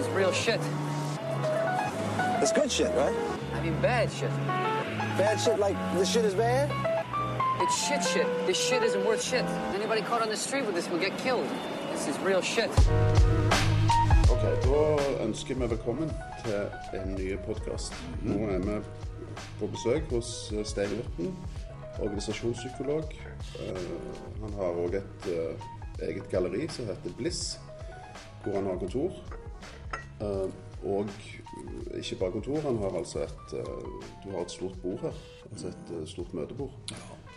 [0.00, 0.60] is real shit.
[2.42, 3.14] It's good shit, right?
[3.54, 4.30] I mean bad shit.
[5.18, 6.70] Bad shit like this shit is bad?
[7.62, 8.26] It's shit shit.
[8.46, 9.44] This shit isn't worth shit.
[9.74, 11.46] Anybody caught on the street with this will get killed.
[11.92, 12.70] This is real shit.
[14.30, 14.80] Ok, Da
[15.24, 16.12] ønsker vi velkommen
[16.44, 17.92] til en ny podkast.
[18.22, 18.78] Nå er vi
[19.58, 21.34] på besøk hos eh, Stein Urten,
[21.98, 23.04] organisasjonspsykolog.
[23.60, 23.84] Eh,
[24.40, 25.68] Han har òg et eh,
[26.08, 27.58] eget galleri som heter Bliss,
[28.44, 29.12] hvor han har kontor.
[30.20, 30.50] Eh,
[30.84, 31.06] Og
[31.94, 33.82] ikke bare kontor, han har altså et eh,
[34.24, 35.12] Du har et stort bord her.
[35.50, 36.70] Altså et eh, stort møtebord.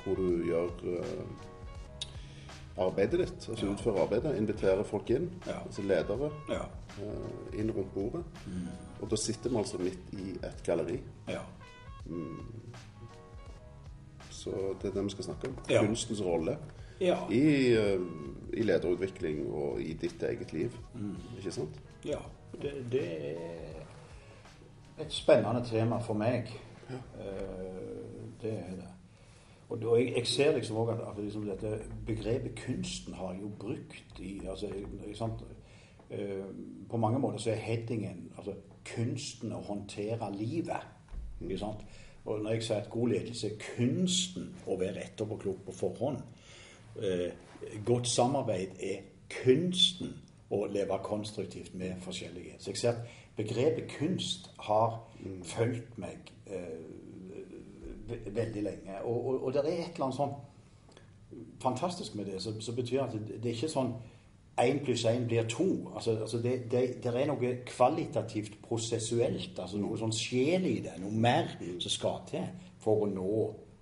[0.05, 0.69] Hvor du gjør
[2.77, 4.37] arbeidet ditt, altså utfører arbeidet.
[4.37, 6.61] Inviterer folk inn, altså ledere Ja.
[7.53, 8.23] inn rundt bordet.
[9.01, 10.99] Og da sitter vi altså midt i et galleri.
[11.29, 11.39] ja.
[14.29, 14.49] Så
[14.81, 15.55] det er det vi skal snakke om.
[15.69, 15.85] Ja.
[15.85, 16.57] Kunstens rolle
[17.31, 17.43] i,
[18.53, 20.71] i lederutvikling og i ditt eget liv.
[21.37, 21.79] Ikke sant?
[22.05, 22.19] ja.
[22.61, 26.51] Det, det er et spennende tema for meg.
[26.89, 26.99] Ja.
[28.41, 28.93] Det er det.
[29.69, 34.19] Og jeg, jeg ser liksom òg at, at liksom dette begrepet kunsten har jo brukt
[34.19, 34.69] i altså,
[35.15, 35.41] sant?
[36.09, 36.45] Eh,
[36.89, 38.53] På mange måter så er headingen altså,
[38.95, 40.85] kunsten å håndtere livet.
[41.41, 41.81] Ikke sant?
[42.25, 46.21] Og når jeg sier at god ledelse er kunsten å være etterpåklok på forhånd
[47.01, 47.33] eh,
[47.85, 50.13] Godt samarbeid er kunsten
[50.53, 52.59] å leve konstruktivt med forskjellige.
[52.59, 54.99] Så jeg ser at begrepet kunst har
[55.43, 59.01] fulgt meg eh, veldig lenge.
[59.03, 60.35] Og, og, og det er et eller annet sånn
[61.63, 63.95] fantastisk med det, som betyr at det, det er ikke sånn
[64.61, 65.65] én pluss én blir to.
[65.95, 70.97] Altså, altså det, det, det er noe kvalitativt prosessuelt, altså noe sånn sjel i det,
[71.01, 72.45] noe mer som skal til
[72.83, 73.37] for å nå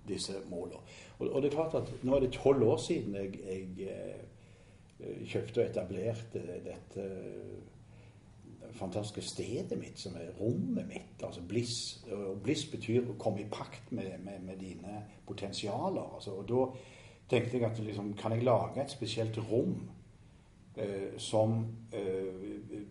[0.08, 0.80] disse målene.
[1.18, 4.22] Og, og det er klart at nå er det tolv år siden jeg, jeg eh,
[5.26, 7.06] kjøpte og etablerte dette
[8.72, 11.22] fantastiske stedet mitt, som er rommet mitt.
[11.24, 12.04] altså Bliss.
[12.12, 16.14] Og bliss betyr å komme i pakt med, med, med dine potensialer.
[16.16, 16.64] Altså, og da
[17.32, 19.76] tenkte jeg at liksom, kan jeg lage et spesielt rom
[20.76, 22.82] eh, som eh,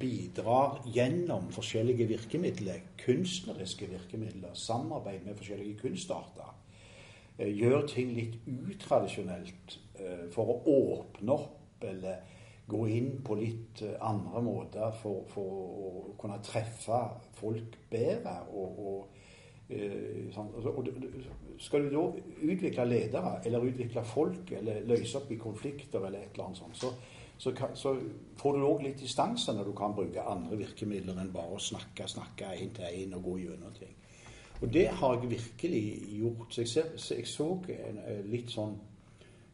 [0.00, 6.54] bidrar gjennom forskjellige virkemidler, kunstneriske virkemidler, samarbeid med forskjellige kunstarter.
[7.38, 9.89] Eh, gjør ting litt utradisjonelt eh,
[10.34, 12.38] for å åpne opp eller
[12.70, 17.00] gå inn på litt eh, andre måter for, for å kunne treffe
[17.40, 18.36] folk bedre.
[18.54, 19.22] Og, og,
[19.68, 20.52] eh, sånn.
[21.60, 22.04] Skal du da
[22.46, 26.78] utvikle ledere, eller utvikle folk, eller løse opp i konflikter, eller et eller annet sånt,
[26.80, 26.92] så,
[27.40, 27.94] så, så
[28.40, 32.08] får du òg litt distanse når du kan bruke andre virkemidler enn bare å snakke,
[32.08, 33.96] snakke én til én og gå gjennom ting.
[34.60, 35.84] Og det har jeg virkelig
[36.18, 36.50] gjort.
[36.52, 38.74] Så jeg, ser, så jeg så eh, litt sånn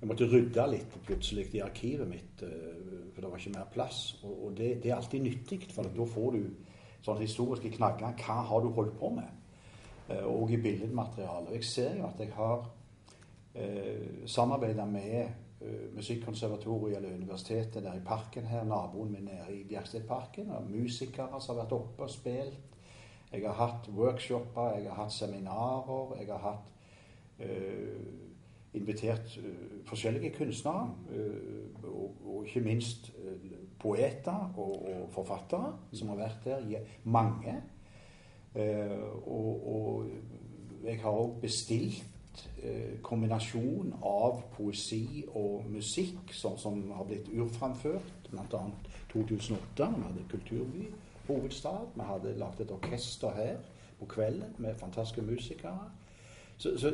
[0.01, 4.01] Jeg måtte rydde litt plutselig i arkivet mitt, eh, for det var ikke mer plass.
[4.23, 6.43] Og, det, det er alltid nyttig, for da får du
[7.07, 8.13] sånne historiske knagger.
[8.21, 9.33] Hva har du holdt på med?
[10.09, 11.55] Eh, Og i billedmaterialet.
[11.55, 12.69] Jeg ser jo at jeg har
[13.55, 15.17] eh, samarbeida med
[15.61, 20.53] eh, Musikkonservatoriet eller universitetet der i parken her, naboen min nede i Bjerkstedparken.
[20.69, 22.77] Musikere som har vært oppe og spilt.
[23.33, 26.69] Jeg har hatt workshoper, jeg har hatt seminarer, jeg har hatt
[27.41, 28.36] eh,
[28.77, 29.39] invitert
[29.87, 30.91] forskjellige kunstnere,
[31.83, 33.13] og, og ikke minst
[33.79, 36.85] poeter og, og forfattere som har vært der.
[37.05, 37.57] Mange.
[39.27, 40.07] Og, og
[40.85, 42.05] jeg har òg bestilt
[43.05, 48.63] kombinasjon av poesi og musikk som, som har blitt urframført, bl.a.
[49.13, 50.89] 2008, da vi hadde Kulturby
[51.27, 51.93] hovedstad.
[51.95, 53.57] Vi hadde lagd et orkester her
[54.01, 55.91] på kvelden med fantastiske musikere.
[56.59, 56.91] Så, så,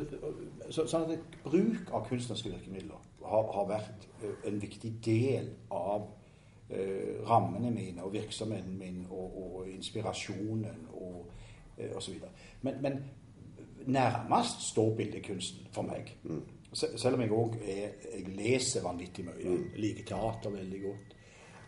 [0.69, 6.09] så, sånn at bruk av kunstneriske virkemidler har, har vært eh, en viktig del av
[6.69, 11.29] eh, rammene mine og virksomheten min og, og inspirasjonen og
[11.77, 12.19] eh, osv.
[12.67, 12.99] Men, men
[13.85, 16.11] nærmest står bildekunsten for meg.
[16.73, 17.57] Se- Selv om jeg òg
[18.35, 19.57] leser vanvittig mye.
[19.79, 21.15] Liker teater veldig godt.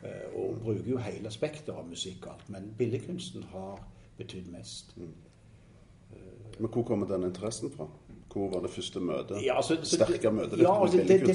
[0.03, 2.49] eh, Og bruker jo hele spekteret av musikk og alt.
[2.49, 3.79] Men billedkunsten har
[4.17, 4.95] betydd mest.
[6.59, 7.87] Men hvor kommer den interessen fra?
[8.33, 9.45] Hvor var det første møtet?
[9.45, 11.27] Ja, altså, Sterke det- møtet Ja, altså, det, det,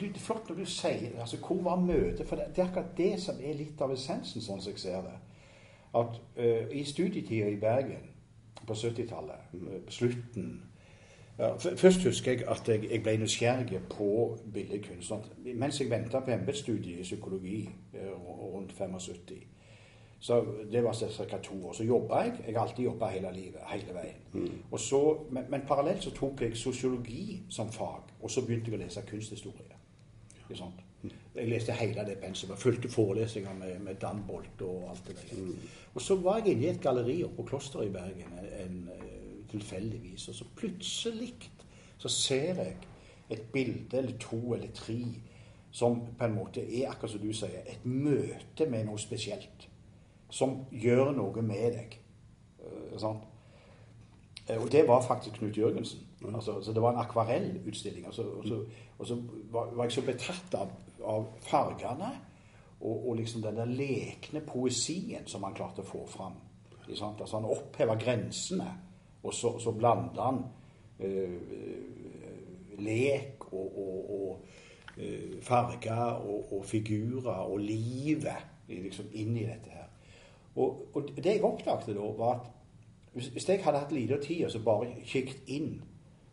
[0.00, 2.26] det er flott når du sier altså, Hvor var møtet?
[2.26, 5.02] For det, det er akkurat det som er litt av essensen, sånn som jeg ser
[5.02, 5.16] det.
[5.94, 8.06] At uh, i studietida i Bergen
[8.66, 9.90] på 70-tallet, mm.
[9.90, 10.62] slutten
[11.38, 15.12] ja, Først husker jeg at jeg, jeg ble nysgjerrig på billedkunst.
[15.54, 18.12] Mens jeg venta på embetsstudiet i psykologi eh,
[18.54, 19.10] rundt 75
[20.24, 21.38] så Det var ca.
[21.38, 21.72] to år.
[21.72, 22.32] Så jobba jeg.
[22.46, 23.60] Jeg har alltid jobba hele livet.
[23.68, 24.62] hele veien.
[24.70, 28.80] Og så, men, men parallelt så tok jeg sosiologi som fag, og så begynte jeg
[28.80, 29.76] å lese kunsthistorie.
[30.38, 30.80] Ikke sant?
[31.34, 32.58] Jeg leste hele det pensumet.
[32.58, 35.42] Fulgte forelesninger med, med Dan Bolt og alt det der.
[35.94, 38.80] Og så var jeg inne i et galleri oppe på Klosteret i Bergen en, en,
[38.96, 40.28] eh, tilfeldigvis.
[40.28, 41.34] Og så plutselig
[41.98, 42.76] så ser jeg
[43.30, 44.98] et bilde eller to eller tre
[45.70, 49.68] som på en måte er, akkurat som du sier, et møte med noe spesielt.
[50.34, 51.94] Som gjør noe med deg.
[52.98, 53.20] Sånn.
[54.58, 56.02] Og det var faktisk Knut Jørgensen.
[56.34, 58.06] Altså, så det var en akvarellutstilling.
[58.06, 58.58] Altså, og så,
[58.98, 59.18] og så
[59.52, 60.72] var, var jeg så betatt av,
[61.04, 62.10] av fargene
[62.80, 66.36] og, og liksom den der lekne poesien som han klarte å få fram.
[66.92, 67.20] Sant?
[67.20, 68.68] Altså, han oppheva grensene,
[69.24, 70.42] og så, så blanda han
[71.00, 71.38] øh,
[72.84, 74.50] lek og, og,
[75.42, 79.83] farger og, og figurer og livet liksom inn i dette her.
[80.56, 82.50] Og, og det jeg oppdaget da, var at
[83.14, 85.82] hvis, jeg hadde hatt lite tid og så bare kikket inn,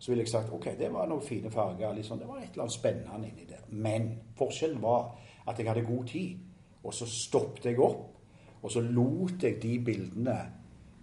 [0.01, 1.93] så ville jeg sagt ok, det var noen fine farger.
[1.93, 3.67] Liksom, det var et eller annet spennende inni der.
[3.69, 4.07] Men
[4.37, 5.11] forskjellen var
[5.47, 6.39] at jeg hadde god tid.
[6.83, 8.17] Og så stoppet jeg opp,
[8.61, 10.37] og så lot jeg de bildene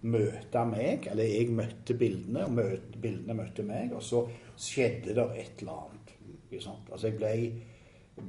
[0.01, 1.07] møte meg.
[1.11, 3.95] Eller jeg møtte bildene, og møte, bildene møtte meg.
[3.95, 4.25] Og så
[4.59, 6.13] skjedde det et eller annet.
[6.51, 6.83] Liksom.
[6.91, 7.33] Altså jeg ble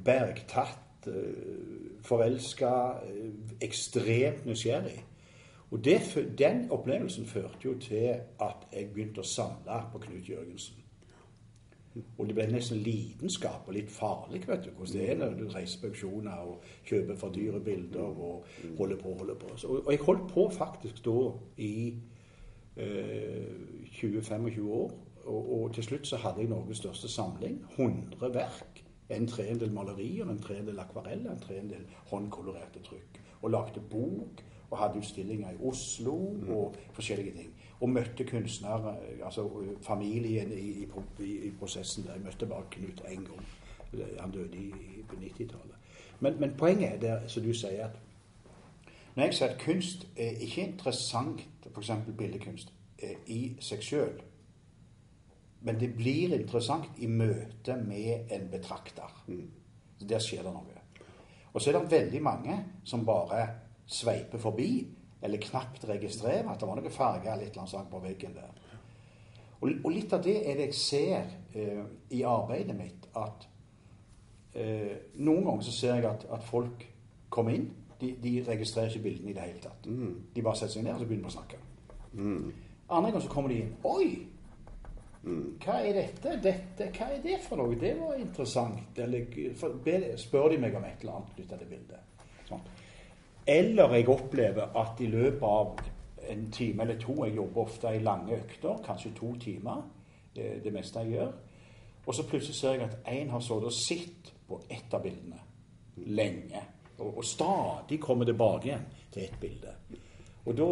[0.07, 1.09] bergtatt,
[2.01, 2.73] forelska,
[3.61, 4.99] ekstremt nysgjerrig.
[5.71, 6.01] Og det,
[6.37, 10.81] den opplevelsen førte jo til at jeg begynte å samle på Knut Jørgensen.
[12.17, 15.45] Og det ble nesten lidenskap og litt farlig, vet du, hvordan det er når du
[15.51, 18.45] reiser på auksjoner og kjøper for dyre bilder og
[18.77, 19.55] holder på og holder på.
[19.57, 21.17] Så, og jeg holdt på faktisk da
[21.57, 21.73] i
[22.77, 23.49] eh,
[23.99, 24.93] 20-25 år.
[25.25, 27.59] Og, og til slutt så hadde jeg Norges største samling.
[27.75, 28.80] 100 verk.
[29.11, 33.19] En tredjedel malerier, en tredjedel akvareller, en tredjedel håndkolorerte trykk.
[33.41, 36.13] Og lagde bok og hadde utstillinger i Oslo
[36.47, 37.53] og forskjellige ting.
[37.81, 39.49] Og møtte kunstnere, altså
[39.81, 40.85] familien i,
[41.19, 42.13] i, i prosessen der.
[42.13, 43.47] Jeg møtte bare Knut én gang.
[44.19, 44.71] Han døde i,
[45.09, 45.75] på 90-tallet.
[46.19, 47.99] Men, men, poenget er der, som du sier, at
[49.15, 51.41] når jeg sier at kunst er ikke interessant,
[51.75, 51.91] f.eks.
[52.17, 52.73] billedkunst,
[53.27, 54.21] i seg sjøl,
[55.61, 59.11] men det blir interessant i møte med en betrakter.
[60.01, 60.79] Der skjer det noe.
[61.53, 63.43] Og så er det veldig mange som bare
[63.85, 64.87] sveiper forbi,
[65.21, 68.55] eller knapt registrerer at det var noe farger annet sånt på veggen der.
[69.61, 71.83] Og, og, litt av det er det jeg ser eh,
[72.17, 73.45] i arbeidet mitt, at
[74.57, 76.87] eh, noen ganger så ser jeg at, at folk
[77.29, 77.69] kommer inn.
[78.01, 79.85] De, de, registrerer ikke bildene i det hele tatt.
[79.85, 80.15] Mm.
[80.33, 81.59] De bare setter seg ned og så begynner de å snakke.
[82.17, 82.47] Mm.
[82.89, 83.75] Andre ganger så kommer de inn.
[83.85, 84.07] Oi!
[85.21, 86.37] Hva er dette?
[86.41, 86.87] dette?
[86.95, 87.77] Hva er det for noe?
[87.77, 88.97] Det var interessant.
[88.97, 92.25] Eller spør de meg om et eller annet knyttet til bildet.
[92.49, 92.63] Sånn.
[93.51, 95.81] Eller jeg opplever at i løpet av
[96.31, 99.81] en time eller to Jeg jobber ofte i lange økter, kanskje to timer.
[100.35, 101.31] Det, det meste jeg gjør.
[102.05, 105.41] Og så plutselig ser jeg at én har sittet og sett på ett av bildene
[106.07, 106.61] lenge.
[106.97, 109.75] Og, og stadig kommer tilbake igjen til ett bilde.
[110.45, 110.67] Og da,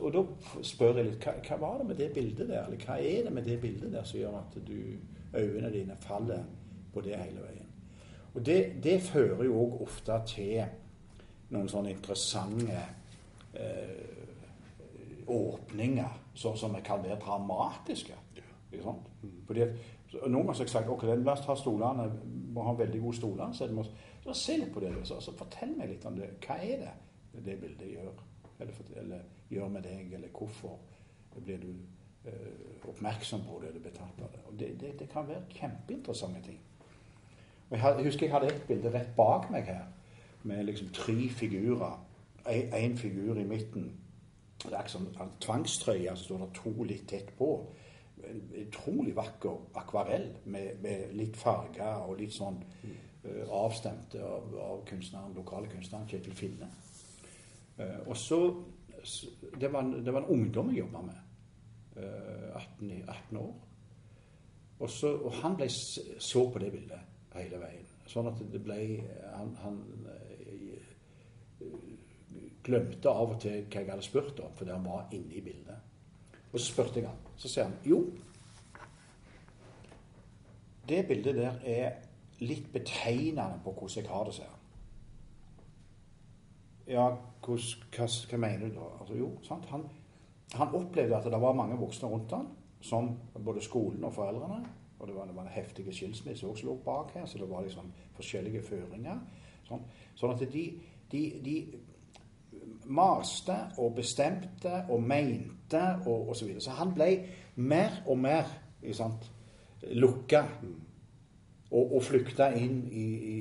[0.00, 0.22] og da,
[0.66, 2.64] spør jeg litt hva, hva, var det med det bildet der?
[2.66, 4.78] Eller hva er det med det bildet der som gjør at du,
[5.34, 6.42] øynene dine faller
[6.94, 7.70] på det hele veien?
[8.34, 10.64] Og det, det fører jo òg ofte til
[11.54, 12.80] noen sånne interessante
[13.54, 14.14] eh,
[15.30, 18.18] åpninger så, som kan være dramatiske.
[18.72, 19.10] Ikke sant?
[19.46, 19.78] Fordi at,
[20.26, 22.10] noen ganger har jeg sagt ok, la oss ta stolene,
[22.54, 23.54] må ha veldig gode stoler.
[23.54, 23.86] Så, må,
[24.24, 24.90] så se litt på det.
[25.06, 26.34] Så, så fortell meg litt om det.
[26.42, 28.10] Hva er det det bildet gjør?
[28.64, 29.20] Eller, eller
[29.52, 30.78] gjør med deg, eller hvorfor
[31.44, 31.72] blir du
[32.24, 34.44] eh, oppmerksom på det eller betatt av det.
[34.46, 36.60] Og det, det, det kan være kjempeinteressante ting.
[37.70, 39.84] Og jeg, jeg, husker jeg hadde et bilde rett bak meg her
[40.44, 42.00] med liksom tre figurer.
[42.46, 43.92] Én figur i midten.
[44.64, 47.48] Det er ikke en tvangstrøye, så står det to litt tett på.
[48.24, 54.84] En utrolig vakker akvarell med, med litt farger og litt sånn uh, avstemte av, av
[54.88, 56.68] kunstneren, lokale kunstneren Kjetil Finne.
[57.78, 58.40] Uh, og så
[59.60, 61.20] det var, en, det var, en, ungdom jeg jobba med.
[61.96, 63.54] Uh, 18, 18, år.
[64.78, 67.90] Og, så, og han ble så på det bildet hele veien.
[68.10, 68.78] Sånn at det ble
[69.32, 69.78] Han, han
[72.64, 75.92] glemte av og til hva jeg hadde spurt om, fordi han var inne i bildet.
[76.52, 77.20] Og så spurte jeg han.
[77.36, 78.00] Så sier han jo,
[80.88, 81.96] det bildet der er
[82.44, 84.63] litt betegnende på hvordan jeg har det, sier han.
[86.88, 87.08] Ja,
[87.44, 87.56] hva,
[87.96, 88.88] hva, mener du da?
[89.00, 89.66] Altså, jo, sant?
[89.72, 89.86] Han,
[90.54, 92.48] han, opplevde at det var mange voksne rundt han,
[92.84, 93.14] som
[93.44, 94.60] både skolen og foreldrene.
[94.98, 97.64] Og det var, det var en heftig skilsmisse også lå bak her, så det var
[97.64, 99.18] liksom forskjellige føringer.
[99.64, 99.82] Sånn,
[100.16, 100.64] sånn at de,
[101.12, 101.56] de, de
[102.86, 106.38] maste og bestemte og mente og osv.
[106.38, 106.64] Så, videre.
[106.64, 107.10] så han ble
[107.56, 108.48] mer og mer
[108.92, 109.30] sant,
[109.92, 110.44] lukka.
[111.74, 113.04] Og, og flykta inn i,
[113.34, 113.36] i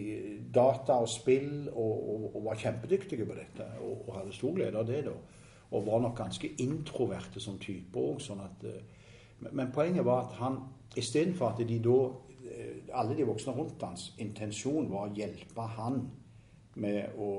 [0.54, 3.68] data og spill og, og, og var kjempedyktige på dette.
[3.86, 5.14] Og, hadde stor glede av det, da.
[5.74, 8.22] Og var nok ganske introverte som type òg.
[8.22, 10.60] Sånn at, eh, men, poenget var at han
[10.98, 12.00] istedenfor at de da
[12.44, 16.04] eh, Alle de voksne rundt hans intensjon var å hjelpe han
[16.76, 17.30] med å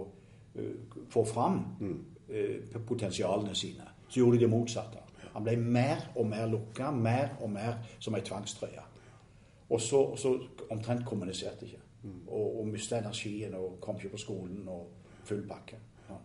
[0.56, 1.60] uh, få fram
[2.30, 5.02] eh, potensialene sine, så gjorde de det motsatte.
[5.34, 8.82] Han ble mer og mer lukka, mer og mer som ei tvangstrøye.
[9.74, 10.34] Og så, og så
[10.70, 11.80] omtrent kommuniserte ikke.
[12.26, 14.90] Og, og mista energien og kom ikke på skolen og
[15.24, 15.78] full pakke.
[16.08, 16.18] Ja.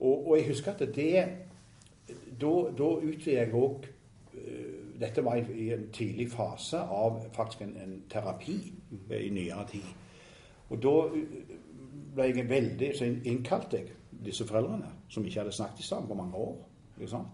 [0.00, 1.24] Og, og jeg husker at det
[2.40, 3.84] Da, utvidet jeg òg
[5.00, 8.56] Dette var i, i en tidlig fase av faktisk en, en terapi
[9.10, 9.88] eh, i nyere tid.
[10.70, 11.56] Og da eh,
[12.14, 16.34] ble jeg veldig Så innkalte jeg disse foreldrene, som ikke hadde snakket sammen på mange
[16.34, 16.56] år.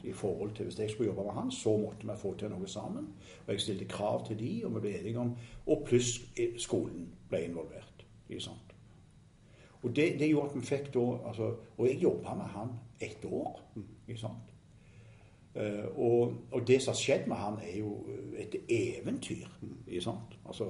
[0.04, 2.68] I forhold til Hvis jeg skulle jobbe med han, så måtte vi få til noe
[2.68, 3.08] sammen.
[3.46, 5.36] Og jeg stilte krav til de, og vi ble enige om
[5.66, 6.20] Og pluss
[6.56, 8.04] skolen ble involvert.
[9.82, 12.68] Og det, det gjorde at vi fikk da altså, Og jeg jobba med han
[13.00, 13.60] ett år.
[14.08, 14.54] Ikke sant?
[15.54, 18.06] Eh, og, og, det som har skjedd med han, er jo
[18.38, 19.46] et eventyr.
[19.86, 20.38] Ikke sant?
[20.46, 20.64] Altså,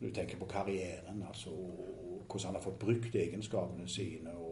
[0.00, 4.36] når du tenker på karrieren, altså, hvordan han har fått brukt egenskapene sine.
[4.36, 4.45] og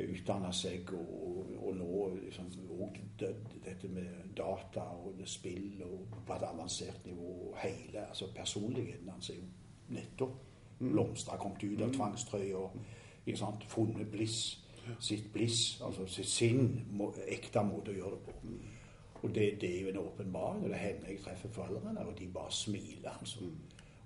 [0.00, 6.46] utdanne seg, og, og nå liksom, og dette med data og spill og på et
[6.48, 7.32] avansert nivå.
[7.50, 9.48] og Hele altså personligheten hans er jo
[9.92, 10.40] nettopp
[10.78, 12.62] blomstra, kommet ut av tvangstrøya,
[13.68, 14.58] funnet bliss.
[14.98, 18.54] Sitt bliss, altså sitt sinn, må, ekte måte å gjøre det på.
[19.22, 20.64] Og det, det er jo en åpenbaring.
[20.66, 23.12] Det hender jeg treffer foreldrene, og de bare smiler.
[23.12, 23.46] altså.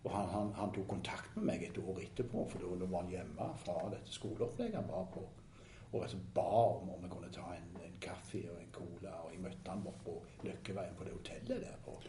[0.04, 3.14] Og han, han, han, tok kontakt med meg et år etterpå, for da var han
[3.14, 5.24] hjemme fra dette skoleopplegget han var på
[5.96, 9.12] og altså ba om om vi kunne ta en, en, kaffe og en cola.
[9.24, 11.78] Og jeg møtte han bort på Løkkeveien på det hotellet der.
[11.86, 12.02] Og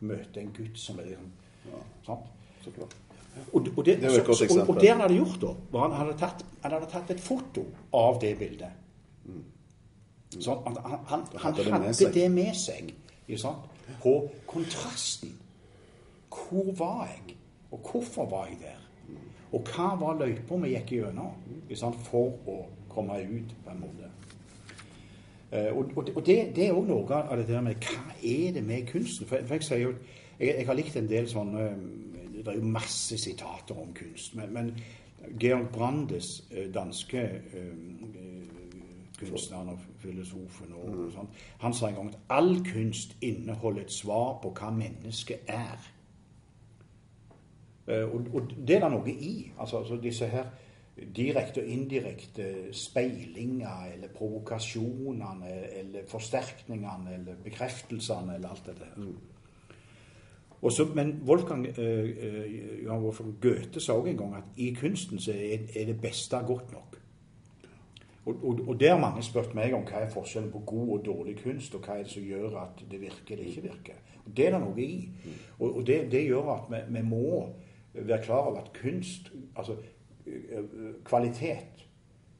[0.00, 1.30] møtte en gutt som er liksom
[1.66, 1.84] ja.
[2.06, 2.32] sant?
[2.64, 2.96] Så klart.
[3.52, 5.96] Og, og, det, det så, så, og, og, det han hadde gjort, da, var han
[6.00, 7.62] hadde tatt, han hadde tatt et foto
[7.94, 8.80] av det bildet.
[9.28, 9.44] Mm.
[10.34, 12.90] Sånn, han, han, han, han hadde, det med, det med seg
[13.38, 13.68] sant?
[14.02, 14.14] på
[14.48, 15.36] kontrasten.
[16.34, 17.38] Hvor var jeg?
[17.70, 18.84] Og hvorfor var jeg der?
[19.52, 22.58] Og hva var løypa vi gikk gjennom for å
[22.98, 24.12] komme ut, på en måte.
[25.48, 28.50] Uh, og, og, og det, det, er òg noe av det der med hva er
[28.58, 29.24] det med kunsten?
[29.24, 29.92] For, for jeg, sier jo,
[30.36, 31.68] jeg, jeg, har likt en del sånne
[32.38, 34.36] Det er jo masse sitater om kunst.
[34.36, 34.68] Men, men
[35.40, 37.24] Georg Brandes, eh, danske
[39.18, 43.92] kunstneren og filosofen, og, og sånt, han sa en gang at all kunst inneholder et
[43.92, 45.88] svar på hva mennesket er.
[47.88, 49.50] Og, og, det er det noe i.
[49.58, 50.52] Altså, altså disse her
[51.16, 55.50] direkte og indirekte speilinger eller provokasjonene
[55.80, 58.94] eller forsterkningene eller bekreftelsene eller alt det der.
[58.96, 59.16] Mm.
[60.94, 65.68] Men Wolfgang, uh, Johan Wolfgang Goethe sa òg en gang at i kunsten så er,
[65.74, 66.98] er det beste godt nok.
[68.26, 71.04] Og, og, og det har mange spurt meg om hva er forskjellen på god og
[71.06, 74.02] dårlig kunst, og hva er det som gjør at det virker eller ikke virker.
[74.26, 75.08] Og Det er det noe i.
[75.24, 75.38] Mm.
[75.58, 77.46] Og, og det, det, gjør at vi, vi må
[77.94, 79.78] være klar over at kunst altså
[81.04, 81.86] kvalitet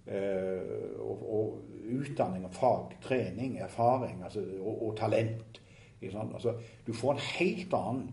[0.06, 5.62] eh, og, og, utdanning og fag, trening, erfaring altså, og, og, talent.
[6.02, 6.54] Altså,
[6.86, 8.10] du får en helt annen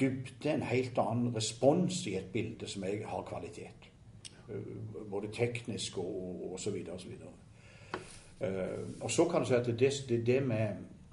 [0.00, 3.90] dybde, en helt annen respons i et bilde som jeg har kvalitet.
[4.48, 4.72] Eh,
[5.10, 7.34] både teknisk og, og så videre og så videre.
[8.40, 10.68] Uh, og så kan du si at det, det, det med,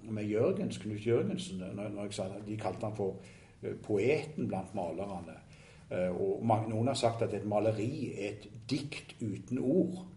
[0.09, 3.21] med Jørgens, Knut Jørgensen når, når jeg sa, De kalte han for
[3.83, 5.37] poeten blant malerne.
[5.91, 10.07] Eh, og noen har sagt at et maleri er et dikt uten ord.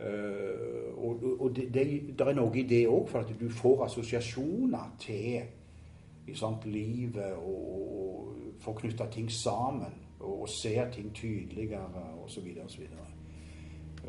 [0.00, 1.82] Uh, og, og det, det,
[2.18, 5.42] det, er noe i det òg, for at du får assosiasjoner til
[6.32, 7.66] sant, livet og,
[8.00, 8.30] og
[8.64, 12.48] får knytta ting sammen og, og, ser ting tydeligere osv.
[12.64, 12.86] osv.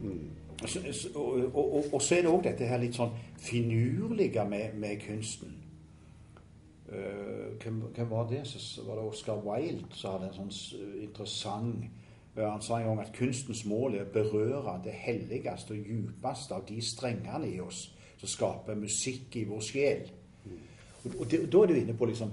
[0.00, 0.30] mm.
[1.14, 5.54] og, og, så er det òg dette her litt sånn finurlige med, med kunsten.
[6.94, 8.46] Uh, hvem, hvem, var det?
[8.46, 11.86] Så var det Oscar Wilde som hadde en sånn eh, interessant
[12.36, 16.54] uh, Han sa en gang at kunstens mål er å berøre det helligste og djupeste
[16.54, 17.88] av de strengene i oss
[18.20, 20.06] som skaper musikk i vår sjel.
[21.02, 22.30] Og, og, Da er du inne på liksom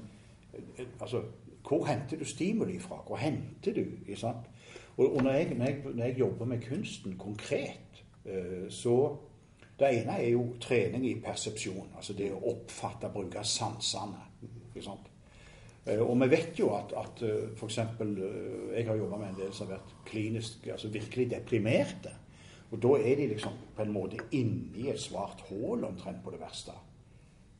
[1.00, 1.24] altså,
[1.66, 3.02] Hvor henter du stimuli fra?
[3.08, 3.86] Hvor henter du?
[4.98, 8.04] Og, og når, jeg, når, jeg, når, jeg, jobber med kunsten konkret,
[8.70, 9.18] så
[9.80, 11.96] Det ene er jo trening i persepsjon.
[11.98, 14.31] Altså det å oppfatte, bruke sansene.
[15.86, 17.78] Eh, og vi vet jo at, at eh, f.eks.
[17.78, 22.14] Eh, jeg har jobba med en del som har vært klinisk, altså virkelig deprimerte.
[22.72, 26.40] Og da er de liksom på en måte inni et svart hull omtrent på det
[26.40, 26.76] verste.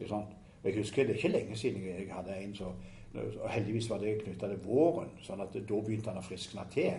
[0.02, 2.74] Og jeg husker Det er ikke lenge siden jeg hadde en som
[3.14, 6.94] Og heldigvis var det knytta til våren, sånn at da begynte han å friskne til.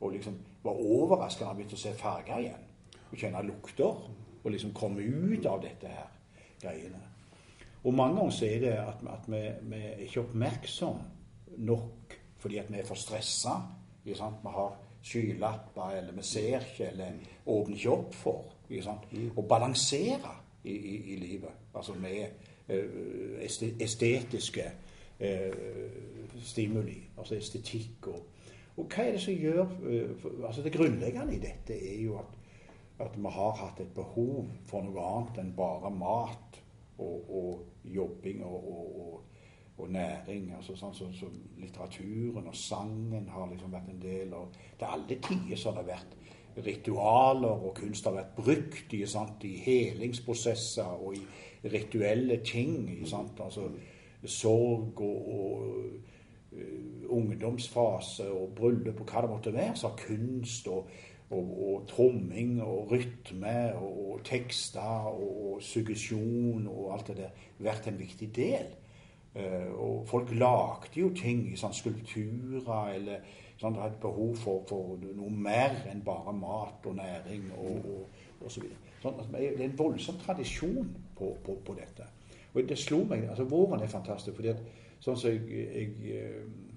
[0.00, 2.64] Og liksom var overraska da han begynte å se farger igjen.
[3.10, 4.08] Og kjenne lukter.
[4.40, 6.08] Og liksom komme ut av dette her
[6.62, 7.09] greiene.
[7.84, 11.00] Og mange ganger så er det at, at vi, vi er ikke oppmerksom
[11.58, 13.56] nok fordi at vi er for stressa.
[14.04, 17.12] Vi har skylapper, eller vi ser ikke, eller
[17.46, 19.10] åpner ikke opp for sant?
[19.36, 20.32] å balansere
[20.64, 21.68] i, i, i livet.
[21.74, 22.26] Altså med
[22.70, 23.44] uh,
[23.80, 24.64] estetiske
[25.20, 28.26] uh, stimuli, altså estetikk og
[28.78, 32.36] og hva er det som gjør uh, altså Det grunnleggende i dette er jo at,
[33.04, 36.60] at vi har hatt et behov for noe annet enn bare mat
[37.00, 38.70] og, og jobbing og,
[39.78, 40.50] og, næring.
[40.52, 41.26] altså sånn så, så
[41.58, 44.34] Litteraturen og sangen har liksom vært en del.
[44.36, 46.16] av Til alle tider så har det vært
[46.60, 52.90] ritualer, og kunst har vært brukt i, sant, i helingsprosesser og i rituelle ting.
[53.08, 53.70] Sant, altså
[54.20, 55.62] Sorg og, og
[56.52, 59.76] uh, ungdomsfase og bryllup og hva det måtte være.
[59.80, 60.90] Så har kunst og,
[61.30, 67.44] og, og tromming og rytme og, og tekster og, og, suggesjon og alt det der
[67.58, 68.70] vært en viktig del.
[69.30, 73.20] Uh, og folk lagde jo ting sånn skulpturer eller
[73.60, 78.22] sånn, det hadde behov for, for, noe mer enn bare mat og næring og, og,
[78.40, 78.96] og så videre.
[79.04, 82.08] Sånn, det er en voldsom tradisjon på, på, på, dette.
[82.50, 84.34] Og det slo meg altså Våren er fantastisk.
[84.40, 84.64] fordi at
[85.04, 86.69] sånn som jeg, jeg eh,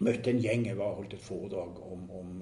[0.00, 2.32] møtte en gjeng jeg var holdt et foredrag om, om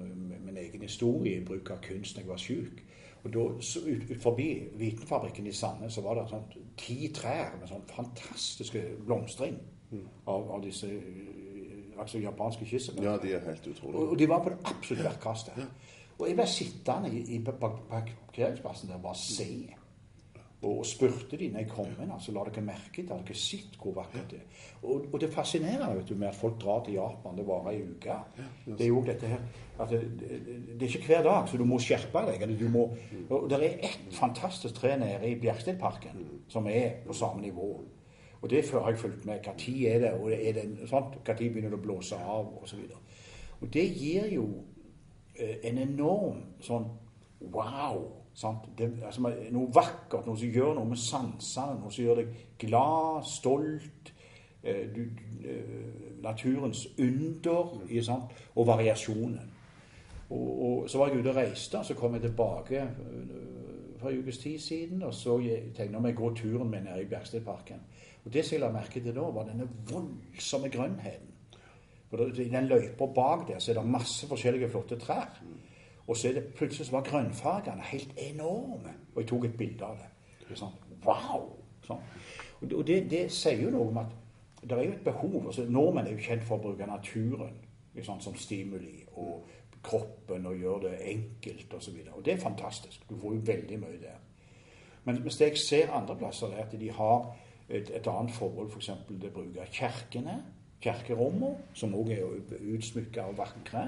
[0.45, 2.81] min egen historie bruk av kunst da jeg var syk.
[3.21, 4.47] Og da, ut, ut forbi
[4.79, 6.47] Vitenfabrikken i Sandnes så var det sånn,
[6.79, 9.59] ti trær med sånn fantastiske blomstring
[10.25, 10.89] av, av disse
[12.01, 12.97] altså japanske kysset.
[13.03, 14.07] Ja, de er helt utrolige.
[14.07, 15.59] Og, de var på det absolutt vertkastet.
[16.17, 19.51] Og jeg ble sittende i, i parkeringsplassen der og bare se.
[20.61, 23.95] Og, spurte de når jeg kom inn, altså la dere merke til, dere sett hvor
[23.95, 24.59] vakkert det er?
[24.83, 27.81] Og, og det fascinerer vet du, med at folk drar til Japan, det varer ei
[27.81, 28.17] uke.
[28.67, 29.41] Det er jo dette her
[29.81, 30.37] at det, det,
[30.67, 32.43] det, er ikke hver dag, så du må skjerpe deg.
[32.45, 32.83] eller du må,
[33.29, 37.71] og Det er ett fantastisk tre nede i Bjerkstedparken som er på samme nivå.
[38.41, 39.39] Og det har jeg fulgt med.
[39.45, 42.79] Når er det, og er det sånt, når begynner det å blåse av, osv.
[42.79, 43.01] Og,
[43.61, 44.47] og det gir jo
[45.35, 46.85] eh, en enorm sånn
[47.41, 48.20] wow.
[48.77, 53.25] Det, altså, noe vakkert, noe som gjør noe med sansene, noe som gjør deg glad,
[53.27, 54.13] stolt.
[54.63, 55.01] Eh, du,
[55.47, 58.31] eh, naturens under sant?
[58.55, 59.51] og variasjonen.
[60.29, 64.19] Og, og, Så var jeg ute og reiste, så kom jeg tilbake eh, for en
[64.19, 65.03] ukes tid siden.
[65.03, 67.81] Og så tenkte jeg meg å gå turen min nede i Bjerkstedparken.
[68.25, 71.27] Og Det som jeg la merke til da, var denne voldsomme grønnheten.
[72.11, 75.41] For I den løypa bak der så er det masse forskjellige flotte trær.
[76.07, 78.93] Og så det plutselig så var grønnfargene helt enorme.
[79.13, 80.09] Og jeg tok et bilde av det.
[80.49, 80.73] det sånn,
[81.05, 81.49] wow!
[81.85, 82.01] Sånn.
[82.61, 84.17] Og det, det, sier jo noe om at
[84.61, 85.45] det er jo et behov.
[85.45, 87.55] altså Nordmenn er jo kjent for å bruke naturen
[88.01, 89.01] sånn, som stimuli.
[89.17, 89.47] Og
[89.83, 91.95] kroppen og gjøre det enkelt osv.
[91.95, 93.07] Og, så og det er fantastisk.
[93.09, 94.19] Du får jo veldig mye der.
[95.03, 97.31] Men hvis jeg ser andre plasser, er at de har
[97.69, 98.91] et, et annet forhold f.eks.
[99.07, 100.37] For det bruker kirkene,
[100.81, 102.25] kirkerommene, som òg er
[102.75, 103.87] utsmykka og vakre.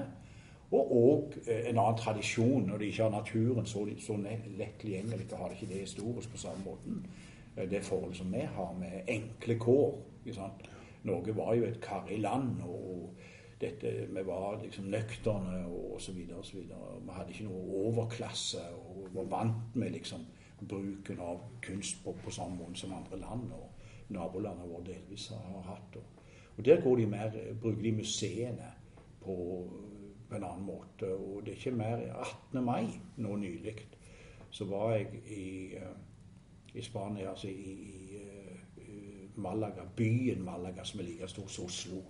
[0.74, 5.28] Og òg eh, en annen tradisjon, når de ikke har naturen så, så lett tilgjengelig,
[5.32, 7.04] har de ikke det historisk på samme måten.
[7.56, 9.94] Eh, det forholdet som vi har med enkle kår.
[11.04, 12.62] Norge var jo et karrig land.
[12.64, 13.14] og
[13.60, 16.16] dette, Vi var liksom nøkterne og osv.
[16.16, 20.26] Vi hadde ikke noe overklasse og var vant med liksom
[20.68, 23.52] bruken av kunst på, på samme måte som andre land.
[23.52, 23.70] og
[24.08, 25.96] nabolandene våre delvis har hatt.
[26.56, 28.72] Og Der går de mer, bruker de museene
[29.20, 29.34] på,
[30.34, 31.10] på, en annen måte.
[31.14, 32.64] Og det er ikke mer 18.
[32.64, 33.76] mai nå nylig
[34.54, 41.00] så var jeg i, eh, i Spania, altså i, i uh, Malaga, byen Malaga, som
[41.00, 42.02] er like stor som Oslo.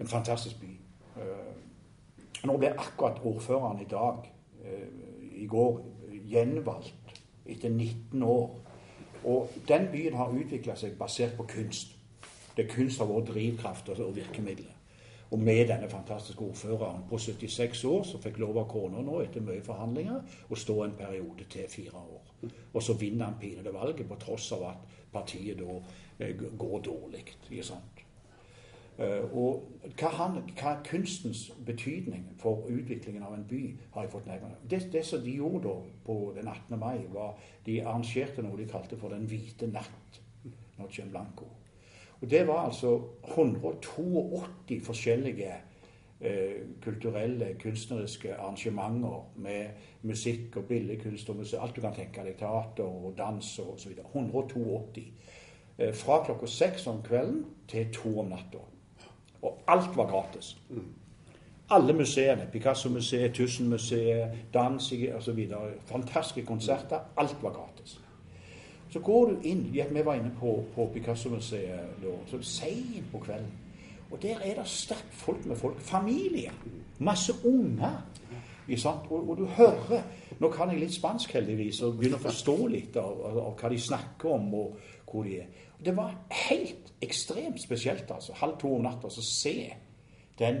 [0.00, 0.70] En fantastisk by.
[1.16, 4.32] Uh, nå ble akkurat ordføreren i dag,
[5.36, 5.80] i går,
[6.28, 8.56] gjenvalgt etter 19 år
[9.24, 11.96] og den byen har utvikla seg basert på kunst.
[12.56, 14.77] Det kunst har vært drivkraft og virkemidler.
[15.30, 19.44] Og med denne fantastiske ordføreren på 76 år, som fikk lov av kona nå etter
[19.44, 22.32] mye forhandlinger å stå en periode til fire år.
[22.72, 25.80] Og så vinner han pinede valget, på tross av at partiet da
[26.24, 27.24] eh, går dårlig.
[28.98, 29.68] Eh, og
[30.00, 33.62] hva, han, hva kunstens betydning for utviklingen av en by
[33.94, 34.58] har jeg fått nærmere.
[34.64, 35.76] Det, det som de gjorde da
[36.08, 36.74] på den 18.
[36.80, 37.36] mai, var
[37.66, 40.22] de arrangerte noe de kalte for Den hvite natt.
[40.78, 41.57] Noche Blanco.
[42.20, 45.52] Og Det var altså 182 forskjellige
[46.20, 46.52] eh,
[46.82, 49.66] kulturelle, kunstneriske arrangementer med
[50.02, 52.34] musikk og billedkunst og musikk, alt du kan tenke deg.
[52.38, 53.92] Teater og dans og osv.
[54.14, 55.12] 182.
[55.78, 58.64] eh, fra klokka seks om kvelden til to om natta.
[59.42, 60.56] Og alt var gratis.
[61.70, 62.48] Alle museene.
[62.52, 65.52] Picasso-museet, Tusenmuseet, dans osv.
[65.86, 66.98] Fantastiske konserter.
[67.16, 68.00] Alt var gratis.
[68.90, 73.50] Så går du inn Vi var inne på, på Picasso-museet så seint på kvelden.
[74.10, 75.80] Og der er det sterkt folk med folk.
[75.80, 76.52] Familie.
[76.98, 78.02] Masse unger.
[78.84, 80.02] Og, og du hører
[80.38, 83.70] Nå kan jeg litt spansk, heldigvis, og begynner å forstå litt av, av, av hva
[83.72, 85.48] de snakker om, og hvor de er.
[85.82, 86.12] Det var
[86.46, 88.36] helt ekstremt spesielt, altså.
[88.38, 89.56] Halv to om natta å se
[90.38, 90.60] den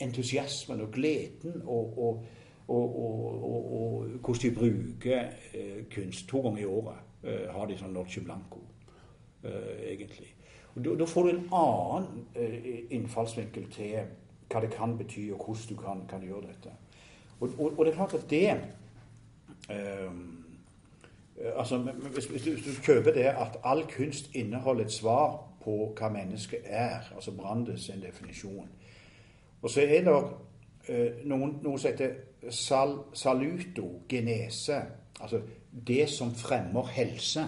[0.00, 2.24] entusiasmen og gleden og, og,
[2.72, 6.24] og, hvordan de bruker eh, kunst.
[6.30, 8.60] To ganger i året har de sånn Noche Blanco,
[9.42, 10.34] eh, egentlig.
[10.74, 13.96] Og da, får du en annen eh, innfallsvinkel til
[14.48, 16.74] hva det kan bety, og hvordan du kan, kan gjøre dette.
[17.40, 18.60] Og, og, og det er klart at det
[20.08, 20.44] um,
[21.56, 25.92] altså, hvis, hvis, du, hvis, du, kjøper det at all kunst inneholder et svar på
[25.98, 28.68] hva mennesket er, altså Brandes sin definisjon
[29.62, 34.82] Og så er det uh, noen, noe som heter sal, salutogenese,
[35.20, 35.42] altså
[35.86, 37.44] det som fremmer helse.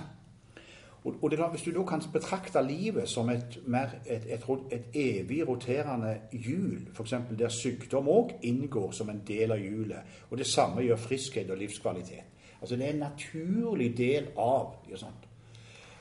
[1.05, 3.59] Og, og da, Hvis du da kan betrakte livet som et,
[4.07, 7.15] et, et, et evig roterende hjul, f.eks.
[7.39, 11.59] der sykdom òg inngår som en del av hjulet, og det samme gjør friskhet og
[11.59, 12.27] livskvalitet
[12.61, 14.75] Altså Det er en naturlig del av?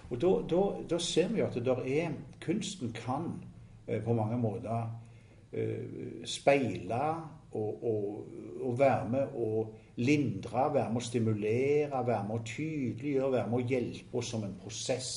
[0.09, 2.11] Og da, da, da, ser vi at det er,
[2.41, 3.29] kunsten kan
[3.87, 4.89] eh, på mange måter
[5.53, 7.01] eh, speile
[7.51, 8.27] og, og,
[8.61, 9.67] og, være med å
[9.99, 14.45] lindre, være med å stimulere, være med å tydeliggjøre, være med å hjelpe oss som
[14.47, 15.09] en prosess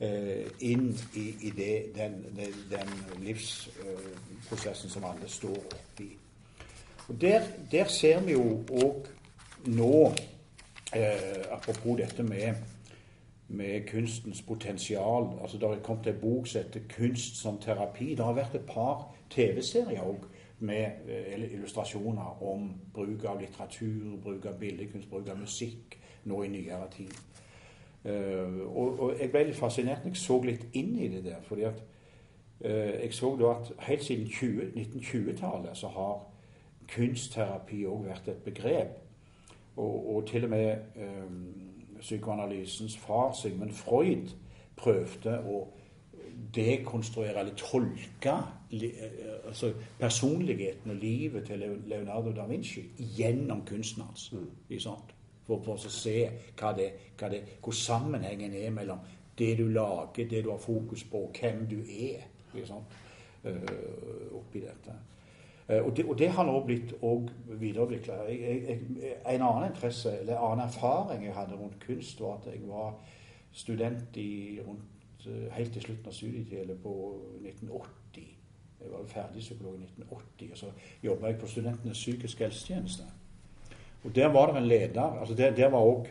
[0.00, 6.08] eh, inn i, i det, den, den, den livsprosessen som alle står oppi.
[7.06, 9.12] Og der, der ser vi jo òg
[9.66, 9.92] nå
[10.94, 12.54] Eh, apropos dette med,
[13.48, 15.38] med, kunstens potensial.
[15.42, 18.16] altså Det har kommet en bok som heter 'Kunst som terapi'.
[18.16, 20.16] Det har vært et par TV-serier òg
[20.58, 26.48] med eh, illustrasjoner om bruk av litteratur, bruk av billedkunst, bruk av musikk nå i
[26.48, 27.16] nyere tid.
[28.06, 31.40] Uh, og, og, jeg ble litt fascinert når jeg så litt inn i det der.
[31.42, 31.80] fordi at
[32.62, 36.20] uh, jeg så da at helt siden 1920-tallet så har
[36.94, 38.94] kunstterapi òg vært et begrep
[39.76, 41.24] og, og til og med eh,
[42.00, 44.28] psykoanalysens far, Sigmund Freud,
[44.76, 45.66] prøvde å
[46.54, 48.36] dekonstruere eller tolke
[48.72, 52.82] eh, altså personligheten og livet til Leonardo da Vinci
[53.16, 54.32] gjennom kunsten hans.
[54.32, 54.46] Mm.
[55.46, 56.16] For, for, å se
[56.58, 59.04] hva det, hva det, hvor sammenhengen er mellom
[59.38, 62.24] det du lager, det du har fokus på, hvem du er.
[63.46, 64.94] Uh, oppi dette.
[65.68, 66.94] Eh, og det, og det, har nå blitt
[67.46, 68.14] videreutvikla.
[68.28, 72.92] En annen interesse, eller annen erfaring jeg hadde rundt kunst, var at jeg var
[73.52, 74.95] student i, rundt, eh,
[75.52, 76.94] helt til slutten av studietiden på
[77.42, 78.26] 1980.
[78.80, 80.66] Jeg var ferdig psykolog i 1980, og så
[81.02, 83.02] jobba jeg på Studentenes psykiske helsetjeneste.
[84.04, 86.06] Og Der var det en leder altså Der, der var òg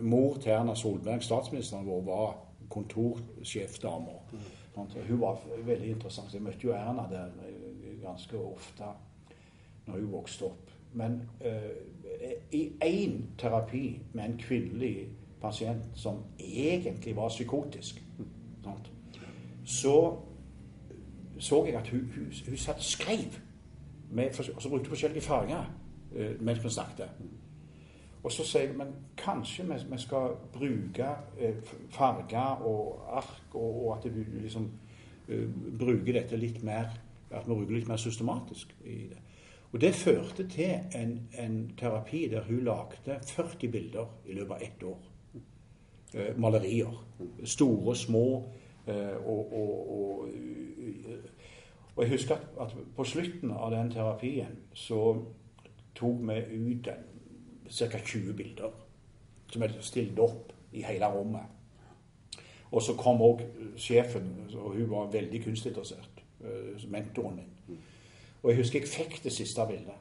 [0.00, 2.36] mor til Erna Solberg, statsministeren vår, var
[2.68, 4.12] kontorsjefdama.
[4.32, 4.38] Mm.
[5.08, 6.34] Hun var veldig interessant.
[6.34, 7.30] Jeg møtte jo Erna der
[8.02, 8.84] ganske ofte
[9.86, 10.70] når hun vokste opp.
[10.92, 11.70] Men uh,
[12.52, 15.08] i én terapi med en kvinnelig
[15.40, 18.02] pasient som egentlig var psykotisk,
[18.68, 18.92] sant?
[19.64, 19.94] så
[21.38, 23.36] så jeg at hun, hun, hun satt skrev.
[24.56, 25.64] Og så brukte hun forskjellige farger
[26.16, 27.10] uh, mens vi snakket.
[28.22, 33.86] Og så sier jeg men kanskje vi, vi skal bruke uh, farger og ark, og,
[33.86, 34.70] og at vi liksom
[35.78, 36.88] bruker dette litt mer
[37.30, 39.18] at vi bruker litt mer systematisk i det.
[39.72, 44.62] Og Det førte til en, en terapi der hun lagde 40 bilder i løpet av
[44.62, 44.98] ett år.
[46.14, 47.04] Uh, malerier.
[47.44, 48.48] Store, små.
[48.88, 50.28] Eh, og, og, og,
[51.96, 55.02] og, jeg husker at, at, på slutten av den terapien så
[55.98, 56.38] tok vi
[56.70, 56.88] ut
[57.68, 57.98] ca.
[57.98, 58.70] 20 bilder
[59.52, 61.44] som er stilt opp i hele rommet.
[62.70, 63.42] Og så kom òg
[63.80, 66.24] sjefen, og hun var veldig kunstinteressert.
[66.44, 67.78] Eh, mentoren min.
[68.42, 69.96] Og jeg husker jeg fikk det siste bildet.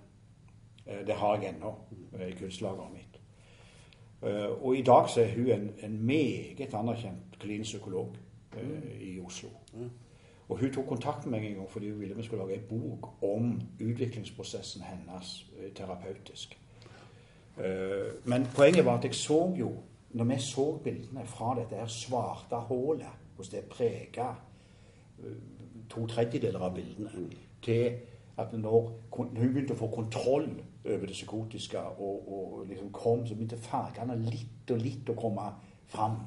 [0.85, 1.73] Eh, det har jeg ennå
[2.19, 3.03] eh, i kunstlageret mitt.
[4.61, 8.15] Og i dag så er hun en, en meget anerkjent klinisk psykolog
[9.01, 9.49] i Oslo.
[10.47, 12.69] Og hun tok kontakt med meg en gang fordi hun ville vi skulle lage en
[12.69, 15.33] bok om utviklingsprosessen hennes
[15.75, 16.57] terapeutisk.
[18.25, 19.71] Men poenget var at jeg så jo,
[20.09, 24.29] når vi så bildene fra dette her svarte hullet, hvordan det prega
[25.89, 27.27] to tredjedeler av bildene
[27.63, 27.97] til
[28.37, 30.49] at når hun begynte å få kontroll
[30.85, 35.47] over det psykotiske, og, og liksom kom, så begynte fargene litt og litt å komme
[35.89, 36.19] fram.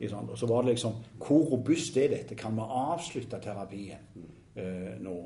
[0.00, 2.34] Og så var det liksom Hvor robust er dette?
[2.34, 3.98] Kan vi avslutte terapien
[4.56, 5.16] eh, nå?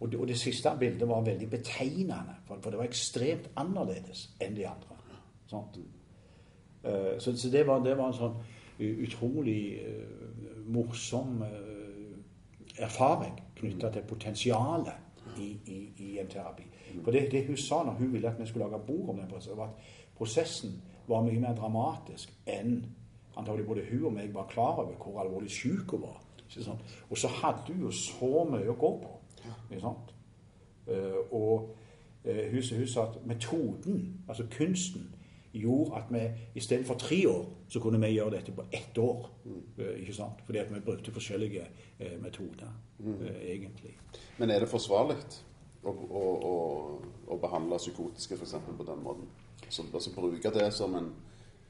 [0.00, 4.28] Og det, og det siste bildet var veldig betegnende, for, for det var ekstremt annerledes
[4.40, 4.98] enn de andre.
[6.84, 8.36] Eh, så, så det, var, det var en sånn
[8.78, 16.68] utrolig eh, morsom eh, erfaring knytta til potensialet i, i, i en terapi.
[17.02, 19.56] For det, det hun sa når hun ville at vi skulle lage bok om den
[19.58, 22.84] var at prosessen var mye mer dramatisk enn
[23.38, 26.22] antagelig både hun og meg var klar over hvor alvorlig syk hun var.
[26.48, 26.96] Ikke sant?
[27.10, 29.14] Og så hadde hun jo så mye å gå på.
[29.70, 30.14] Ikke sant?
[30.88, 31.70] Eh, og
[32.24, 35.10] uh, hun, hun sa at metoden, altså kunsten,
[35.52, 38.98] gjorde at vi i stedet for tre år, så kunne vi gjøre dette på ett
[38.98, 39.30] år.
[39.78, 40.42] Eh, ikke sant?
[40.44, 41.66] Fordi at vi brukte forskjellige
[41.98, 43.98] eh, metoder, eh, egentlig.
[44.38, 45.16] Men er det forsvarlig
[45.84, 46.54] å, å, å,
[47.28, 48.54] å behandle psykotiske f.eks.
[48.78, 49.28] på den måten?
[49.68, 51.12] Så, altså bruke det som en,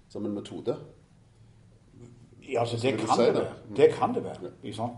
[0.08, 0.76] som en metode?
[2.52, 3.48] Ja, altså det kan det det?
[3.76, 4.50] Det kan det være.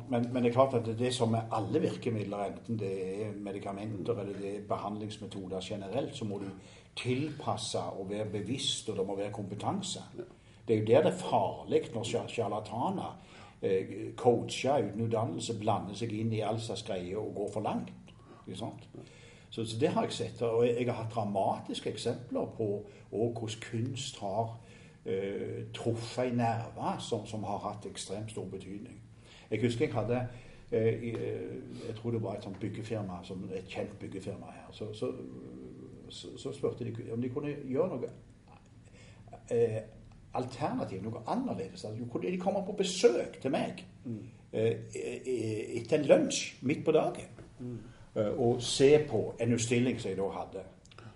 [0.09, 3.33] Men, men det er klart at det, det som med alle virkemidler, enten det er
[3.37, 6.45] medikamenter eller det er behandlingsmetoder generelt, så må du
[6.97, 10.01] tilpasse og være bevisst, og det må være kompetanse.
[10.69, 13.19] Det er jo der det er farlig når sjar- sjarlataner,
[13.63, 13.87] eh,
[14.17, 17.93] coacher uten utdannelse, blander seg inn i all slags greier og går for langt.
[19.51, 20.43] Så, så det har jeg sett.
[20.43, 24.59] Og jeg, jeg har hatt dramatiske eksempler på hvordan kunst har
[25.07, 29.01] eh, truffet en nerve som, som har hatt ekstremt stor betydning.
[29.51, 30.27] Jeg husker jeg hadde
[30.73, 33.21] eh, eh, Jeg tror det var et sånt byggefirma,
[33.55, 34.69] et kjent byggefirma her.
[34.73, 35.13] Så, så,
[36.09, 38.11] så, så spurte de om de kunne gjøre noe
[39.51, 39.83] eh,
[40.35, 41.85] alternativ, noe annerledes.
[41.85, 43.85] Altså, de komme på besøk til meg
[44.53, 47.79] eh, eh, etter en lunsj midt på dagen Mm.
[48.39, 50.63] og se på en utstilling som jeg da hadde.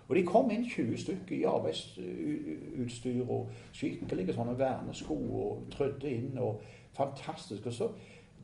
[0.07, 6.37] Og de kom inn 20 stykker i arbeidsutstyr og skikkelige sånne vernesko og trødde inn
[6.37, 6.61] og
[6.93, 7.65] fantastisk.
[7.65, 7.89] Og så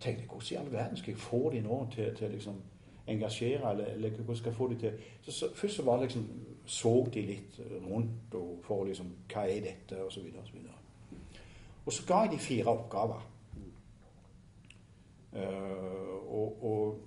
[0.02, 2.62] tenkte jeg hvordan i all verden skal jeg få de nå til, til liksom
[3.08, 6.30] engasjere, eller, eller hvordan skal jeg få de til så, så, Først så var liksom
[6.66, 10.04] så de litt rundt og for liksom Hva er dette?
[10.04, 10.74] Og så videre og så videre.
[11.86, 13.28] Og så ga jeg de fire oppgaver.
[15.34, 15.40] Uh,
[16.34, 17.00] og, og,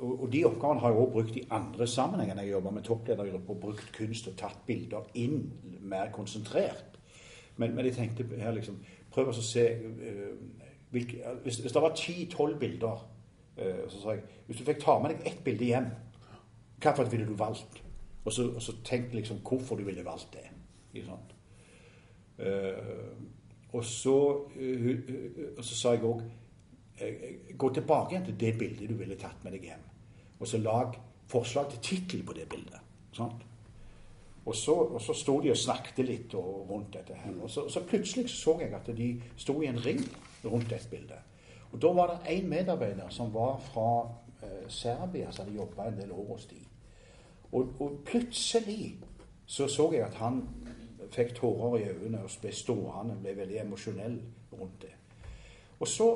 [0.00, 3.54] og, de oppgavene har jeg også brukt i andre sammenhenger når jeg jobber med toppledergrupper
[3.54, 6.98] og brukt kunst og tatt bilder inn mer konsentrert.
[7.56, 8.78] Men, men jeg tenkte her liksom
[9.10, 10.34] Prøv å se uh,
[10.92, 13.00] hvilke, hvis, hvis det var ti-tolv bilder,
[13.58, 15.88] uh, så sa jeg Hvis du fikk ta med deg ett bilde hjem,
[16.78, 17.80] hvilket ville du valgt?
[18.24, 20.44] Og så, og så tenk liksom hvorfor du ville valgt det.
[20.92, 21.34] Ikke sant?
[22.38, 23.16] Uh,
[23.72, 24.18] og så,
[25.56, 26.22] og så sa jeg òg
[27.58, 29.84] Gå tilbake igjen til det bildet du ville tatt med deg hjem.
[30.38, 30.96] Og så lag
[31.28, 32.80] forslag til tittel på det bildet.
[33.12, 33.44] Sant?
[34.48, 37.14] Og så, og så sto de og snakket litt og, rundt dette.
[37.14, 37.34] her.
[37.42, 40.00] Og så, så plutselig så jeg at de sto i en ring
[40.44, 41.18] rundt et bilde.
[41.72, 43.90] Og da var det en medarbeider som var fra
[44.42, 46.62] eh, Serbia, som hadde jobba en del år hos de.
[47.52, 48.96] Og, og plutselig
[49.46, 50.42] så så jeg at han
[51.12, 54.18] fikk tårer i øynene og ble stående, ble veldig emosjonell
[54.52, 54.94] rundt det.
[55.78, 56.08] Og så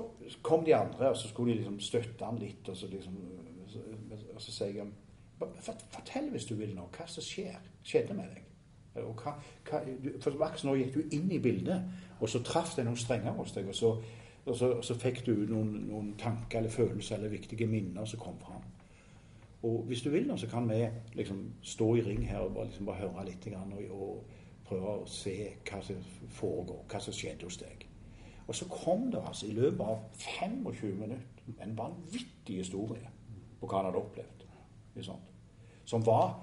[0.42, 2.68] kom de andre, og så skulle de liksom støtte han litt.
[2.68, 3.18] Og så, liksom,
[4.35, 4.92] og så sier jeg
[5.42, 8.44] Fortell hvis du vil nå, hva som skjer, skjedde med deg.
[9.03, 9.33] Og hva,
[9.66, 11.88] hva, du, for akkurat nå gikk du inn i bildet,
[12.20, 13.66] og så traff det noen strenger hos deg.
[13.72, 13.90] Og så,
[14.44, 18.22] og så, og så fikk du noen, noen tanker eller følelser eller viktige minner som
[18.22, 18.62] kom fram.
[19.66, 20.85] Og hvis du vil nå, så kan vi
[21.18, 25.07] liksom stå i ring her og bare, liksom bare høre litt og, og prøve å
[25.11, 25.37] se
[25.68, 26.03] hva som
[26.35, 27.87] foregår, hva som skjedde hos deg.
[28.52, 33.08] Og så kom det altså i løpet av 25 minutter en vanvittig historie
[33.56, 34.44] på hva han hadde opplevd.
[35.88, 36.34] Som var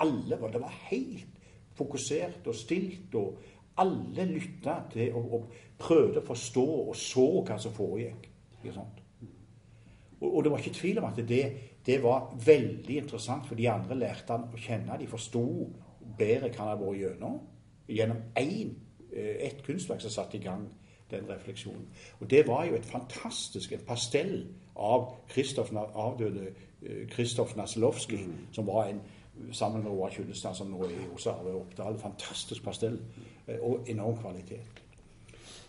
[0.00, 1.36] alle Det var helt
[1.76, 3.36] fokusert og stilt, og
[3.76, 8.30] alle lytta til og, og prøvde å forstå og så hva som foregikk.
[8.64, 11.44] Og, og det var ikke tvil om at det,
[11.84, 15.00] det var veldig interessant, for de andre lærte han å kjenne.
[15.00, 15.44] De forsto
[16.16, 17.40] bedre hva han hadde vært gjennom.
[17.92, 20.70] Gjennom eh, ett kunstverk som satte i gang
[21.12, 21.86] den refleksjonen.
[22.20, 24.36] Og det var jo et fantastisk en pastell
[24.76, 26.52] av Kristoff, avdøde
[27.10, 28.46] Kristoff Naslovskij, mm.
[28.52, 29.02] som var en
[29.52, 31.98] sammen med Roar Kjullestad, som nå er hos Arve Oppdal.
[31.98, 32.98] Fantastisk pastell
[33.46, 34.82] eh, og enorm kvalitet.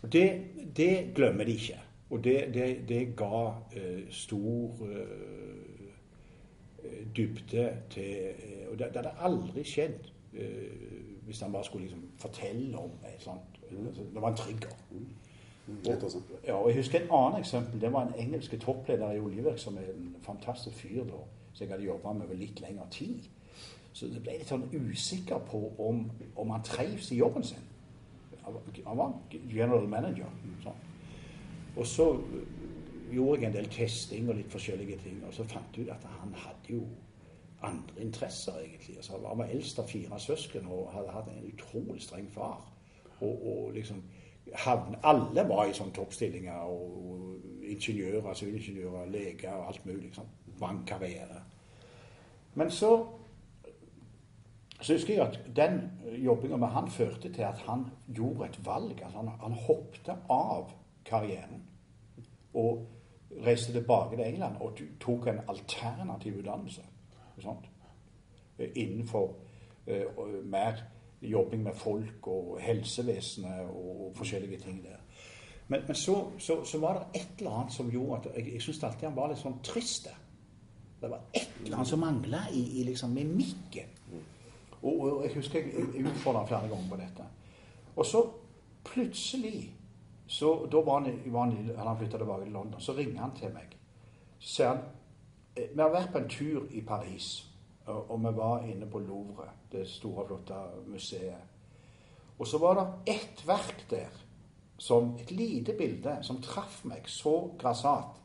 [0.03, 0.27] Og det,
[0.75, 1.79] det glemmer de ikke.
[2.09, 5.87] Og det, det, det ga uh, stor eh,
[6.83, 11.87] eh, dybde til uh, Og det, det hadde aldri skjedd eh, hvis han bare skulle
[11.87, 13.59] liksom fortelle om et sånt.
[13.71, 14.75] Altså, det var en trigger.
[15.67, 16.23] Interessant.
[16.47, 17.81] Ja, og Jeg husker en annen eksempel.
[17.81, 20.01] Det var en engelsk toppleder i oljevirksomheten.
[20.01, 21.21] En fantastisk fyr da,
[21.53, 23.19] som jeg hadde jobba med over litt lengre tid.
[23.93, 27.63] Så jeg ble litt sånn usikker på om, om han trives i jobben sin.
[28.43, 29.13] Han var-
[29.49, 30.27] general manager.
[30.63, 30.81] Sånn.
[31.75, 32.19] Og så
[33.11, 36.03] gjorde jeg en del testing og litt forskjellige ting, og så fant jeg ut at
[36.19, 36.81] han hadde jo
[37.63, 38.97] andre interesser, egentlig.
[38.97, 42.73] Altså, han var eldst av fire søsken og hadde hatt en utrolig streng far.
[43.21, 44.03] Og, og liksom
[44.65, 47.19] havne, Alle var i sånne toppstillinger, og,
[47.63, 50.13] ingeniører, sivilingeniører, leger og alt mulig.
[50.15, 50.31] Sånn.
[50.59, 51.41] Bankkarriere.
[52.55, 52.93] Men så
[54.83, 55.77] så husker jeg at den
[56.19, 58.99] jobbinga med han førte til at han gjorde et valg.
[59.03, 60.73] Altså han, han hoppet av
[61.07, 61.63] karrieren
[62.53, 62.83] og
[63.45, 66.83] reiste tilbake til England og tok en alternativ utdannelse.
[67.39, 67.69] Sånt,
[68.59, 69.33] Innenfor
[69.87, 70.83] uh, mer
[71.23, 74.99] jobbing med folk og helsevesenet og, forskjellige ting der.
[75.67, 78.61] Men, men så, så, så var det et eller annet som gjorde at jeg, jeg
[78.61, 80.09] syns alltid han var litt sånn trist.
[81.01, 83.95] Det var et eller annet som mangla i, i liksom mimikken.
[84.83, 87.29] Og, og jeg husker jeg, jeg utfordra flere ganger på dette.
[87.95, 88.25] Og så
[88.83, 89.71] plutselig
[90.27, 92.81] så Da var han, var han, han flytta tilbake til London.
[92.81, 93.75] Så ringer han til meg.
[94.39, 94.79] Så sier han
[95.55, 97.27] eh, Vi har vært på en tur i Paris,
[97.85, 101.49] og, vi var inne på Louvre, det store, flotte museet.
[102.39, 104.21] Og så var det ett verk der,
[104.77, 108.19] som et lite bilde, som traff meg så grassat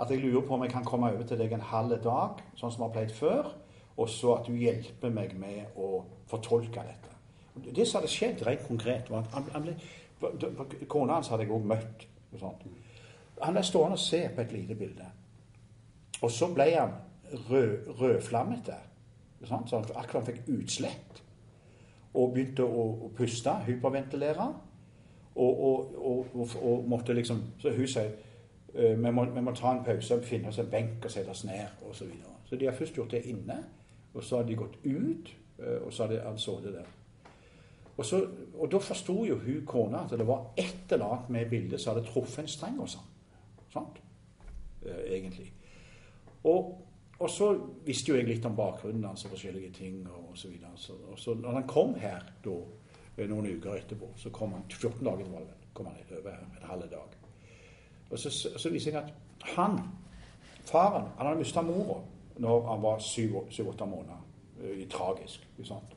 [0.00, 2.72] at jeg lurer på om jeg kan komme over til deg en halv dag, sånn
[2.72, 3.50] som vi har pleid før,
[3.96, 7.12] og så at du hjelper meg med å fortolke dette.
[7.54, 9.76] Det som hadde skjedd rent konkret, var at han, ble,
[10.90, 12.06] Kona hans hadde jeg òg møtt.
[12.34, 15.06] Han ble stående og se på et lite bilde.
[16.22, 16.96] Og så ble han
[17.50, 18.76] rød, rødflammete.
[19.44, 21.22] Sånn at akkurat han fikk utslett.
[22.14, 24.46] Og begynte å, å puste, hyperventilere.
[25.34, 28.12] Og, og, og, og, og måtte liksom Så hun sier
[28.74, 31.42] eh, vi må, vi må ta en pause, finne oss en benk og sette oss
[31.44, 31.98] ned osv.
[31.98, 32.36] Så, videre.
[32.46, 33.56] så de har først gjort det inne,
[34.14, 36.86] og så har de gått ut, eh, og så har de- han sittet der.
[37.96, 38.26] Og, så,
[38.58, 41.94] og da forsto jo hun kona at det var et eller annet med bildet som
[41.94, 42.98] hadde truffet en streng hos
[43.74, 43.86] ham.
[44.86, 45.52] Eh, egentlig.
[46.44, 46.83] Og,
[47.18, 47.50] og så
[47.86, 50.72] visste jo jeg litt om bakgrunnen hans og forskjellige ting og, så videre.
[50.76, 52.54] Så, og så når han kom her da,
[53.16, 56.42] eh, noen uker etterpå, så kom han 14 dager var det kom han over her,
[56.60, 57.14] en halv dag.
[58.10, 59.78] Og så, så viser jeg at han,
[60.64, 62.00] faren, han hadde mista mora
[62.38, 64.20] når han var syv-åtte måneder.
[64.62, 65.48] eh, tragisk.
[65.58, 65.96] Ikke sant?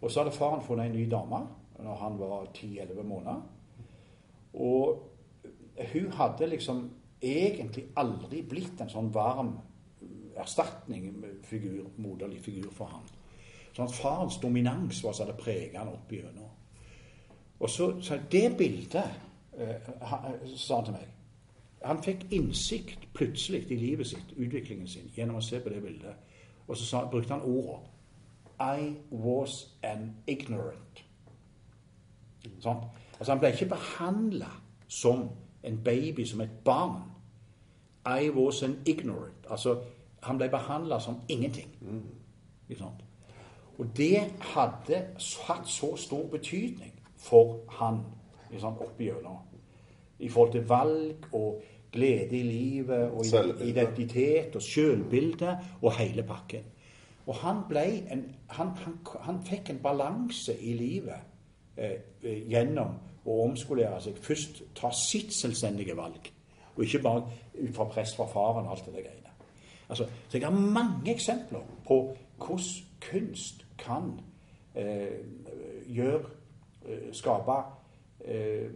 [0.00, 1.46] Og så hadde faren funnet en ny dame
[1.78, 3.42] når han var 10-11 måneder.
[4.54, 5.02] Og
[5.92, 6.90] hun hadde liksom
[7.22, 9.56] egentlig aldri blitt en sånn varm
[10.40, 13.06] erstatning, figur, moderlig figur for han.
[13.76, 16.50] Sånn at farens dominans var så det prega han opp igjennom.
[17.58, 19.10] Og så, så det bildet
[19.58, 19.88] eh,
[20.56, 21.14] sa han til meg
[21.82, 26.14] Han fikk innsikt plutselig i livet sitt, utviklingen sin, gjennom å se på det bildet.
[26.66, 27.80] Og så sa, brukte han ordet
[28.58, 31.04] I was an ignorant.
[32.58, 32.82] Sånn?
[33.18, 34.50] Altså Han ble ikke behandla
[34.88, 35.28] som
[35.62, 37.02] en baby, som et barn.
[38.06, 39.46] I was an ignorant.
[39.50, 39.76] Altså,
[40.28, 41.72] han ble behandla som ingenting.
[42.78, 43.04] Sant?
[43.78, 45.02] Og det hadde
[45.46, 48.02] hatt så stor betydning for han
[48.64, 49.44] opp igjennom.
[50.18, 51.62] I forhold til valg og
[51.92, 53.68] glede i livet og Selvbilde.
[53.70, 56.64] identitet og sjølbilde og hele pakken.
[57.26, 61.20] Og han en Han, han, han fikk en balanse i livet
[61.76, 62.94] eh, eh, gjennom
[63.26, 64.16] å omskolere seg.
[64.16, 66.32] Først ta sitt selvstendige valg,
[66.76, 67.22] og ikke bare
[67.60, 69.27] ut fra press fra faren og alt det der greiene.
[69.88, 72.60] Altså, så jeg har mange eksempler på hvordan
[73.00, 74.20] kunst kan
[74.74, 75.18] eh,
[75.86, 76.24] gjøre
[76.88, 77.58] eh, Skape
[78.24, 78.66] eh,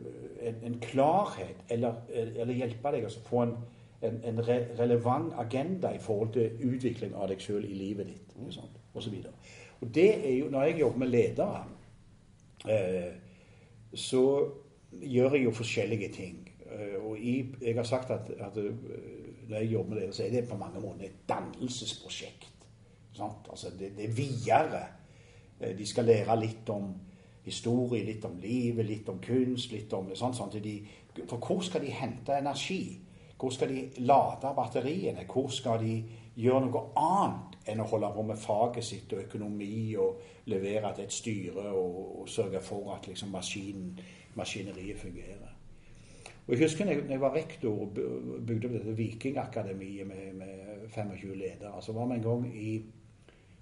[0.41, 3.57] en, en klarhet, eller, eller hjelpe deg å få en,
[4.03, 8.33] en, en re relevant agenda i forhold til utvikling av deg sjøl i livet ditt.
[8.95, 9.33] Og, så videre.
[9.81, 11.65] og det er jo, Når jeg jobber med ledere,
[12.69, 13.13] eh,
[13.95, 14.25] så
[15.03, 16.49] gjør jeg jo forskjellige ting.
[16.67, 18.73] Eh, og i, jeg har sagt at, at eh,
[19.53, 22.49] når jeg jobber med det, så er det på mange måter et dannelsesprosjekt.
[23.21, 24.83] Altså det, det er videre.
[25.61, 26.95] Eh, De skal lære litt om
[27.45, 29.73] historie, litt om livet, litt om kunst.
[29.73, 30.77] litt om sånn, sånn de,
[31.29, 32.99] For hvor skal de hente energi?
[33.37, 35.27] Hvor skal de lade batteriene?
[35.27, 35.97] Hvor skal de
[36.37, 41.05] gjøre noe annet enn å holde på med faget sitt og økonomi og levere til
[41.05, 43.99] et styre og, og sørge for at liksom, maskinen,
[44.35, 45.52] maskineriet fungerer?
[46.47, 47.93] Og Jeg husker når jeg, var rektor og
[48.47, 51.83] bygde opp dette Vikingakademiet med, med 25 ledere.
[51.83, 52.83] Så var vi en gang i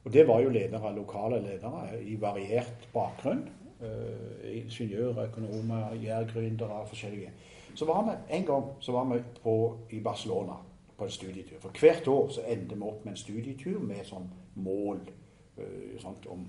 [0.04, 3.48] Og det var jo ledere, lokale ledere i variert bakgrunn.
[3.80, 7.30] Uh, ingeniører, økonomer, jærgründere, forskjellige.
[7.74, 10.52] Så var vi en gang så var vi på, i Barcelona
[10.98, 11.60] på en studietur.
[11.60, 14.28] For hvert år så endte vi opp med en studietur med sånn
[14.60, 15.00] mål
[15.58, 16.44] uh, sånt om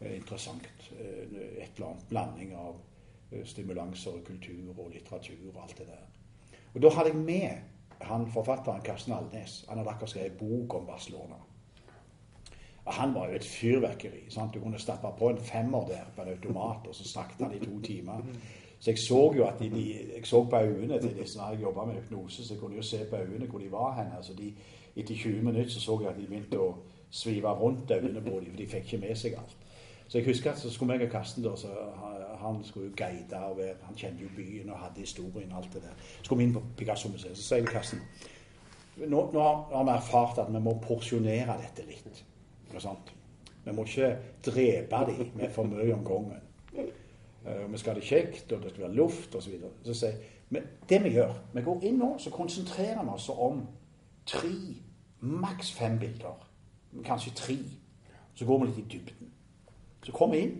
[0.00, 2.93] uh, interessant eh, et eller annet blanding av eh,
[3.44, 6.04] stimulanser og kultur og litteratur og alt det der.
[6.74, 7.50] Og da hadde jeg med
[8.00, 9.64] han forfatteren Karsten Alnes.
[9.68, 11.34] Han hadde akkurat skrevet bok om Barcelona.
[12.84, 14.30] Og Han var jo et fyrverkeri.
[14.30, 14.54] sant?
[14.54, 17.64] Du kunne stappe på en femmer der på en automat, og så snakket han i
[17.64, 18.20] to timer.
[18.78, 21.62] Så jeg så jo at de, de, jeg så på øynene til disse når jeg
[21.62, 24.12] jobba med hypnose, så jeg kunne jo se på øynene hvor de var hen.
[24.16, 24.54] altså de,
[24.96, 26.74] Etter 20 minutter så så jeg at de begynte å
[27.10, 29.56] svive rundt øynene på dem, for de fikk ikke med seg alt.
[30.08, 31.72] Så jeg husker at så skulle meg og Karsten da, så
[32.38, 35.72] han skulle jo guide, og være, han kjente jo byen og hadde historien og alt
[35.72, 35.96] det der.
[36.18, 38.02] Så skulle vi inn på Picasso-museet, så sier jeg Karsten
[38.96, 42.20] nå, nå har vi erfart at vi må porsjonere dette litt.
[43.64, 44.10] Vi må ikke
[44.44, 46.44] drepe dem med for mye om gangen.
[47.44, 49.56] Uh, vi skal ha det kjekt, og det skal være luft osv.
[49.60, 50.22] Så, så sier
[50.54, 53.64] men det vi gjør Vi går inn nå, så konsentrerer vi oss om
[54.26, 54.52] tre,
[55.20, 56.36] maks fem bilder.
[57.04, 57.56] Kanskje tre.
[58.34, 59.32] Så går vi litt i dybden.
[60.04, 60.54] Så kom vi inn.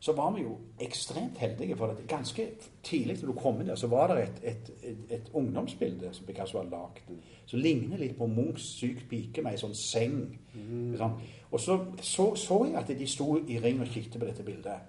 [0.00, 2.46] Så var vi jo ekstremt heldige, for at ganske
[2.82, 6.26] tidlig når du kom inn der, så var det et, et, et, et ungdomsbilde som
[6.26, 7.10] Picasso hadde lagd,
[7.46, 10.22] som ligner litt på Munchs syk pike med ei sånn seng.
[10.54, 10.94] Mm.
[10.96, 11.18] Sånn.
[11.50, 14.88] Og så, så, så jeg at de sto i ring og kikket på dette bildet.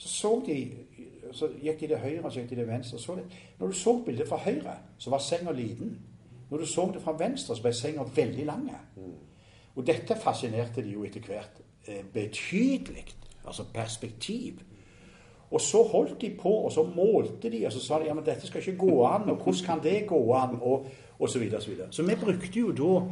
[0.00, 0.56] Så så de
[1.36, 2.98] så gikk de til høyre så gikk de til venstre.
[2.98, 3.26] Så det.
[3.58, 5.98] Når du så bildet fra høyre, så var senga liten.
[6.50, 8.70] Når du så det fra venstre, så ble senga veldig lang.
[8.96, 9.12] Mm.
[9.76, 13.04] Og dette fascinerte de jo etter hvert eh, betydelig.
[13.46, 14.60] Altså perspektiv.
[15.50, 18.24] Og så holdt de på, og så målte de, og så sa de ja, men
[18.26, 20.86] dette skal ikke gå an, og hvordan kan det gå an, og,
[21.18, 21.56] og så videre.
[21.56, 21.86] og Så, videre.
[21.90, 23.02] så vi brukte jo da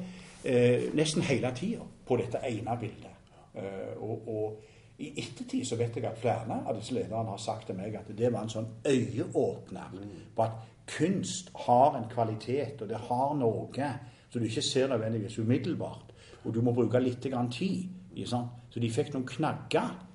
[0.45, 3.11] eh, nesten hele tida på dette ene bildet.
[3.55, 4.63] Eh, og, og
[4.99, 8.09] i ettertid så vet jeg at flere av disse lederne har sagt til meg at
[8.19, 9.93] det var en sånn øyeåpner
[10.35, 10.57] på at
[10.89, 13.91] kunst har en kvalitet, og det har noe
[14.31, 16.15] som du ikke ser nødvendigvis umiddelbart.
[16.45, 17.23] Og du må bruke litt
[17.53, 17.89] tid.
[18.27, 20.08] Så de fikk noen knagger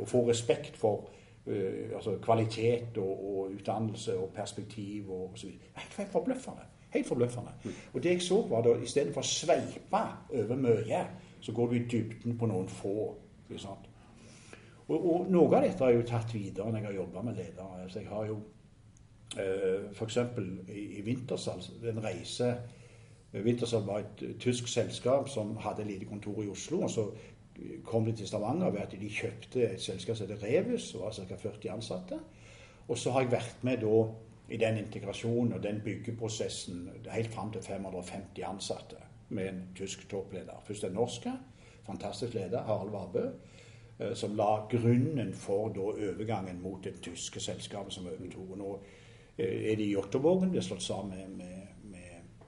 [0.00, 1.10] å få respekt for
[1.46, 5.50] eh, altså kvalitet og, og, utdannelse og perspektiv og osv.
[5.74, 6.68] Helt, forbløffende.
[6.92, 7.52] Helt forbløffende.
[7.92, 10.02] Og det jeg så, var da istedenfor å sveipe
[10.42, 11.04] over mye,
[11.40, 12.96] så går du i dybden på noen få.
[13.56, 13.88] Sant?
[14.88, 17.40] Og, og, noe av dette har jeg jo tatt videre når jeg har jobba med
[17.40, 17.88] ledere.
[17.88, 18.38] Så jeg har jo
[19.40, 20.18] eh, f.eks.
[20.68, 22.48] i, i Wintersal en reise
[23.32, 26.82] eh, Wintersal var et tysk selskap som hadde et lite kontor i Oslo.
[26.82, 27.06] og så
[27.84, 31.12] kom de til Stavanger ved at de kjøpte et selskap som heter Revus, som var
[31.12, 31.36] ca.
[31.36, 32.18] 40 ansatte.
[32.88, 34.02] Og så har jeg vært med da
[34.52, 40.62] i den integrasjonen og den byggeprosessen helt fram til 550 ansatte med en tysk toppleder.
[40.66, 41.32] Først den norske,
[41.86, 43.28] fantastisk leder, Harald Varbø
[44.02, 48.54] Eh, som la grunnen for da, overgangen mot det tyske selskapet som overtok.
[48.58, 48.74] Nå
[49.36, 52.38] eh, er de i Jåttåvågen, blir slått sammen med, med,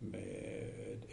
[0.00, 0.49] med,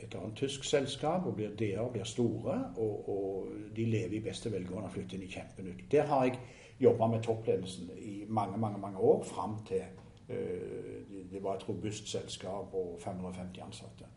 [0.07, 2.57] et annet tysk selskap, og blir DR blir store.
[2.77, 5.85] Og, og, de lever i beste velgående og flytter inn i kjempenytt.
[5.91, 6.39] Der har jeg
[6.81, 9.83] jobba med toppledelsen i mange, mange, mange år, fram til
[10.29, 10.97] uh,
[11.31, 14.09] det var et robust selskap og 550 ansatte.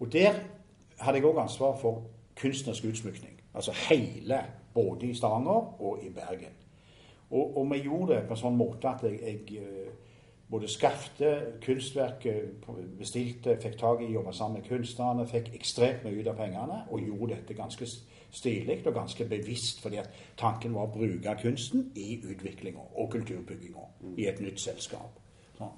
[0.00, 0.32] Og der
[1.00, 2.02] hadde jeg òg ansvar for
[2.40, 3.40] kunstnerisk utsmykning.
[3.54, 4.38] Altså hele
[4.74, 6.54] både i Stavanger og i Bergen.
[7.30, 9.90] Og, og, vi gjorde det på en sånn måte at jeg, jeg eh,
[10.50, 12.64] både skapte kunstverket,
[12.98, 17.04] bestilte, fikk tak i, jobba sammen med kunstnerne, fikk ekstremt mye ut av pengene og
[17.06, 17.86] gjorde dette ganske
[18.30, 23.86] stilig og ganske bevisst, fordi at tanken var å bruke kunsten i utviklinga og kulturbygginga
[24.16, 25.18] i et nytt selskap.
[25.58, 25.72] Sånn.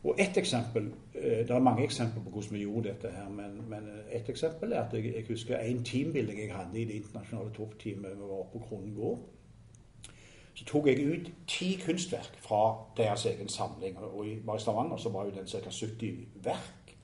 [0.00, 3.58] Og ett eksempel eh, Det er mange eksempler på hvordan vi gjorde dette, her, men,
[3.68, 7.52] men ett eksempel er at jeg, jeg husker en teambuilding jeg hadde i det internasjonale
[7.56, 9.26] toppteamet vi var på Kronen gård.
[10.54, 13.98] Så tok jeg ut ti kunstverk fra deres egen samling.
[13.98, 15.70] Og i, bare i Stavanger så var jo den ca.
[15.70, 16.96] 70 verk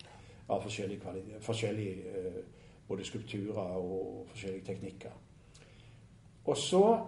[0.48, 2.42] av forskjellige, forskjellige eh,
[2.88, 5.10] både skulpturer og forskjellige teknikker.
[6.44, 6.98] Og så,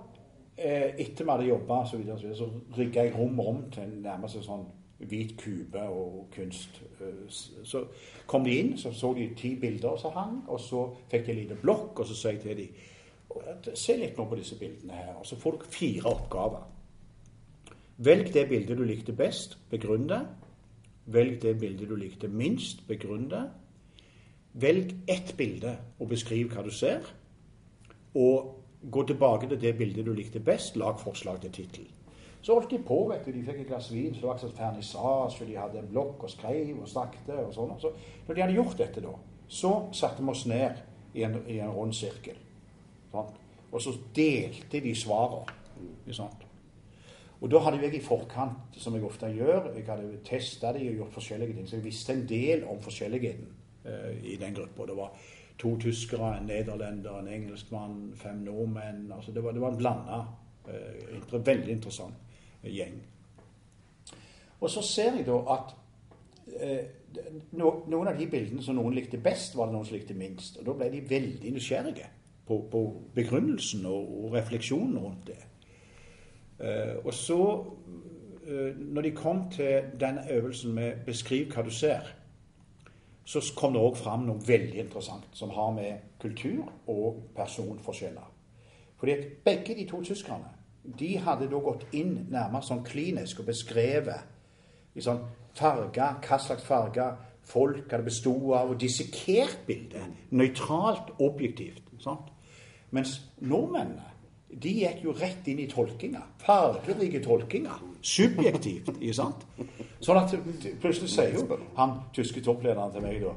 [0.57, 3.95] eh, etter vi hadde jobba, så, videre, så, videre, så rigga jeg rom om til
[4.03, 4.67] nærmest sånn
[4.99, 6.83] hvit kube og kunst.
[7.01, 7.27] Eh,
[7.65, 7.85] så
[8.27, 11.39] kom de inn, så så de ti bilder som hang, og så fikk de en
[11.39, 12.87] liten blokk, og så sa jeg til dem
[13.75, 15.15] Se litt nå på disse bildene her.
[15.25, 16.67] Så får dere fire oppgaver.
[17.99, 20.21] Velg det bildet du likte best, begrunn det.
[21.11, 23.43] Velg det bildet du likte minst, begrunn det.
[24.59, 27.07] Velg ett bilde og beskriv hva du ser.
[28.15, 28.55] Og
[28.91, 31.89] gå tilbake til det bildet du likte best, lag forslag til tittel.
[32.41, 33.33] Så holdt de på, vet du.
[33.35, 36.79] De fikk et glass vin, så det var slags vernissasje, de hadde blokk og skrev
[36.79, 37.75] og snakket og sånn.
[37.83, 37.91] Så
[38.29, 39.15] når de hadde gjort dette, da,
[39.49, 40.79] så satte vi oss ned
[41.19, 42.39] i en, i en rund sirkel.
[43.13, 43.41] Sant?
[43.73, 45.57] Og så delte de svarene.
[47.41, 51.03] Og da hadde jeg i forkant, som jeg ofte gjør, jeg hadde testa de og
[51.03, 51.69] gjort forskjellige ting.
[51.69, 53.53] Så jeg visste en del om forskjelligheten
[53.85, 54.87] uh, i den gruppa.
[54.89, 55.13] Det var
[55.59, 59.13] to tyskere, en nederlender, en engelskmann, fem nordmenn.
[59.15, 60.25] altså Det var, det var en blanda.
[60.67, 62.15] Uh, veldig interessant.
[62.63, 62.99] gjeng.
[64.61, 65.75] Og så ser jeg da at
[66.59, 66.87] eh,
[67.55, 70.59] no, noen av de bildene som noen likte best, var det noen som likte minst.
[70.59, 72.09] Og da ble de veldig nysgjerrige
[72.49, 72.83] på, på
[73.15, 75.39] begrunnelsen og, og refleksjonen rundt det.
[76.61, 77.65] Eh, og så,
[78.47, 82.15] eh, når de kom til denne øvelsen med 'beskriv hva du ser',
[83.25, 88.33] så kom det òg fram noe veldig interessant som har med kultur og personforskjeller.
[88.97, 90.49] Fordi at begge de to tyskerne
[90.99, 95.21] de hadde da gått inn nærmest sånn klinisk og beskrevet i sånn
[95.59, 100.05] farger, hva slags farger, folk hadde bestått av, og dissekert bildet.
[100.31, 101.83] Nøytralt, objektivt.
[102.01, 102.33] Sant?
[102.95, 104.09] Mens nordmennene
[104.49, 106.23] de gikk jo rett inn i tolkinga.
[106.41, 107.83] Fargerike tolkinger.
[108.01, 109.45] Subjektivt, ikke sant?
[110.01, 110.33] Sånn at
[110.81, 113.35] plutselig sier jo han tyske topplederen til meg da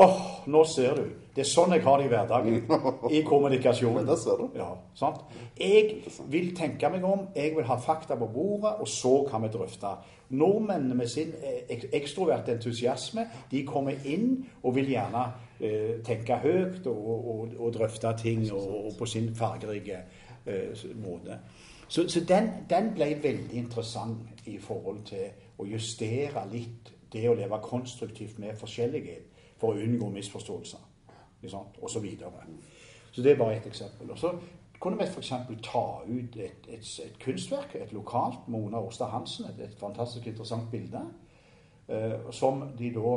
[0.00, 1.08] Åh, nå ser du.
[1.34, 2.62] Det er sånn jeg har det i hverdagen.
[3.18, 4.06] I kommunikasjonen.
[4.08, 4.46] Det ser du.
[4.58, 5.20] Ja, sant?
[5.60, 6.00] Jeg
[6.32, 9.92] vil tenke meg om, jeg vil ha fakta på bordet, og så kan vi drøfte.
[10.30, 11.32] Nordmennene med sin
[11.68, 15.24] ek- ekstroverte entusiasme, de kommer inn og vil gjerne
[15.60, 20.00] eh, tenke høyt og, og, og drøfte ting og, og på sin fargerike
[20.46, 21.40] eh, måte.
[21.90, 25.26] Så, så den, den ble veldig interessant i forhold til
[25.60, 29.29] å justere litt det å leve konstruktivt med forskjellighet
[29.60, 30.86] for å unngå misforståelser
[31.80, 32.44] og så videre.
[33.12, 34.10] Så det er bare ett eksempel.
[34.10, 34.32] Og så
[34.80, 35.32] kunne vi f.eks.
[35.62, 40.70] ta ut et, et, et kunstverk, et lokalt, Mona Årstad Hansen, et, et fantastisk interessant
[40.70, 41.02] bilde,
[41.88, 43.16] eh, som de da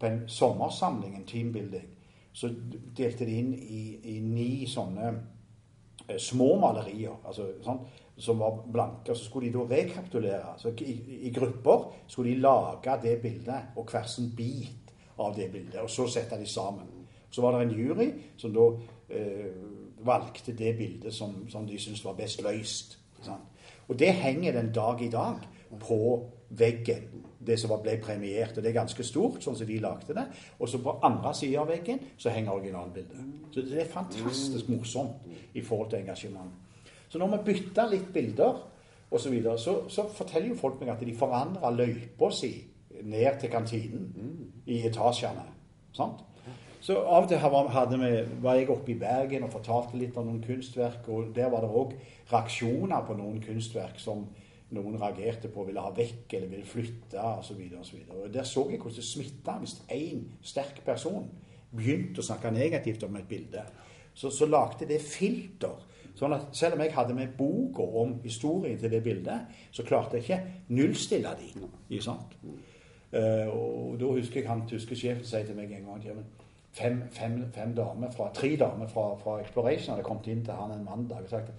[0.00, 1.88] på en sommersamling, en teambuilding,
[2.32, 2.48] så
[2.96, 3.82] delte de inn i,
[4.14, 5.10] i ni sånne
[6.08, 7.82] eh, små malerier, altså, sånn,
[8.16, 9.12] som var blanke.
[9.12, 10.54] og Så skulle de da rekapitulere.
[10.58, 10.96] Så i,
[11.28, 14.81] I grupper skulle de lage det bildet, og hver sin bit
[15.18, 15.80] av det bildet.
[15.82, 16.88] Og så sette de sammen.
[17.30, 18.68] Så var det en jury som da
[19.08, 19.52] eh,
[20.04, 22.98] valgte det bildet som, som de syntes var best løst.
[23.22, 23.48] Sant?
[23.88, 25.42] Og det henger den dag i dag
[25.80, 25.98] på
[26.48, 27.08] veggen,
[27.46, 28.56] det som ble premiert.
[28.56, 30.26] Og det er ganske stort, sånn som de lagde det.
[30.58, 33.30] Og så på andre sida av veggen så henger originalbildet.
[33.52, 36.52] Så det er fantastisk morsomt i forhold til engasjement.
[37.08, 38.60] Så når vi bytter litt bilder
[39.12, 42.52] osv., så, så, så forteller jo folk meg at de forandrer løypa si
[43.04, 45.44] ned til kantinen i etasjene.
[45.96, 46.22] Sant?
[46.82, 47.38] Så av og til
[48.42, 51.70] var jeg oppe i Bergen og fortalte litt om noen kunstverk, og der var det
[51.70, 51.92] òg
[52.32, 54.24] reaksjoner på noen kunstverk som
[54.72, 57.60] noen reagerte på, ville ha vekk eller ville flytte osv.
[58.16, 61.28] Og Der så jeg hvordan det smitta hvis én sterk person
[61.70, 63.62] begynte å snakke negativt om et bilde.
[64.14, 65.86] Så, så lagde det filter.
[66.18, 70.18] Sånn at selv om jeg hadde med boka om historien til det bildet, så klarte
[70.18, 71.52] jeg ikke nullstille de.
[71.88, 72.34] Ikke sant?
[73.12, 76.14] Eh, og da husker jeg han tyske sjefen sier til meg en gang ja,
[76.72, 80.72] fem, fem, fem damer fra, Tre damer fra, fra Exploration hadde kommet inn til han
[80.72, 81.52] en mandag og sagt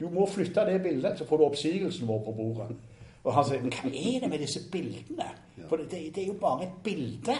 [0.00, 2.76] du må flytte det bildet, så får du oppsigelsen vår på bordet.
[3.20, 5.26] Og han sier men hva er det med disse bildene?
[5.68, 7.34] For det, det, det er jo bare et bilde.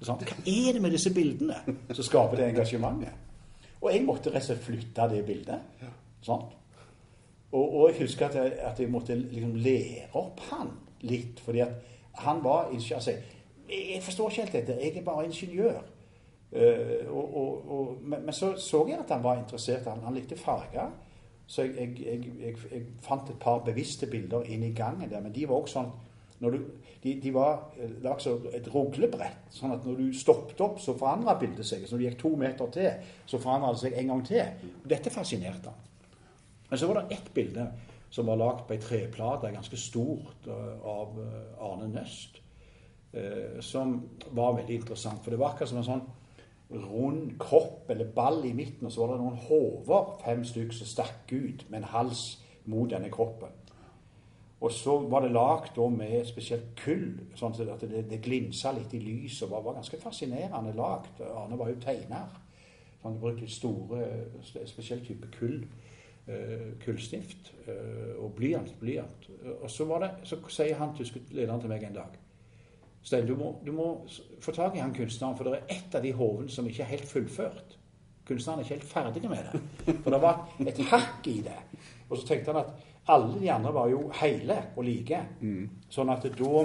[0.00, 1.58] Sånn, Hva er det med disse bildene
[1.90, 3.18] som skaper det engasjementet?
[3.82, 5.84] Og jeg måtte rett og slett flytte det bildet.
[6.24, 6.46] Sånn.
[7.52, 10.72] Og, og jeg husker at jeg, at jeg måtte liksom lære opp han
[11.04, 12.96] litt, fordi at han var ingeniør.
[12.96, 13.12] Altså,
[13.68, 15.82] jeg forstår ikke helt dette, jeg er bare ingeniør.
[16.52, 20.14] Uh, og, og, og, men, men så så jeg at han var interessert, han, han
[20.14, 20.90] likte farger.
[21.46, 25.34] Så jeg, jeg, jeg, jeg, fant et par bevisste bilder inn i gangen der, men
[25.34, 25.92] de var også sånn
[26.40, 26.58] du,
[27.02, 30.92] de, de var eh, lagd som et ruglebrett, sånn at når du stoppet opp, så
[30.98, 31.86] forandra bildet seg.
[31.86, 34.70] Så når du gikk to meter til, så forandra det seg en gang til.
[34.84, 35.84] Dette fascinerte han.
[36.68, 37.66] Men så var det ett bilde
[38.10, 42.40] som var lagd på ei treplate, ganske stort, eh, av eh, Arne Nøst,
[43.12, 43.98] eh, som
[44.30, 45.24] var veldig interessant.
[45.24, 46.06] For det var akkurat som en sånn
[46.70, 50.90] rund kropp eller ball i midten, og så var det noen hoder, fem stykker, som
[50.90, 52.24] stakk ut med en hals
[52.66, 53.52] mot denne kroppen.
[54.60, 59.02] Og så var det lagd med spesielt kull, sånn at det, det glinsa litt i
[59.04, 59.44] lyset.
[59.46, 61.20] og var, var ganske fascinerende lagd.
[61.20, 62.40] Arne var jo tegner.
[62.96, 64.06] Så han brukte store,
[64.42, 65.60] spesiell type kull.
[66.28, 68.74] Eh, kullstift eh, og blyant.
[68.80, 69.28] blyant.
[69.60, 72.22] Og så, var det, så sier han tyske lederen til meg en dag
[73.06, 73.84] Stein, du må, du må
[74.42, 76.88] få tak i han kunstneren, for det er ett av de hovene som ikke er
[76.90, 77.76] helt fullført.
[78.26, 79.60] Kunstneren er ikke helt ferdig med det.
[80.02, 81.54] For det var et hakk i det.
[82.08, 82.72] Og så tenkte han at
[83.14, 85.20] alle de andre var jo hele og like.
[85.94, 86.64] Sånn at da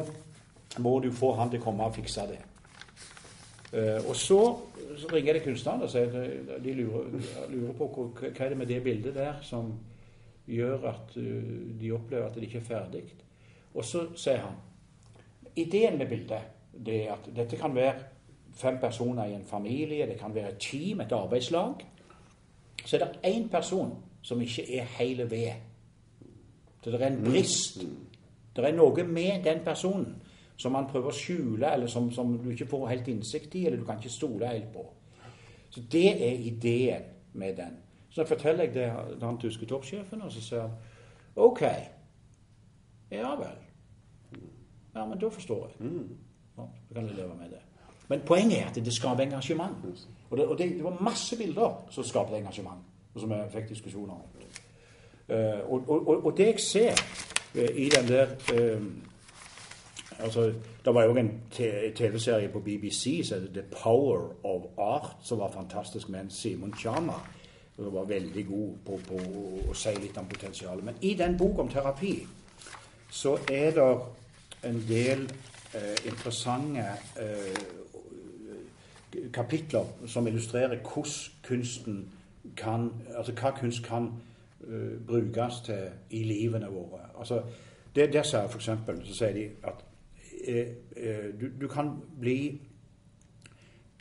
[0.81, 2.41] må du få han til å komme og fikse det.
[3.73, 4.57] Eh, og så,
[5.13, 7.05] ringer det kunstnerne og sier at de lurer,
[7.49, 9.71] lurer på hva, hva er det med det bildet der som
[10.47, 13.03] gjør at eh, de opplever at det ikke er ferdig.
[13.73, 14.59] Og så sier han
[15.55, 17.93] Ideen med bildet det er at dette kan være
[18.55, 21.73] fem personer i en familie, det kan være et team, et arbeidslag.
[22.85, 25.51] Så er det én person som ikke er hele ved.
[26.83, 27.83] Så det er en brist
[28.55, 30.20] Det er noe med den personen
[30.61, 33.81] som man prøver å skjule, eller som, som du ikke får helt innsikt i, eller
[33.81, 34.85] du kan ikke stole helt på.
[35.71, 37.79] Så det er ideen med den.
[38.09, 40.71] Så forteller jeg det til han tyske toppsjefen, og så sier han
[41.35, 41.61] OK.
[43.11, 43.59] Ja vel.
[44.95, 45.91] Ja, men da forstår jeg.
[46.57, 47.61] Ja, da kan jeg leve med det.
[48.07, 49.85] Men poenget er at det skaper engasjement.
[50.29, 52.83] Og det, og det, det var masse bilder som skapte engasjement,
[53.13, 54.21] og som jeg fikk diskusjoner om.
[55.31, 56.91] Uh, og, og, og det jeg ser
[57.55, 58.81] uh, i den der eh,
[60.23, 60.53] altså,
[60.85, 61.41] Det var jo en
[61.95, 66.73] TV-serie på BBC som het The Power of Art, som var fantastisk med en Simon
[66.73, 67.19] Chama.
[67.75, 69.19] som var veldig god på, på
[69.71, 70.83] å si litt om potensialet.
[70.83, 72.27] Men i den boka om terapi
[73.09, 73.87] så er det
[74.69, 75.23] en del
[75.73, 76.85] eh, interessante
[77.19, 77.63] eh,
[79.33, 81.13] kapitler som illustrerer hvordan
[81.43, 82.05] kunsten
[82.57, 84.11] kan Altså hva kunst kan
[84.67, 87.01] eh, brukes til i livene våre.
[87.19, 87.41] Altså,
[87.95, 89.83] det, der sier eksempel, så sier de at
[91.41, 92.61] du, du kan bli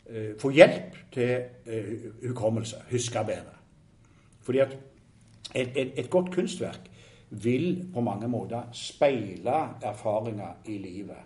[0.05, 3.57] eh, Få hjelp til eh, hukommelse, huske bedre.
[4.41, 4.77] Fordi at
[5.55, 6.91] et, et, et godt kunstverk
[7.29, 11.21] vil på mange måter speile erfaringer i livet.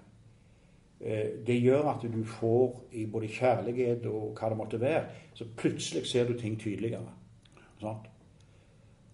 [1.01, 5.45] Eh, Det gjør at du får i både kjærlighet og hva det måtte være, så
[5.57, 7.13] plutselig ser du ting tydeligere.
[7.79, 8.09] Sant?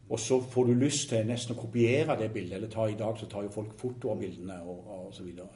[0.09, 2.57] Og så får du lyst til nesten å kopiere det bildet.
[2.57, 5.47] Eller ta i dag så tar jo folk foto av bildene og, og så videre.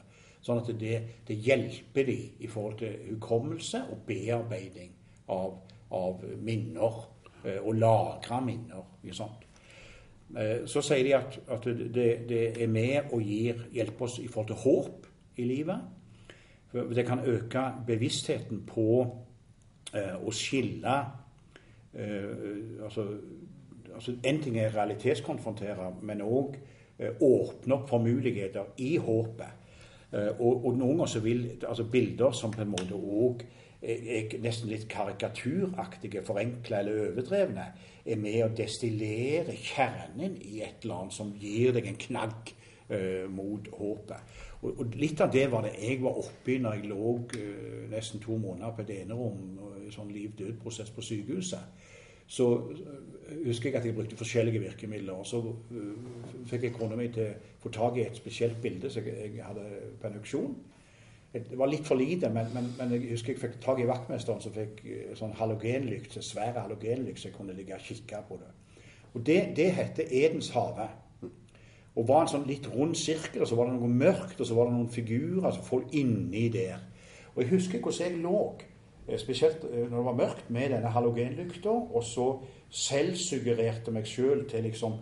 [0.46, 4.92] Sånn at det, det hjelper de i forhold til hukommelse og bearbeiding
[5.34, 5.56] av,
[5.90, 7.00] av minner.
[7.44, 8.84] eh, Og lagre minner.
[9.02, 9.42] Ikke sant?
[10.38, 14.28] Eh, Så sier de at, at det, det er med og gir, hjelper oss i
[14.28, 15.80] forhold til håp i livet.
[16.72, 18.86] Det kan øke bevisstheten på
[19.94, 20.96] eh, å skille
[21.94, 23.06] eh, altså,
[23.94, 26.56] altså En ting er realitetskonfrontere, men òg
[26.98, 29.62] eh, åpne opp for muligheter i håpet.
[30.16, 33.44] Eh, og, og noen ganger så vil altså bilder som på en måte òg
[33.82, 37.66] er, nesten litt karikaturaktige, forenkla eller overdrevne,
[38.06, 42.52] er med å destillere kjernen i et eller annet som gir deg en knagg
[42.88, 44.38] eh, mot håpet.
[44.62, 48.22] Og, og Litt av det var det jeg var oppi når jeg lå eh, nesten
[48.22, 51.92] to måneder på et enerom i sånn liv-død-prosess på sykehuset.
[52.26, 55.12] Så eh, husker jeg at jeg brukte forskjellige virkemidler.
[55.12, 58.90] og Så eh, fikk jeg kona mi til å få tak i et spesielt bilde
[58.90, 59.66] som jeg, hadde
[60.00, 60.56] på en auksjon.
[61.36, 64.40] Det var litt for lite, men, men, men jeg husker jeg fikk tak i vaktmesteren
[64.40, 64.78] som fikk
[65.18, 68.52] sånn halogenlykt, svære halogenlykt, så jeg kunne ligge og kikke på det.
[69.12, 70.88] Og Det, det heter Edens hage.
[71.96, 74.56] Og var en sånn litt rund sirkel, og så var det noe mørkt, og så
[74.56, 76.82] var det noen figurer som folk inni der.
[77.34, 78.40] Og jeg husker hvordan jeg lå,
[79.18, 82.26] spesielt eh, når det var mørkt, med denne halogenlykta, og så
[82.70, 84.98] selvsuggererte meg sjøl til liksom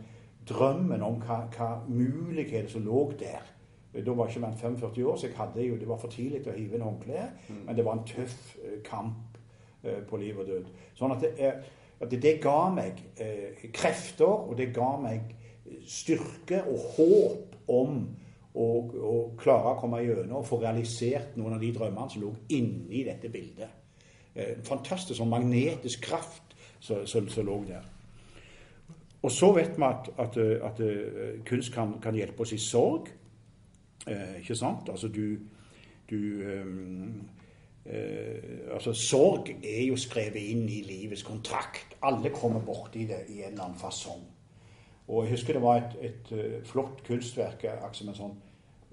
[0.49, 3.51] drømmen om hva, hva muligheter som lå der.
[3.95, 6.57] Da var ikke mer 45 år, så jeg hadde jo, det var for tidlig å
[6.57, 7.47] hive inn håndkleet.
[7.63, 9.39] Men det var en tøff eh, kamp
[9.85, 10.69] eh, på liv og død.
[10.99, 11.53] Sånn at det,
[12.03, 15.31] at det, ga meg eh, krefter, og det ga meg
[15.89, 18.03] styrke og håp om
[18.55, 22.35] å, å klare å komme gjennom og få realisert noen av de drømmene som lå
[22.55, 23.84] inni dette bildet.
[24.35, 27.85] Eh, fantastisk sånn magnetisk kraft som, lå der.
[29.25, 30.39] Og så vet vi at, at,
[30.71, 33.09] at eh, kunst kan, kan hjelpe oss i sorg.
[34.07, 34.91] Eh, ikke sant?
[34.93, 35.39] Altså du,
[36.11, 36.67] du eh,
[38.75, 41.97] altså Sorg er jo skrevet inn i livets kontrakt.
[42.03, 44.25] Alle kommer borti det i en eller annen fasong.
[45.09, 48.37] Og jeg husker det var et, et eh, flott kunstverk, akkurat som en sånn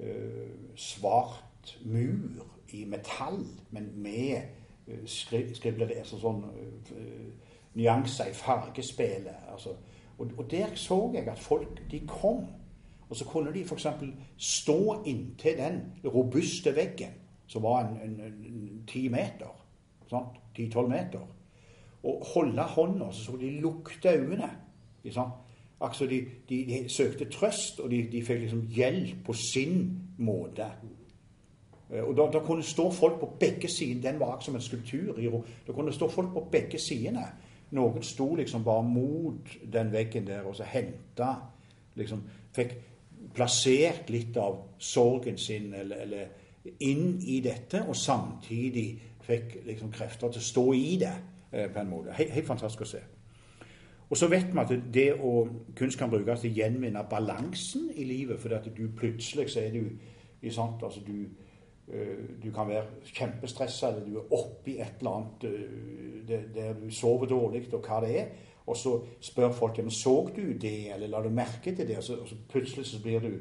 [0.03, 2.43] eh, svart mur
[2.75, 3.39] i metall,
[3.71, 4.60] men med
[5.05, 9.47] skri, skriblede altså sånn eh, nyanser i fargespillet.
[9.51, 9.75] Altså.
[10.17, 12.45] Og, og der så jeg at folk de kom.
[13.09, 13.87] Og så kunne de f.eks.
[14.37, 17.17] stå inntil den robuste veggen,
[17.47, 19.51] som var en, ti meter.
[20.09, 20.39] sant?
[20.59, 21.27] 10-12 meter.
[22.03, 24.49] Og holde hånda, så så de lukte øynene.
[25.11, 25.33] sant?
[25.81, 30.67] Altså de, de, de søkte trøst, og de, de fikk liksom hjelp på sin måte.
[31.91, 34.11] Eh, Og da, da kunne stå folk på begge sider.
[34.11, 35.17] Den var som en skulptur.
[35.19, 35.29] i.
[35.67, 37.25] Da kunne stå folk på begge sidene.
[37.71, 41.35] Noen sto liksom bare mot den veggen der og så henta
[41.95, 42.73] liksom, Fikk
[43.33, 46.25] plassert litt av sorgen sin eller, eller
[46.83, 48.85] inn i dette, og samtidig
[49.23, 51.13] fikk liksom krefter til å stå i det
[51.51, 52.15] eh, på en måte.
[52.17, 53.01] Helt, fantastisk å se.
[54.09, 55.45] Og så vet vi at det å
[55.77, 58.41] kunst kan brukes til å gjenvinne balansen i livet.
[58.43, 61.29] For at du plutselig så er du sant, altså du,
[62.43, 67.25] du kan være kjempestressa, eller du er oppi et eller annet øh, der, du sover
[67.25, 68.27] dårlig, og hva det er.
[68.67, 71.97] Og så spør folk om så du det, eller la du merke til det?
[71.97, 73.31] Og så, og så plutselig så blir du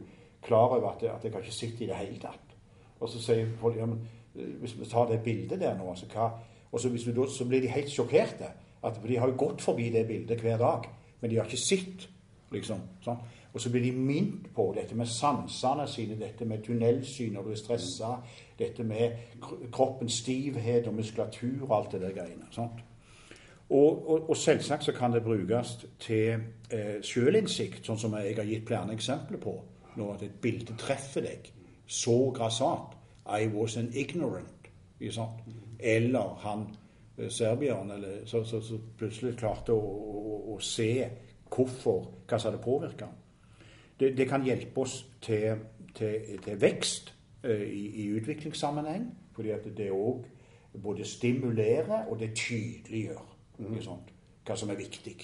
[0.43, 2.57] klar over at, at jeg har ikke sett i det hele tatt.
[3.01, 4.01] Og så sier folk ja, men
[4.35, 6.31] eh, hvis vi tar det bildet der nå, så hva
[6.71, 8.47] Og så, hvis du, så blir de helt sjokkerte.
[8.81, 10.85] For de har jo gått forbi det bildet hver dag,
[11.21, 12.09] men de har ikke sett.
[12.51, 13.19] liksom, sånn.
[13.53, 17.51] Og så blir de minnet på dette med sansene sine, dette med tunnelsyn når du
[17.51, 18.13] er stressa,
[18.59, 19.17] dette med
[19.73, 22.47] kroppens stivhet og muskulatur og alt det der greiene.
[22.55, 22.85] sant?
[23.71, 26.43] Og, og, og selvsagt så kan det brukes til
[26.75, 29.55] eh, sjølinnsikt, sånn som jeg har gitt flere eksempler på.
[29.99, 31.51] Når et bilde treffer deg
[31.91, 32.97] så grassat.
[33.27, 34.71] I was an ignorant.
[35.11, 35.43] Sant?
[35.79, 36.67] Eller han
[37.19, 38.27] eh, serbieren eller,
[38.99, 40.93] plutselig klarte å, å, å se
[41.51, 43.20] hvorfor, hva som hadde påvirka ham.
[44.01, 45.59] Det, det kan hjelpe oss til,
[45.95, 50.25] til, til vekst eh, i, i utviklingssammenheng, fordi at det òg
[50.83, 53.27] både stimulerer og det tydeliggjør
[53.61, 54.13] ikke sant?
[54.47, 55.15] hva som er viktig,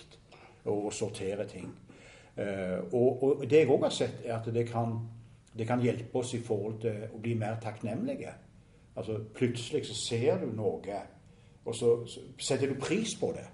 [0.71, 1.71] og sortere ting.
[2.37, 4.99] Eh, og, og det jeg òg har sett, er at det kan,
[5.57, 8.35] det kan hjelpe oss i forhold til å bli mer takknemlige.
[8.97, 11.01] Altså Plutselig så ser du noe,
[11.65, 13.47] og så, så setter du pris på det.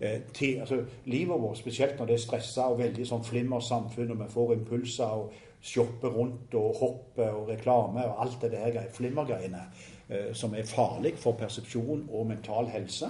[0.00, 4.22] Eh, til, altså, livet vårt, spesielt når det er stressa og veldig sånn flimmersamfunn, og
[4.24, 9.62] vi får impulser og shopper rundt og hopper og reklame og alt det der flimmergreiene
[10.10, 13.08] eh, som er farlig for persepsjon og mental helse.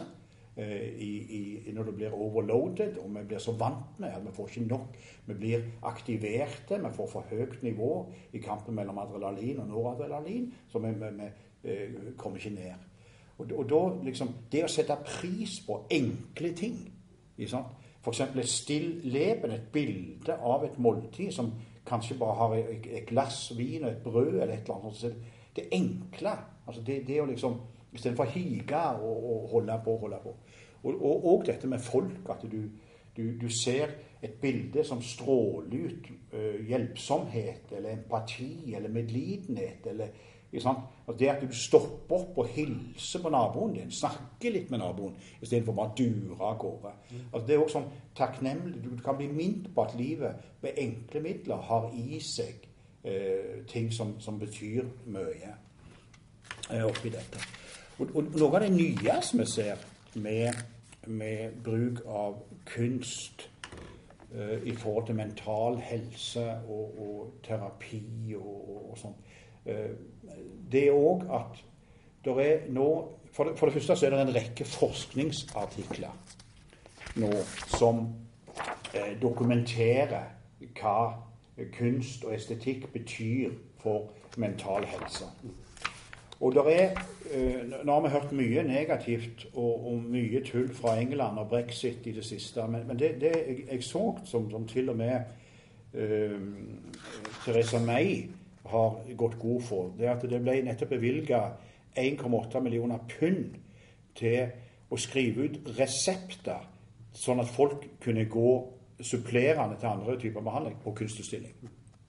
[0.57, 1.11] eh, I,
[1.66, 4.68] i, når det blir overloaded, og vi blir så vant med at vi får ikke
[4.68, 4.99] nok.
[5.26, 7.93] Vi blir aktiverte, vi får for høyt nivå
[8.32, 12.93] i kampen mellom adrenalin og noradrenalin, så vi, vi, vi eh, kommer ikke ned.
[13.39, 16.76] Og, og da liksom Det å sette pris på enkle ting?
[17.39, 18.20] F.eks.
[18.20, 21.51] et stilleben, et bilde av et måltid som
[21.87, 25.16] kanskje bare har et, glass vin og et brød eller et eller annet.
[25.57, 26.37] Det enkle.
[26.66, 27.61] altså det, det å liksom
[27.95, 30.32] Istedenfor å hige og, og holde på og holde på.
[30.82, 32.26] Og, og, og dette med folk.
[32.30, 32.64] At du,
[33.16, 39.87] du, du ser et bilde som stråler ut øh, hjelpsomhet eller empati eller medlidenhet.
[39.87, 40.09] eller
[40.62, 40.78] sant?
[41.07, 45.16] Altså det at du stopper opp og hilser på naboen din, snakker litt med naboen,
[45.42, 46.92] istedenfor bare dure av gårde.
[47.32, 48.78] Altså det er også sånn takknemlig.
[48.84, 52.68] Du kan bli minnet på at livet med enkle midler har i seg
[53.05, 55.52] eh, ting som, som betyr mye
[56.70, 57.42] eh, oppi dette.
[57.98, 59.82] Og, og noe av det nye som vi ser
[60.14, 60.64] med,
[61.07, 63.48] med bruk av kunst
[64.32, 69.16] eh, i forhold til mental helse og, og terapi og, og, og sånn,
[69.66, 69.92] eh,
[70.72, 71.61] det òg at
[72.25, 72.89] det er nå
[73.35, 76.12] for det, for det første så er det en rekke forskningsartikler
[77.16, 77.31] nå
[77.77, 78.07] som
[78.95, 80.31] eh, dokumenterer
[80.75, 80.99] hva
[81.75, 83.53] kunst og estetikk betyr
[83.83, 85.25] for mental helse.
[86.41, 86.91] Og der er,
[87.31, 92.07] eh, Nå har vi hørt mye negativt og, og mye tull fra England og brexit
[92.07, 92.66] i det siste.
[92.66, 95.20] Men, men det, det jeg, jeg så, som, som til og med
[95.95, 96.41] eh,
[97.45, 98.29] Theresa May
[98.65, 101.41] har gått god for, det at det ble nettopp bevilga
[102.01, 103.59] 1,8 millioner pund
[104.17, 104.47] til
[104.91, 106.65] å skrive ut resepter,
[107.15, 108.55] sånn at folk kunne gå
[109.01, 111.55] supplerende til andre typer behandling på kunstutstilling.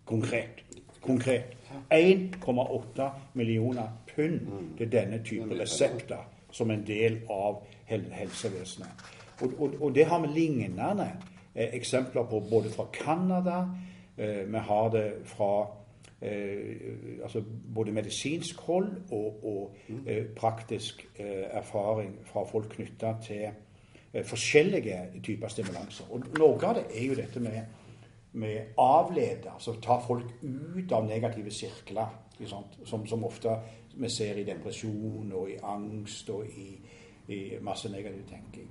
[0.06, 0.64] Konkret.
[1.02, 1.56] Konkret.
[1.94, 4.48] 1,8 millioner pund
[4.78, 9.06] til denne type resepter som en del av helsevesenet.
[9.42, 11.10] Og, og, og det har vi lignende
[11.54, 13.66] eh, eksempler på både fra Canada,
[14.18, 15.52] eh, vi har det fra
[16.26, 17.44] altså
[17.76, 23.48] både medisinsk hold og, og eh, praktisk eh, erfaring fra folk knytta til
[24.14, 26.12] eh, forskjellige typer stimulanser.
[26.12, 27.62] Og noe av det er jo dette med,
[28.34, 32.22] med avlede, altså ta folk ut av negative sirkler?
[32.84, 33.54] Som, som ofte
[33.96, 36.74] vi ser i depresjon og i angst og i,
[37.32, 38.68] i masse negativ tenking.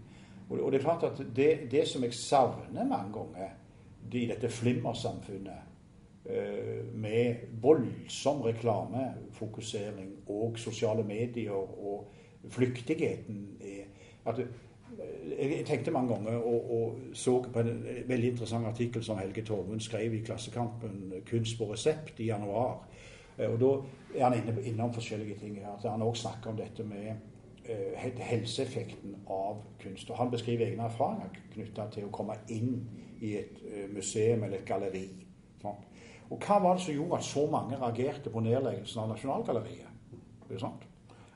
[0.50, 3.54] Og, og det er klart at det, det som jeg savner mange ganger
[4.12, 5.70] i dette flimmersamfunnet, eh,
[6.24, 12.06] med voldsom reklamefokusering og sosiale medier og
[12.48, 13.58] flyktigheten
[14.26, 19.18] at eh, jeg tenkte mange ganger og, og så på en veldig interessant artikkel som
[19.18, 22.88] Helge Tormund skrev i Klassekampen 'Kunst på resept' i januar.
[23.38, 23.72] Eh, og Da
[24.18, 25.56] er han inne, innom forskjellige ting.
[25.56, 25.84] her.
[25.84, 27.12] at Han også snakker om dette med
[27.64, 30.10] eh, helseeffekten av kunst.
[30.10, 32.88] og Han beskriver egne erfaringer knytta til å komme inn
[33.20, 35.08] i et eh, museum eller et galleri.
[35.62, 35.78] Sant?
[36.30, 39.90] Og hva var det som gjorde at så mange reagerte på nedleggelsen av Nasjonalgalleriet?
[40.48, 40.86] Det er sant?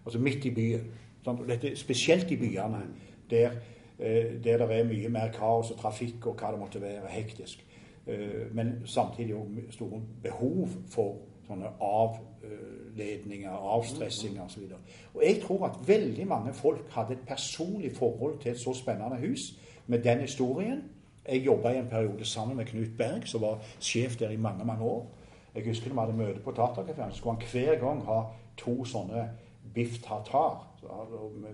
[0.05, 0.91] Altså midt i byen.
[1.25, 1.43] Sant?
[1.49, 2.83] Dette, spesielt i byene,
[3.31, 3.51] der,
[3.99, 7.65] eh, der det er mye mer kaos og trafikk og hva det måtte være, hektisk.
[8.07, 11.17] Eh, men samtidig òg store behov for
[11.49, 14.63] sånne avledninger, avstressinger osv.
[14.63, 18.75] Og, og jeg tror at veldig mange folk hadde et personlig forhold til et så
[18.77, 19.55] spennende hus
[19.87, 20.83] med den historien.
[21.29, 24.65] Jeg jobba i en periode sammen med Knut Berg, som var sjef der i mange
[24.65, 25.07] mange år.
[25.55, 28.23] Jeg husker når vi hadde møte på Tartarkafeen, så skulle han hver gang ha
[28.57, 29.29] to sånne
[29.75, 30.65] biff tartar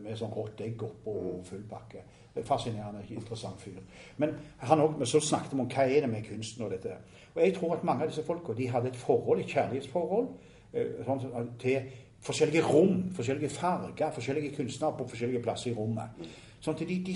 [0.02, 2.04] med, sånn rått egg oppå og full pakke.
[2.34, 3.78] Er Fascinerende, interessant fyr.
[4.18, 6.96] Men også, så snakket vi om hva er det med kunsten og dette.
[7.34, 10.28] Og jeg tror at mange av disse folka hadde et forhold, et kjærlighetsforhold
[10.72, 11.90] eh, sånn, til
[12.24, 16.26] forskjellige rom, forskjellige farger, forskjellige kunstnere på forskjellige plasser i rommet.
[16.64, 17.14] Sånn de, de,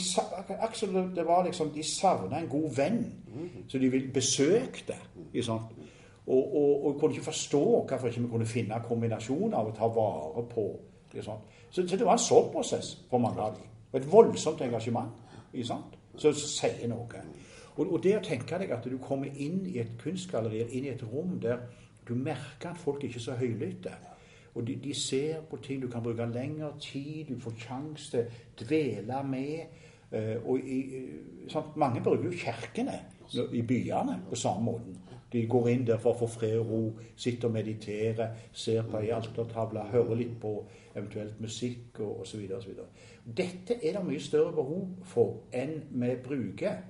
[0.61, 2.99] akkurat det var liksom, de savna en god venn
[3.69, 4.97] så de besøkte.
[5.33, 5.49] det,
[6.27, 9.87] Og, og, og kunne ikke forstå hvorfor ikke vi kunne finne kombinasjoner av å ta
[9.89, 10.67] vare på.
[11.13, 11.39] liksom.
[11.71, 13.65] Så, så, det var en sånn prosess for mange av dem.
[13.93, 15.09] Og et voldsomt engasjement
[15.65, 17.23] som sier noe.
[17.79, 20.93] Og, og, det å tenke deg at du kommer inn i et kunstgalleri, inn i
[20.93, 21.65] et rom der
[22.09, 23.95] du merker at folk ikke er så høylytte.
[24.59, 28.25] Og de, de, ser på ting du kan bruke lengre tid, du får sjanse
[28.59, 29.85] til å dvele med.
[30.11, 30.79] Uh, og i,
[31.53, 32.97] sånn, Mange bruker jo kirkene
[33.53, 34.97] i byene på samme måten.
[35.33, 36.83] De går inn der for å få fred og ro,
[37.17, 40.55] sitter og mediterer, ser på ei altertavle, hører litt på
[40.95, 42.49] eventuelt musikk og osv.
[43.37, 46.81] Dette er det mye større behov for enn vi bruker.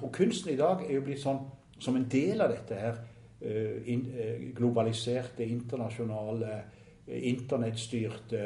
[0.00, 1.42] Og kunsten i dag er jo blitt sånn
[1.82, 3.02] som en del av dette her
[3.42, 3.90] uh,
[4.54, 6.62] globaliserte, internasjonale
[7.10, 8.44] internettstyrte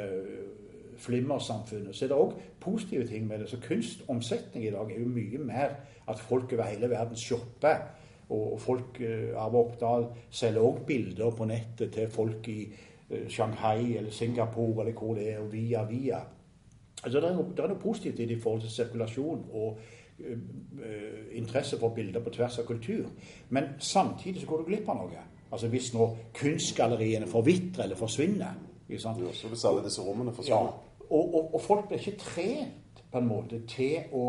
[0.97, 3.49] flimmersamfunnet, så er det òg positive ting med det.
[3.51, 5.77] Så kunstomsetning i dag er jo mye mer
[6.09, 7.83] at folk over hele verden shopper.
[8.33, 9.01] Og folk
[9.37, 12.61] av Oppdal selger òg bilder på nettet til folk i
[13.29, 16.23] Shanghai eller Singapore eller hvor det er, og via via.
[17.05, 19.79] Altså Det er noe, det er noe positivt i det i forhold til sirkulasjon og
[20.25, 20.37] ø,
[21.33, 23.11] interesse for bilder på tvers av kultur.
[23.51, 25.25] Men samtidig så går du glipp av noe.
[25.55, 28.57] Altså Hvis nå kunstgalleriene forvitrer eller forsvinner.
[28.89, 30.61] Ja, så hvis alle disse rommene forsvinner.
[30.61, 34.25] Ja, og, og, og, folk blir ikke trent på en måte til å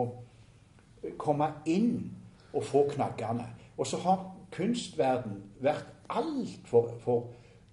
[1.17, 2.11] komme inn
[2.53, 3.47] og få knaggene.
[3.77, 4.21] Og så har
[4.53, 7.25] kunstverden vært altfor for,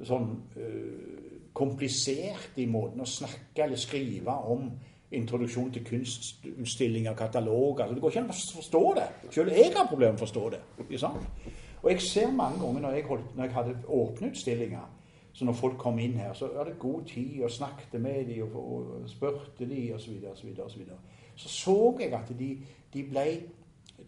[0.02, 4.70] sånn uh, komplisert i måten å snakke eller skrive om
[5.12, 7.84] introduksjon til kunstutstillinger, kataloger.
[7.84, 9.08] Altså, det går ikke an å forstå det.
[9.28, 10.62] Selv jeg har problemer med å forstå det.
[10.86, 11.52] Ikke sant?
[11.82, 14.90] Og jeg ser mange ganger når jeg, holdt, når jeg hadde åpneutstillinger
[15.32, 18.42] så når folk kom inn her, så var det god tid og snakket med dem
[18.42, 20.04] og, og spurte dem osv.
[20.04, 20.36] Så, videre,
[20.70, 20.98] så, videre,
[21.36, 22.56] så så jeg at de,
[22.94, 23.26] de ble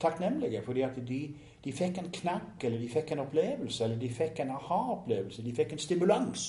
[0.00, 1.20] takknemlige fordi at de,
[1.64, 5.42] de, fikk en knagg, eller de fikk en opplevelse, eller de fikk en aha-opplevelse.
[5.42, 6.44] De fikk en stimulans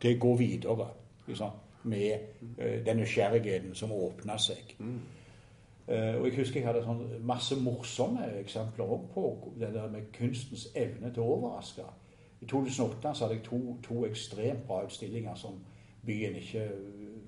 [0.00, 0.88] til å gå videre
[1.28, 4.74] liksom, med uh, den nysgjerrigheten som åpna seg.
[4.78, 4.98] Mm.
[5.88, 10.66] Uh, og Jeg husker jeg hadde sånn masse morsomme eksempler på det der med kunstens
[10.74, 11.84] evne til å overraske.
[12.42, 15.60] I 2008 så hadde jeg to, to ekstremt bra utstillinger som
[16.06, 16.64] byen ikke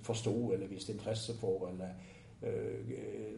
[0.02, 1.68] forsto eller viste interesse for.
[1.68, 1.94] eller
[2.42, 2.90] uh,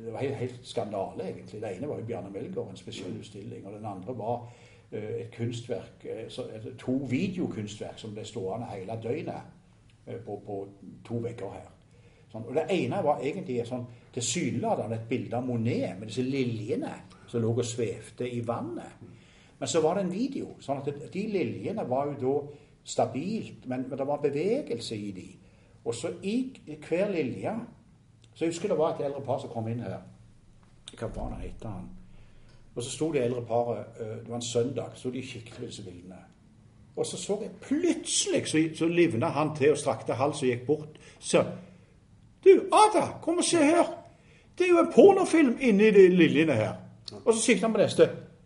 [0.07, 1.61] Det var helt, helt, skandale, egentlig.
[1.61, 3.66] Det ene var jo Bjarne Melgaard, en spesiell utstilling.
[3.66, 6.49] Og den andre var uh, et kunstverk, så,
[6.79, 10.62] to videokunstverk som ble stående hele døgnet på, på
[11.05, 11.68] to vegger her.
[12.33, 12.47] Sånn.
[12.49, 16.92] Og Det ene var egentlig sånn, tilsynelatende et bilde av Monet med disse liljene
[17.30, 19.04] som lå og svevde i vannet.
[19.58, 20.54] Men så var det en video.
[20.61, 25.28] sånn at De liljene var jo da stabilt, men, men det var bevegelse i de.
[25.84, 26.52] Og så i
[26.88, 27.54] hver lilje
[28.34, 30.00] Så jeg husker det var et eldre par som kom inn her.
[30.96, 31.88] Hva var det het han?
[32.74, 35.82] Og så sto det eldre paret Det var en søndag, så de kikket på disse
[35.84, 36.20] bildene.
[36.96, 40.66] Og så så jeg plutselig så, så livna han til og strakte hals og gikk
[40.66, 41.00] bort.
[41.18, 41.44] Så
[42.44, 43.99] du, Ada, kom og se her.
[44.61, 46.74] Det er jo en pornofilm inni de liljene her.
[47.24, 48.02] Og så sikter han på neste.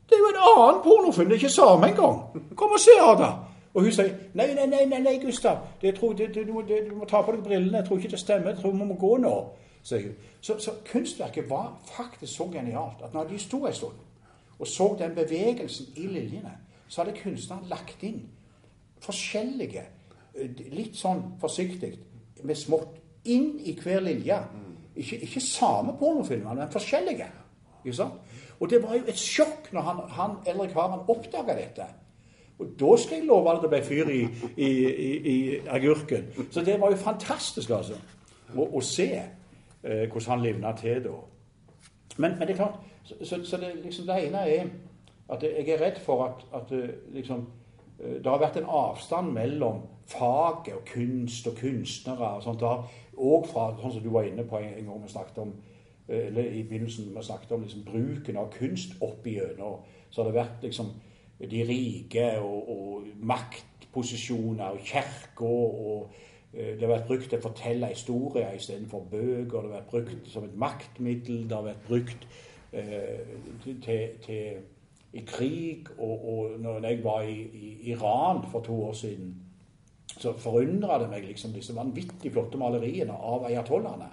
[0.06, 1.26] Det er jo en annen pornofilm.
[1.30, 2.20] Det er ikke samme engang.
[2.54, 3.32] Kom og se, Ada.
[3.74, 5.64] Og hun sier nei, nei, nei, nei, nei Gustav.
[5.82, 7.80] Det, tror, det, det, du, må ta på deg brillene.
[7.80, 8.54] Jeg tror ikke det stemmer.
[8.54, 9.34] Jeg tror vi må gå nå.
[9.82, 10.14] sier.
[10.40, 13.98] Så, så, kunstverket var faktisk så genialt at når de sto en stund
[14.58, 16.52] og så den bevegelsen i liljene,
[16.88, 18.20] så hadde kunstneren lagt inn
[19.02, 19.82] forskjellige,
[20.70, 21.90] litt sånn forsiktig,
[22.46, 24.38] med smått inn i hver linje.
[24.96, 27.26] Ikke, ikke samme pornofilmer, men forskjellige.
[27.84, 28.12] Ikke sant?
[28.60, 31.86] Og det var jo et sjokk når han, han eller karen oppdaga dette.
[32.58, 34.20] Og da skal jeg love at det ble fyr i,
[34.56, 36.28] i, i, i, agurken.
[36.50, 37.98] Så det var jo fantastisk, altså.
[38.54, 41.14] Å, å se eh, hvordan han livna til da.
[42.16, 44.68] Men, men, det er klart Så, så, så det, liksom, det, ene er
[45.34, 47.42] at jeg er redd for at, at eh, liksom,
[47.98, 52.36] eh, det har vært en avstand mellom faget og kunst og kunstnere.
[52.36, 52.60] og sånt.
[52.60, 52.70] Det
[53.16, 55.54] og fra, sånn som du var inne på en, gang vi snakket om
[56.08, 59.82] eh, eller i begynnelsen vi snakket om liksom, bruken av kunst opp igjennom.
[60.10, 60.92] Så har det vært liksom
[61.50, 66.12] de rike og, og maktposisjoner og kirker og
[66.52, 69.48] eh, det har vært brukt til å fortelle historier istedenfor bøker.
[69.48, 71.44] Det har vært brukt som et maktmiddel.
[71.48, 72.28] Det har vært brukt
[72.72, 73.34] eh,
[73.64, 74.62] til, til
[75.14, 79.34] i krig, og, og når jeg var i, i Iran for to år siden,
[80.18, 84.10] så forundra det meg liksom disse vanvittig flotte maleriene av ayatollahene.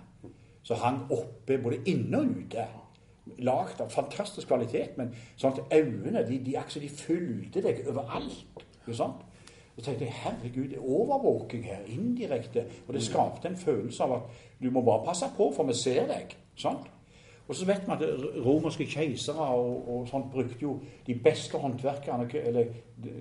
[0.64, 2.68] Som hang oppe både inne og ute.
[3.46, 8.64] Lagd av fantastisk kvalitet, men sånn at øynene de, de, de fulgte deg overalt.
[8.82, 9.28] Ikke sant?
[9.76, 12.66] Så tenkte jeg herregud, det er overvåking her, indirekte.
[12.88, 16.10] Og det skapte en følelse av at du må bare passe på, for vi ser
[16.12, 16.36] deg.
[16.60, 16.90] sant?
[17.48, 18.04] Og så vet vi at
[18.46, 20.78] romerske keisere og, og, sånt brukte jo
[21.08, 22.70] de beste håndverkerne, eller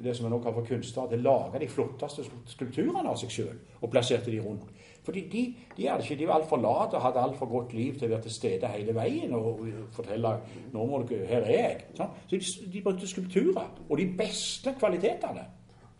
[0.02, 3.32] det som vi nå kaller for kunstnere, til å lage de flotteste skulpturene av seg
[3.34, 4.68] sjøl og plasserte de rundt.
[5.02, 5.42] Fordi de,
[5.76, 8.34] de, ikke, de var altfor late og hadde altfor godt liv til å være til
[8.34, 9.64] stede hele veien og
[9.96, 10.34] fortelle
[10.74, 12.10] nå må dere, 'Her er jeg.' Sånn.
[12.26, 13.70] Så de, de, brukte skulpturer.
[13.88, 15.46] Og de beste kvalitetene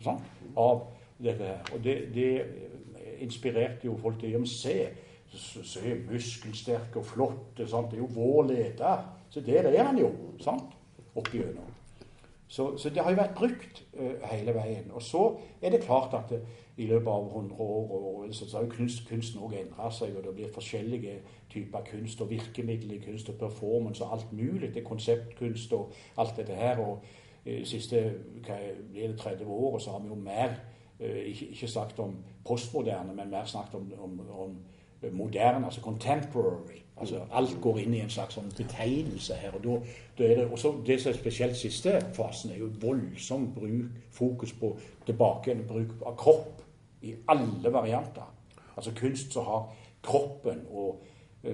[0.05, 0.21] sånn,
[0.55, 0.85] av
[1.17, 1.63] dette her.
[1.73, 2.31] Og det, det
[3.21, 4.77] inspirerte jo folk til å se
[5.37, 7.67] så er muskelsterke og flotte.
[7.67, 7.91] Sant?
[7.91, 9.05] Det er jo vår leder.
[9.29, 10.73] Så der er han jo, sant?
[11.15, 11.71] Opp igjennom.
[12.51, 14.89] Så, så, det har jo vært brukt uh, hele veien.
[14.91, 15.21] Og så
[15.61, 16.41] er det klart at det,
[16.77, 20.15] i løpet av 100 år og, så, så har jo kunst, kunsten òg endra seg,
[20.17, 21.13] og det blir forskjellige
[21.51, 24.73] typer kunst og virkemidler i kunst og performance og alt mulig.
[24.73, 26.83] Det er konseptkunst og alt dette her.
[26.83, 26.99] Og
[27.45, 28.03] uh, siste
[28.43, 28.59] hva
[28.91, 30.57] blir det 30 år så har vi jo mer
[30.99, 34.59] uh, ikke, ikke snakket om postmoderne, men mer snakket om, om, om
[35.11, 36.81] moderne, altså contemporary.
[36.97, 39.55] Altså Alt går inn i en slags sånn betegnelse her.
[39.55, 39.77] og da,
[40.17, 44.75] da Det også det som er spesielt siste fasen, er jo voldsom bruk, fokus på
[45.05, 46.61] tilbake bruk av kropp
[47.01, 48.27] i alle varianter.
[48.75, 49.65] Altså kunst som har
[50.03, 51.01] kroppen og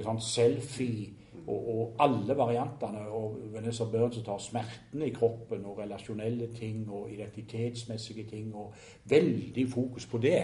[0.03, 1.13] sånn selfie
[1.47, 3.05] og, og, alle variantene.
[3.07, 8.55] Og Vanessa Burns tar smertene i kroppen og relasjonelle ting og identitetsmessige ting.
[8.55, 8.73] og
[9.09, 10.41] Veldig fokus på det.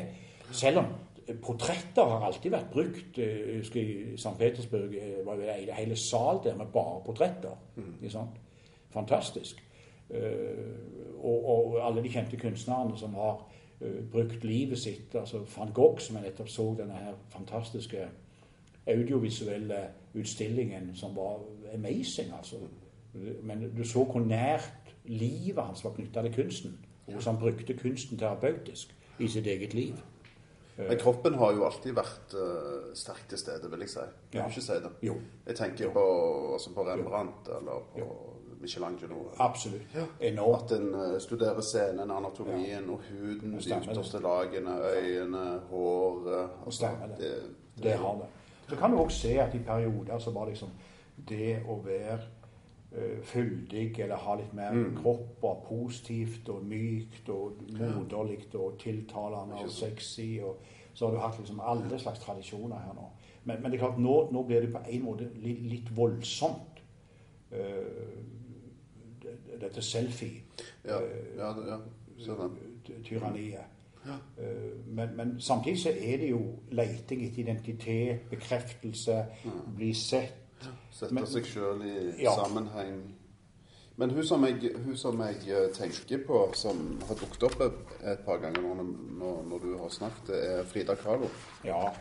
[0.51, 0.85] Selv om
[1.41, 3.17] Portretter har alltid vært brukt.
[3.17, 4.35] Jeg husker I St.
[4.39, 7.55] Petersburg eh, var det en hele sal der med bare portretter.
[7.75, 8.17] Mm.
[8.93, 9.63] Fantastisk.
[10.09, 10.19] Uh,
[11.23, 13.39] og, og, alle de kjente kunstnerne som har
[14.11, 15.15] brukt livet sitt.
[15.15, 18.03] altså Van Gogh, som jeg nettopp så denne her fantastiske
[18.87, 19.79] audiovisuelle
[20.13, 21.39] utstillingen, som var
[21.73, 22.33] amazing.
[22.37, 22.55] altså.
[23.43, 26.77] Men du så hvor nært livet hans var knytta til kunsten.
[27.05, 29.93] Hvordan han brukte kunsten terapeutisk i sitt eget liv.
[30.77, 34.05] Men kroppen har jo alltid vært uh, sterkt til stede, vil jeg si.
[34.31, 34.45] Kan ja.
[34.45, 34.91] du ikke si det?
[35.05, 35.17] Jo.
[35.45, 36.05] Jeg tenker på,
[36.55, 38.07] altså på, Rembrandt eller på jo.
[38.61, 39.27] Michelangelo.
[39.43, 39.93] Absolutt.
[39.93, 40.07] Ja.
[40.47, 42.95] At en uh, studerer scenen, anatomien ja.
[42.95, 47.17] og huden, de ytterste lagene, øyene, håret altså, Stemmer det.
[47.17, 47.33] Det,
[47.75, 47.83] det.
[47.83, 48.31] det har det.
[48.69, 50.71] Så kan du òg se at i perioder så var liksom
[51.29, 52.21] det å være
[53.25, 54.97] fyldig eller ha litt mer mm.
[55.01, 60.37] kropp og positivt og mykt og moderlig og tiltalende og sexy.
[60.43, 60.61] Og,
[60.93, 63.07] så har du hatt liksom alle slags tradisjoner her nå.
[63.43, 66.83] Men, men det er klart, nå, nå blir det på en måte litt, litt voldsomt.
[67.53, 68.21] Uh,
[69.61, 70.43] dette selfie.
[70.85, 70.99] Ja,
[71.37, 71.79] ja, ja.
[72.21, 72.57] Sånn.
[73.03, 73.73] Tyranniet.
[74.03, 74.17] Ja.
[74.85, 76.41] Men, men, samtidig så er det jo
[76.75, 79.53] leiting etter identitet, bekreftelse, ja.
[79.77, 80.42] bli sett
[80.93, 82.33] Sette seg sjøl i ja.
[82.37, 83.03] sammenheng.
[83.95, 88.23] Men hun som, jeg, hun som, jeg, eh, tenker på, som har dukket opp et
[88.25, 88.87] par ganger når,
[89.19, 91.29] når, når du har snakket, er Frida Kahlo.
[91.65, 91.91] Ja,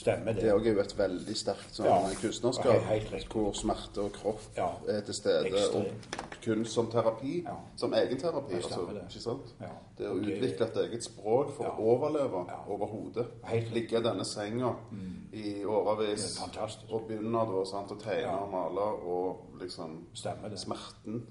[0.00, 0.42] Stemmer det.
[0.42, 2.86] Det er jo et veldig sterkt sånn, ja, kunstnerskap
[3.28, 4.70] hvor smerte og kropp ja.
[4.88, 5.50] er til stede.
[5.50, 6.16] Ekstremt.
[6.16, 7.34] Og kunst som terapi.
[7.44, 7.56] Ja.
[7.76, 8.54] Som egenterapi.
[8.56, 9.02] Altså, det.
[9.10, 9.52] Ikke sant?
[9.98, 13.26] Det å utvikle et eget språk for å overleve overhodet.
[13.74, 15.12] Ligge i denne senga mm.
[15.36, 21.26] i årevis og begynne da, sant, å tegne og male og liksom Smerten.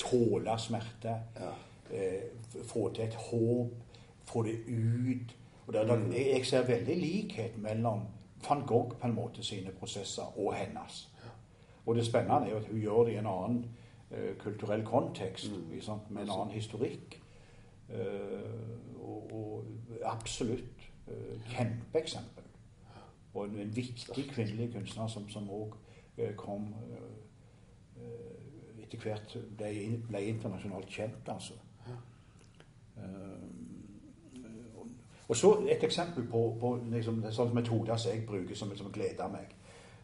[0.00, 1.14] Tåle smerte.
[1.94, 2.26] Eh,
[2.66, 3.78] få til et håp.
[4.30, 5.36] Få det ut
[5.70, 6.12] og der, der, mm.
[6.12, 8.00] jeg ser veldig likhet mellom
[8.48, 11.12] van Gogh på en måte sine prosesser og hennes.
[11.86, 13.70] Og det spennende er jo at hun gjør det i en annen
[14.10, 15.70] uh, kulturell kontekst, mm.
[15.74, 17.22] liksom, med en annen historikk.
[17.88, 18.00] Uh,
[18.98, 19.64] og, og,
[20.02, 22.44] absolutt uh, kjempeeksempel.
[23.34, 25.78] Og en, en, viktig kvinnelig kunstner som òg
[26.36, 26.74] kom
[28.82, 29.70] etter hvert ble,
[30.08, 31.54] ble, internasjonalt kjent, altså.
[35.30, 39.30] Og så et eksempel på, på liksom, sånne metoder som jeg bruker, som, som gleder
[39.30, 39.56] meg.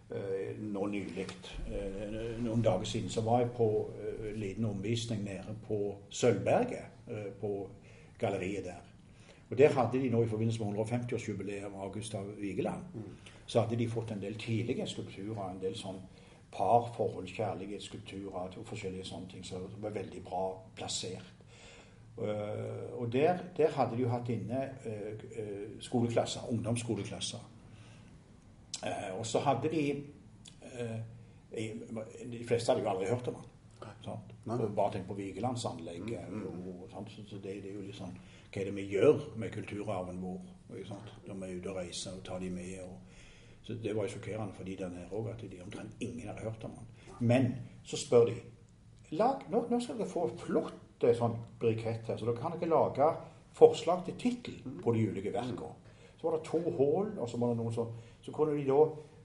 [0.06, 1.24] Uh, nå nylig,
[1.66, 2.12] uh,
[2.44, 6.92] noen dager siden, så var jeg på uh, liten omvisning nede på Sølvberget.
[7.40, 7.68] på
[8.18, 8.86] galleriet der.
[9.50, 13.02] Og Der hadde de nå i forbindelse med 150-årsjubileet av Gustav Vigeland, mm.
[13.46, 15.50] så hadde de fått en del tidlige skulpturer.
[15.50, 16.00] En del sånn
[16.56, 21.35] parforhold, kjærlighetsskulpturer og forskjellige sånne ting som var veldig bra plassert.
[22.16, 27.52] Uh, og der, der, hadde de jo hatt inne uh, skoleklasser, ungdomsskoleklasser.
[29.18, 30.04] Og så hadde de
[31.56, 33.46] De fleste hadde jo aldri hørt om han.
[34.04, 34.34] Sant?
[34.76, 36.28] Bare tenk på Vigelandsanlegget.
[36.46, 37.10] og- sant?
[37.28, 38.16] Så det, det er jo litt sånn
[38.52, 42.24] Hva er det vi gjør med kulturarven vår når vi er ute og reiser og
[42.24, 42.78] tar de med?
[42.84, 42.98] Og,
[43.62, 46.42] så Det var jo sjokkerende for de der nede òg, at de omtrent ingen hadde
[46.42, 46.86] hørt om han.
[47.20, 47.54] Men
[47.84, 48.36] så spør de
[49.10, 50.74] lag, nå, nå skal dere få flott
[51.04, 53.10] eh, sånn brikett her, så da kan dere lage
[53.56, 55.74] forslag til tittel på de ulike verkene.
[56.16, 57.92] Så var det to hull, og så var det noen som
[58.26, 58.80] Så kunne de da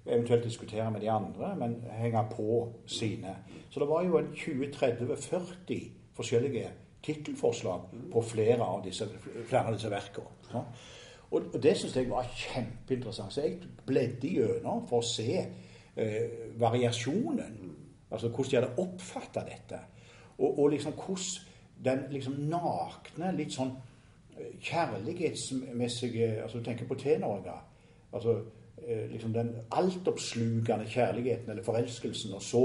[0.05, 3.36] eventuelt diskutere med de andre, men henge på sine.
[3.69, 6.69] Så det var jo en 20-30-40 forskjellige
[7.03, 9.07] tittelforslag på flere av disse,
[9.45, 10.63] flere av disse verkene.
[11.32, 13.34] og det syns jeg var kjempeinteressant.
[13.34, 15.45] Så jeg bledde gjennom for å se
[15.95, 17.72] eh, variasjonen.
[18.11, 19.80] Altså hvordan de hadde oppfatta dette.
[20.38, 21.50] Og, og liksom hvordan
[21.84, 23.73] den liksom nakne, litt sånn
[24.38, 27.55] eh, kjærlighetsmessige Altså du tenker på T-Norge.
[28.13, 28.38] Altså
[28.77, 32.63] eh, liksom den altoppslukende kjærligheten eller forelskelsen, og så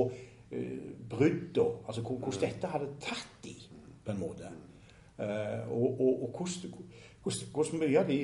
[0.53, 1.67] uh, brudda.
[1.87, 3.55] Altså hvordan dette hadde tatt de,
[4.05, 4.51] på en måte.
[5.19, 6.49] Uh, og og, og
[7.55, 8.19] hvordan, mye av de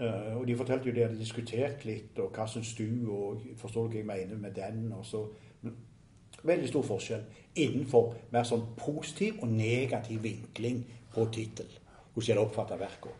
[0.00, 3.86] uh, Og de fortalte jo de hadde diskutert litt, og hva syns du, og forstår
[3.86, 4.92] du hva jeg mener med den?
[4.92, 5.26] og så
[6.42, 7.24] Veldig stor forskjell
[7.62, 10.82] innenfor mer sånn positiv og negativ vinkling
[11.12, 11.68] på tittel.
[12.14, 13.12] Hvordan de oppfatter verket.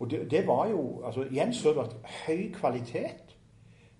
[0.00, 1.96] Og det, det var jo altså Igjen så du at
[2.26, 3.36] høy kvalitet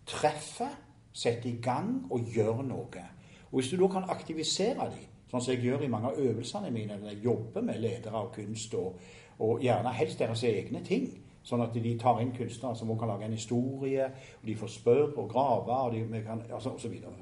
[0.09, 0.73] treffer,
[1.13, 3.07] setter i gang og gjør noe.
[3.51, 6.71] Og Hvis du da kan aktivisere dem, sånn som jeg gjør i mange av øvelsene
[6.71, 9.01] mine når jobber med ledere av kunst, og,
[9.39, 11.11] og gjerne helst deres egne ting,
[11.43, 14.07] sånn at de tar inn kunstnere som også kan lage en historie,
[14.41, 17.13] og de får spørre og grave og, de, kan, altså, og så videre.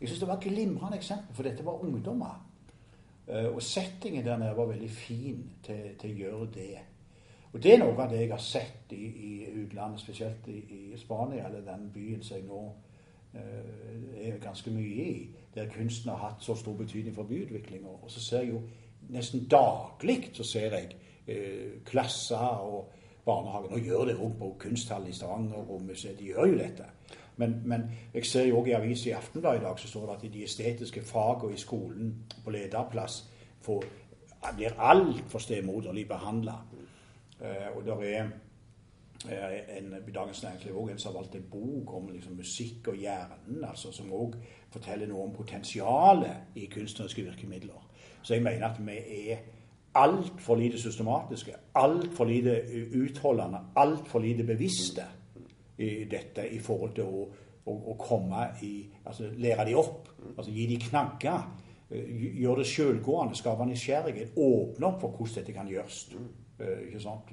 [0.00, 2.44] Jeg syns det var et glimrende eksempel, for dette var ungdommer.
[3.28, 6.78] Eh, Og settingen der nede var veldig fin til, til å gjøre det.
[7.52, 10.58] Og det er noe av det jeg har sett i, i utlandet, spesielt i,
[10.92, 12.60] i Spania, eller den byen som jeg nå
[13.34, 17.88] eh, er ganske mye i, der kunsten har hatt så stor betydning for byutviklinga.
[18.02, 18.62] Og så ser jeg jo
[19.08, 20.96] nesten daglig så ser jeg
[21.26, 22.92] eh, klasser og
[23.24, 23.70] barnehager.
[23.70, 26.84] Nå gjør det òg på kunsthallen i Stavanger og museet, de gjør jo dette.
[27.38, 27.84] Men, men
[28.14, 30.44] jeg ser jo òg i avisa i Aftenbladet i dag så står det at de
[30.44, 32.10] estetiske fagene i skolen
[32.44, 33.20] på lederplass
[33.62, 33.84] får,
[34.56, 36.56] blir altfor stemoderlig behandla.
[37.40, 38.24] Eh, og der er
[39.30, 42.88] eh, en, i Dagens Næringsliv også en som har valgt en bok om liksom, musikk
[42.88, 44.34] og hjernen, altså, som òg
[44.74, 47.86] forteller noe om potensialet i kunstneriske virkemidler.
[48.22, 48.98] Så jeg mener at vi
[49.30, 49.46] er
[49.94, 52.58] altfor lite systematiske, altfor lite
[52.98, 55.06] utholdende, altfor lite bevisste
[55.78, 57.24] i dette i forhold til å,
[57.66, 58.72] å, å komme i
[59.06, 60.08] Altså lære de opp.
[60.36, 61.48] Altså gi de knagger.
[61.90, 64.34] Gjør Gjøre det sjølgående, skape nysgjerrighet.
[64.36, 66.02] Åpne opp for hvordan dette kan gjøres.
[66.60, 67.30] Eh, Ikke sant?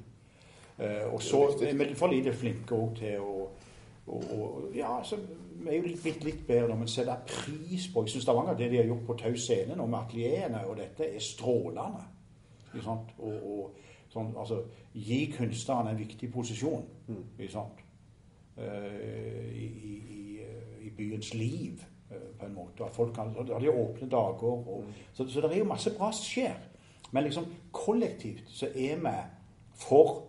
[0.79, 3.47] Eh, Og så er vi for lite flinke òg til å
[4.05, 5.17] og, og, ja, så
[5.57, 8.67] Vi er jo blitt litt bedre når vi setter pris på Jeg syns Stavanger, det
[8.69, 12.03] de har gjort på Tau scene nå med atelierene og dette, er strålende.
[12.67, 13.15] Ikke sant?
[13.17, 14.59] Og, og sånn, altså,
[14.93, 16.85] gi kunstneren en viktig posisjon.
[17.39, 17.81] Ikke sant?
[18.57, 22.85] Eh, i, i, i, eh, byens liv, eh, på en måte.
[22.85, 24.43] At folk kan, og De har åpne dager.
[24.43, 26.53] Og, så, så det er jo masse bra som skjer.
[27.11, 29.17] Men liksom kollektivt så er vi
[29.75, 30.21] for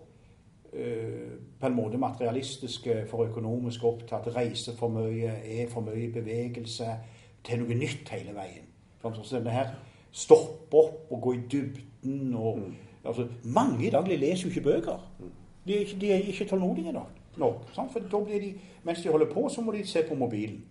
[0.77, 6.11] Uh, på en måte materialistiske, for økonomisk opptatt, reiser for mye, er for mye i
[6.12, 6.85] bevegelse
[7.45, 8.66] til noe nytt hele veien.
[9.01, 9.70] Så denne her
[10.12, 12.61] stoppe opp og gå i dybden og
[13.05, 15.01] altså, Mange i dag leser jo ikke bøker.
[15.66, 17.15] De er ikke, de er ikke tålmodige nok.
[17.75, 17.93] Sant?
[17.93, 18.55] For da blir de,
[18.85, 20.65] mens de holder på, så må de se på mobilen.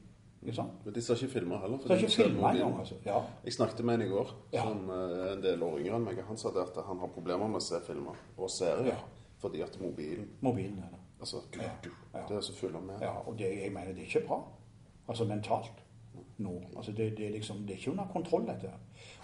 [0.46, 1.78] Men de ser ikke filmer heller.
[1.82, 2.80] for de ikke filmer engang.
[2.80, 2.96] Altså.
[3.06, 3.22] Ja.
[3.46, 4.62] Jeg snakket med en i går, Ja.
[4.62, 4.96] som eh,
[5.30, 6.20] er en del år yngre enn meg.
[6.28, 8.96] Han sa det at han har problemer med å se filmer og serier Ja.
[9.42, 11.00] fordi at mobilen Mobilen er det.
[11.20, 13.02] Altså, gud, du, det er så full av med.
[13.02, 14.44] Ja, og det, jeg mener det er ikke bra.
[15.08, 15.82] Altså mentalt.
[16.38, 16.62] Nå.
[16.78, 18.70] Altså det, det, er liksom, det er ikke under kontroll, dette.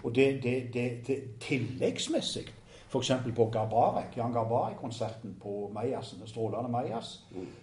[0.04, 2.48] Og det, det, det, det tilleggsmessig,
[2.92, 3.12] f.eks.
[3.36, 7.14] på Garbarek, Jan Garbarek-konserten på Meiersen, strålende Mejas.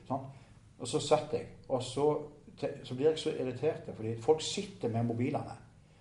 [0.08, 0.26] Sånn.
[0.78, 2.06] Og så satt jeg, og så,
[2.56, 5.56] så blir jeg så irritert, fordi folk sitter med mobilene.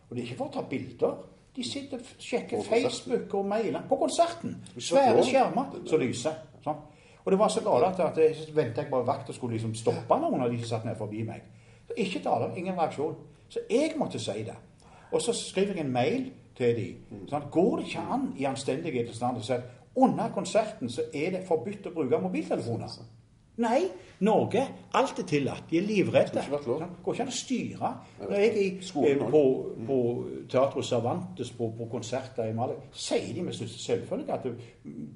[0.08, 1.18] Og det er ikke for å ta bilder.
[1.58, 4.56] De sitter og sjekker Facebook og mailer på konserten.
[4.78, 6.38] Svære skjermer som lyser.
[6.64, 6.80] Sånn.
[7.26, 10.20] Og det var så galt at, at jeg jeg på vakt og skulle liksom stoppe
[10.22, 11.41] noen av de som satt ned forbi meg.
[11.90, 13.18] Så ikke taler, ingen reaksjon.
[13.49, 14.56] Så jeg måtte si det.
[15.12, 16.88] Og så skriver jeg en mail til de.
[17.29, 21.38] Sånn, går det ikke an i anstendighetens navn å si at under konserten så er
[21.38, 22.97] det forbudt å bruke mobiltelefoner?
[23.57, 23.88] Nei,
[24.21, 24.61] Norge,
[24.93, 25.63] alt er tillatt.
[25.69, 26.43] De er livredde.
[26.45, 26.59] Det
[27.03, 27.89] Går ikke an å styre.
[28.19, 29.41] Når jeg er eh, på,
[29.88, 29.97] på
[30.49, 34.45] Teatro Cervantes på, på konserter i Mali, sier de med selvfølge at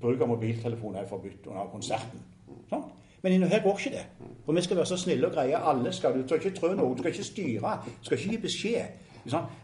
[0.01, 2.25] bruk av mobiltelefoner er forbudt under konserten.
[2.71, 2.89] Sånn?
[3.21, 4.05] Men her går ikke det.
[4.45, 5.57] For vi skal være så snille og greie.
[5.57, 8.41] Alle skal, Du skal ikke trø noe, du skal ikke styre, du skal ikke gi
[8.47, 9.09] beskjed.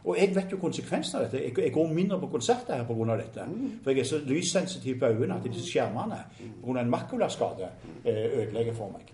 [0.03, 1.43] Og jeg vet jo konsekvensen av dette.
[1.43, 3.17] Jeg, jeg går mindre på konserter her pga.
[3.17, 3.47] dette.
[3.83, 6.19] For jeg er så lyssensitiv på øynene at disse skjermene
[6.63, 6.79] pga.
[6.81, 7.69] en makulaskade
[8.05, 9.13] eh, ødelegger for meg.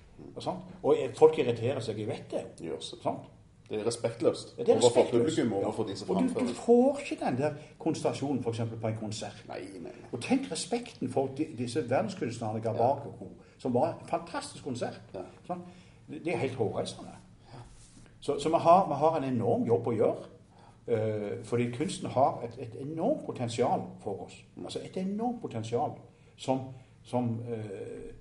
[0.84, 2.00] Og, folk irriterer seg.
[2.00, 2.44] Jeg vet det.
[3.70, 7.00] Det er respektløst det er overfor publikum og overfor de som Og du, du får
[7.00, 8.62] ikke den der konsentrasjonen f.eks.
[8.82, 9.44] på en konsert.
[9.48, 10.10] Nei, nei, nei.
[10.12, 13.28] Og tenk respekten for de, disse verdenskunstnerne Gabak ja.
[13.58, 15.00] som var en fantastisk konsert.
[15.16, 15.24] Ja.
[15.48, 15.64] Sånn?
[16.12, 17.16] Det er helt hårreisende.
[18.20, 20.30] Så, så vi, har, vi har en enorm jobb å gjøre.
[20.88, 24.46] Eh, fordi kunsten har et, et enormt potensial for oss.
[24.64, 25.92] Altså et enormt potensial
[26.38, 26.60] som,
[27.04, 28.14] som eh,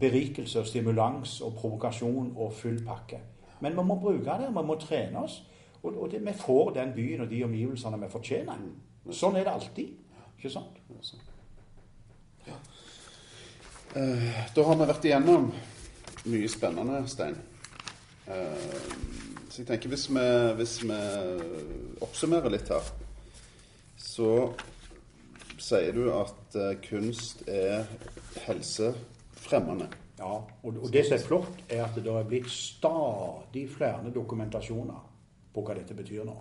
[0.00, 3.20] berikelse og stimulans og provokasjon og full pakke.
[3.60, 5.42] Men vi må bruke det, vi må trene oss.
[5.82, 8.66] Og, og det, vi får den byen og de omgivelsene vi fortjener.
[9.10, 9.94] Sånn er det alltid.
[10.36, 10.80] Ikke sant?
[13.96, 15.52] Eh, Da har vi vært igjennom
[16.26, 17.38] mye spennende, Stein.
[19.56, 20.22] Så jeg tenker hvis vi,
[20.58, 20.96] hvis vi
[22.04, 22.88] oppsummerer litt her,
[23.96, 24.32] så
[25.56, 27.86] sier du at eh, kunst er
[28.44, 29.86] helsefremmende.
[30.18, 34.98] Ja, og, og det som er flott, er at det er blitt stadig flere dokumentasjoner
[35.54, 36.34] på hva dette betyr nå.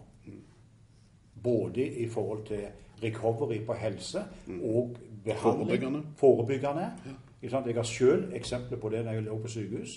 [1.46, 2.66] Både i forhold til
[3.00, 4.26] recovery på helse
[4.58, 5.70] og behandling.
[5.70, 6.04] Forebyggende.
[6.20, 6.90] Forebyggende.
[7.40, 9.96] Jeg har sjøl eksempler på det når jeg lå på sykehus.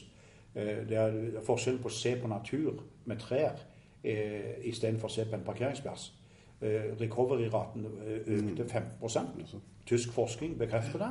[0.59, 3.61] Eh, Det er forskjell på å se på natur med trær
[4.05, 6.13] eh, istedenfor å se på en parkeringsplass.
[6.61, 7.87] Eh, Recovery-raten
[8.27, 11.11] økte 15 Tysk forskning bekrefter det.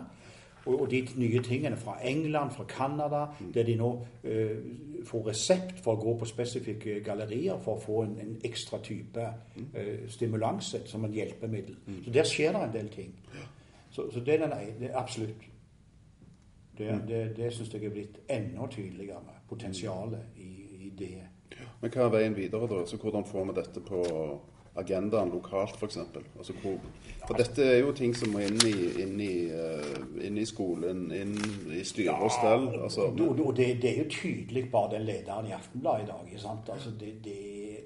[0.67, 4.57] Og, de nye tingene fra England, fra Canada, der de nå eh,
[5.07, 9.23] får resept for å gå på spesifikke gallerier for å få en, en ekstra type
[9.73, 11.77] eh, stimulans som en hjelpemiddel.
[12.05, 13.13] Så der skjer det en del ting.
[13.91, 14.91] Så, så det er den ene.
[14.99, 15.47] Absolutt.
[16.77, 20.51] Det, det, det syns jeg er blitt enda tydeligere, potensialet i,
[20.87, 21.15] i det.
[21.81, 22.83] Men hva er veien videre, da?
[22.85, 24.03] Så hvordan får vi dette på
[24.77, 25.97] agendaen lokalt, f.eks.?
[26.37, 26.79] Altså, hvor-
[27.27, 31.07] for dette er jo ting som må inn i, inn i, eh, inn i skolen,
[31.11, 31.33] inn
[31.73, 32.67] i styre og stell.
[32.83, 36.39] Altså, og, det, det er jo tydelig bare den lederen i Aftenbladet i dag.
[36.39, 36.69] sant?
[36.69, 37.37] Altså det, det,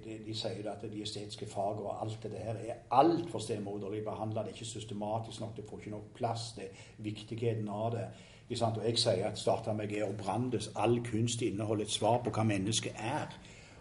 [0.03, 4.03] det, de sier jo at de estetiske fagene og alt det der er altfor stemoderlig
[4.05, 4.43] behandla.
[4.43, 6.51] Det er ikke systematisk nok, det får ikke nok plass.
[6.59, 8.05] det er Viktigheten av det.
[8.51, 8.77] Ikke sant?
[8.77, 12.43] Og jeg sier at starta med Georg Brandes all kunst inneholder et svar på hva
[12.43, 13.31] mennesket er.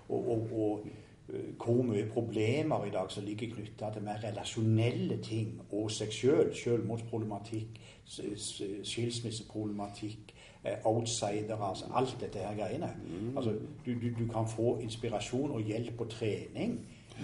[0.09, 0.87] Og, og, og
[1.35, 6.13] eh, hvor mye problemer i dag som ligger knytta til mer relasjonelle ting og seg
[6.15, 6.53] sjøl.
[6.55, 10.35] Selvmordsproblematikk, s- s- skilsmisseproblematikk,
[10.65, 12.93] eh, outsidere, altså alt dette her greiene.
[13.37, 13.53] Altså,
[13.87, 16.79] du, du, du kan få inspirasjon og hjelp og trening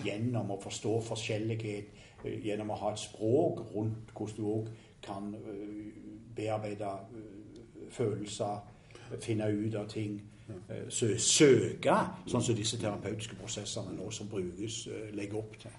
[0.05, 1.95] gjennom å forstå forskjellighet,
[2.25, 4.69] eh, gjennom å ha et språk rundt hvordan du òg
[5.07, 5.35] kan
[6.37, 6.89] bearbeide
[7.91, 8.63] følelser,
[9.21, 10.23] finne ut av ting.
[10.71, 10.87] eh,
[11.19, 11.95] søke,
[12.31, 15.71] sånn som disse terapeutiske prosessene nå som brukes, eh, legger opp til.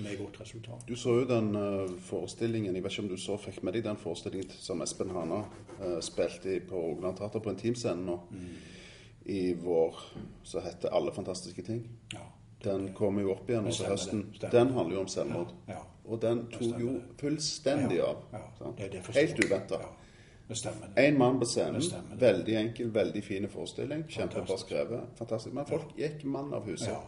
[0.00, 0.86] Med godt resultat.
[0.88, 3.84] Du så jo den eh, forestillingen, jeg vet ikke om du så fikk med deg
[3.84, 5.44] den forestillingen som Espen Hana
[6.00, 8.18] spilte i på Rogaland Teater på en teamscene nå
[9.24, 9.96] i vår,
[10.42, 11.86] som heter 'Alle fantastiske ting'.
[12.12, 12.24] Ja.
[12.64, 14.26] Den kommer jo opp igjen nå til høsten.
[14.34, 14.50] stemmer.
[14.50, 15.54] Den handler jo om selvmord.
[15.68, 15.78] Ja, ja.
[16.04, 18.16] Og den tok jo fullstendig av.
[19.14, 19.78] Helt uventa.
[20.50, 21.02] Ja, det.
[21.08, 21.82] Én mann på scenen.
[22.18, 24.04] Veldig enkel, veldig fin forestilling.
[24.08, 25.00] Kjempebra skrevet.
[25.18, 25.54] Fantastisk.
[25.54, 26.88] Men folk gikk mann av huset.
[26.88, 27.00] Ja.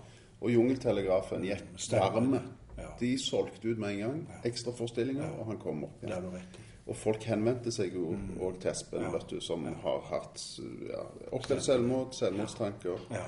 [0.43, 1.63] Og Jungeltelegrafen gikk
[1.93, 2.35] varm.
[2.79, 2.89] Ja.
[3.01, 4.27] De solgte ut med en gang.
[4.49, 6.31] Ekstraforestillinger, og han kom opp igjen.
[6.33, 6.41] Ja.
[6.87, 9.05] Og folk henvendte seg jo òg til Espen, Mm.
[9.05, 9.11] Ja.
[9.19, 10.41] vet du, som har hatt
[10.91, 11.03] ja,
[11.33, 12.99] opplevd selvmord, selvmordstanker.
[13.11, 13.27] Ja.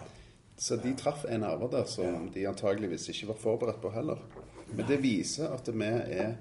[0.57, 4.19] Så de traff en nerve der som de antageligvis ikke var forberedt på heller.
[4.73, 6.35] Men det viser at vi er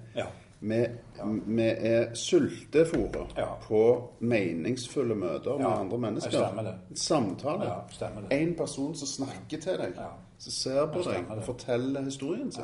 [0.63, 1.25] Ja.
[1.25, 3.45] vi, vi er sultefòra Ja.
[3.67, 6.31] på meningsfulle møter med andre mennesker.
[6.31, 6.73] stemmer det.
[6.95, 7.71] Samtale.
[7.99, 8.41] Det.
[8.41, 10.07] En person som snakker til deg, Ja.
[10.37, 12.63] som ser på deg og forteller historien sin.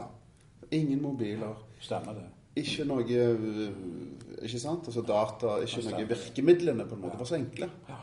[0.71, 1.55] Ingen mobiler.
[1.79, 2.23] Stemmer det.
[2.55, 3.69] Ikke noe øh,
[4.43, 4.85] Ikke sant?
[4.85, 7.17] Altså data, ikke noe virkemidlene på en måte.
[7.19, 7.69] Var så enkle.
[7.89, 7.95] Ja.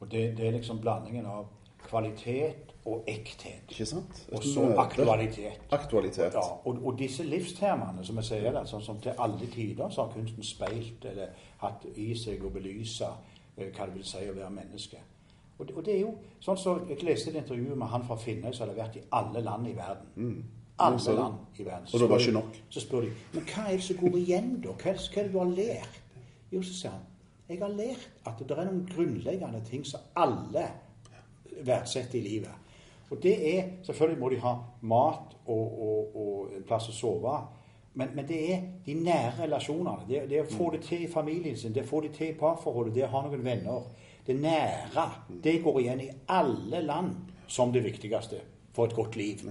[0.00, 1.46] Og det, det er liksom blandingen av
[1.90, 3.66] kvalitet og ekthet.
[3.68, 4.28] Ikke sant?
[4.32, 5.60] Og så aktualitet.
[5.70, 6.34] Aktualitet.
[6.34, 10.06] Ja, og, og disse livstemaene, som jeg sier det, sånn som til alle tider så
[10.06, 11.34] har kunsten speilt eller
[11.64, 13.10] hatt i seg å belyse
[13.56, 15.02] eh, hva det vil si å være menneske.
[15.58, 18.16] Og det, og det er jo sånn som Jeg leste et intervju med han fra
[18.16, 20.30] Finnøy som hadde vært i alle land i verden.
[20.80, 21.86] Alle land i verden.
[21.86, 22.60] Så Og det var ikke nok.
[22.72, 24.72] Så spør de men hva er det som går igjen, da?
[24.72, 25.98] Hva hva er det du har lært?
[26.50, 27.06] Jo, så sier han
[27.50, 30.68] jeg har lært at det er noen grunnleggende ting som alle
[31.66, 32.68] verdsetter i livet.
[33.10, 37.38] Og det er Selvfølgelig må de ha mat og, og, og en plass å sove.
[37.94, 40.06] Men, men det er de nære relasjonene.
[40.08, 42.38] Det, det å få det til i familien sin, det å få det til i
[42.38, 43.88] parforholdet, det å ha noen venner.
[44.26, 45.06] Det nære.
[45.42, 48.44] Det går igjen i alle land som det viktigste
[48.76, 49.42] for et godt liv.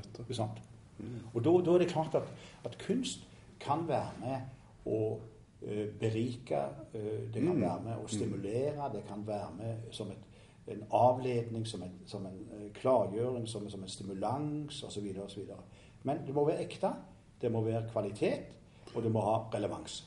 [1.34, 2.32] Og da, da er det klart at,
[2.68, 3.28] at kunst
[3.60, 5.02] kan være med å
[5.68, 6.62] eh, berike,
[6.96, 10.29] eh, det kan være med å stimulere, det kan være med som et,
[10.70, 15.08] en avledning, som en, som en eh, klargjøring, som, som en stimulans osv.
[16.04, 16.92] Men det må være ekte,
[17.42, 18.56] det må være kvalitet,
[18.96, 20.02] og det må ha relevans.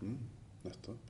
[0.00, 0.18] Mm,
[0.64, 1.04] Nettopp.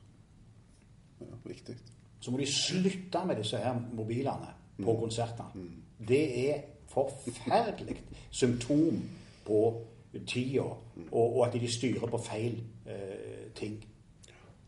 [1.21, 1.77] Ja, viktig.
[2.21, 4.53] Så må de slutte med disse her mobilene
[4.85, 5.69] på konsertene.
[6.09, 9.03] Det er forferdelig symptom
[9.47, 9.63] på
[10.27, 13.81] tida, og, og at de styrer på feil eh, ting.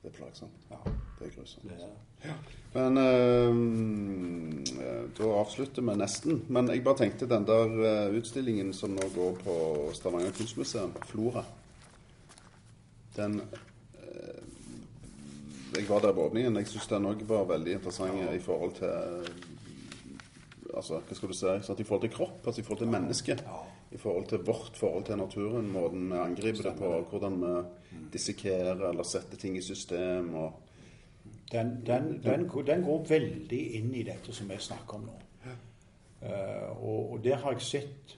[0.02, 0.66] Det er plagsomt.
[0.70, 0.76] Ja.
[1.20, 1.72] Det er grusomt.
[2.24, 2.34] Ja.
[2.72, 3.54] Men eh,
[5.18, 6.38] da avslutter vi nesten.
[6.48, 9.56] Men jeg bare tenkte den der eh, utstillingen som nå går på
[9.96, 11.44] Stavanger kunstmuseum, Flora
[13.18, 13.40] Den
[14.00, 14.40] eh,
[15.76, 16.56] Jeg var der på åpningen.
[16.62, 19.46] Jeg syns den òg var veldig interessant i forhold til
[20.70, 21.52] Altså, hva skal du si?
[21.66, 23.40] sånn, I forhold til kropp, altså i forhold til mennesket.
[23.90, 27.54] I forhold til vårt forhold til naturen, måten vi angriper det på, hvordan vi
[28.14, 30.30] dissekerer eller setter ting i system.
[30.38, 30.69] og
[31.52, 35.18] den, den, den, den går veldig inn i dette som vi snakker om nå.
[36.20, 38.16] Uh, og, og der har jeg sett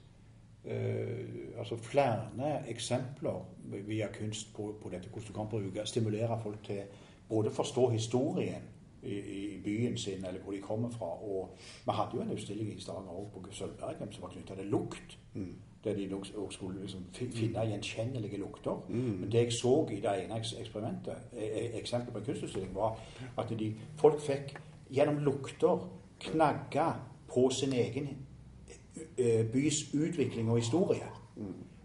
[0.66, 3.44] uh, altså flere eksempler
[3.86, 6.82] via kunst på, på dette, hvordan du kan bruke, stimulere folk til
[7.28, 8.71] både forstå historien
[9.02, 11.06] i, i byen sin, eller hvor de kommer fra.
[11.24, 11.56] Og
[11.86, 15.18] vi hadde jo en utstilling i Stavanger også på Sølvbergen som var knytta til lukt.
[15.84, 18.84] Der de også skulle liksom finne gjenkjennelige lukter.
[19.20, 23.00] Men det jeg så i det ene eksperimentet, e- e- eksempelet på en kunstutstilling, var
[23.38, 24.54] at de, folk fikk
[24.90, 25.88] gjennom lukter
[26.20, 26.86] knagge
[27.34, 28.08] på sin egen
[29.18, 31.08] eh, bys utvikling og historie.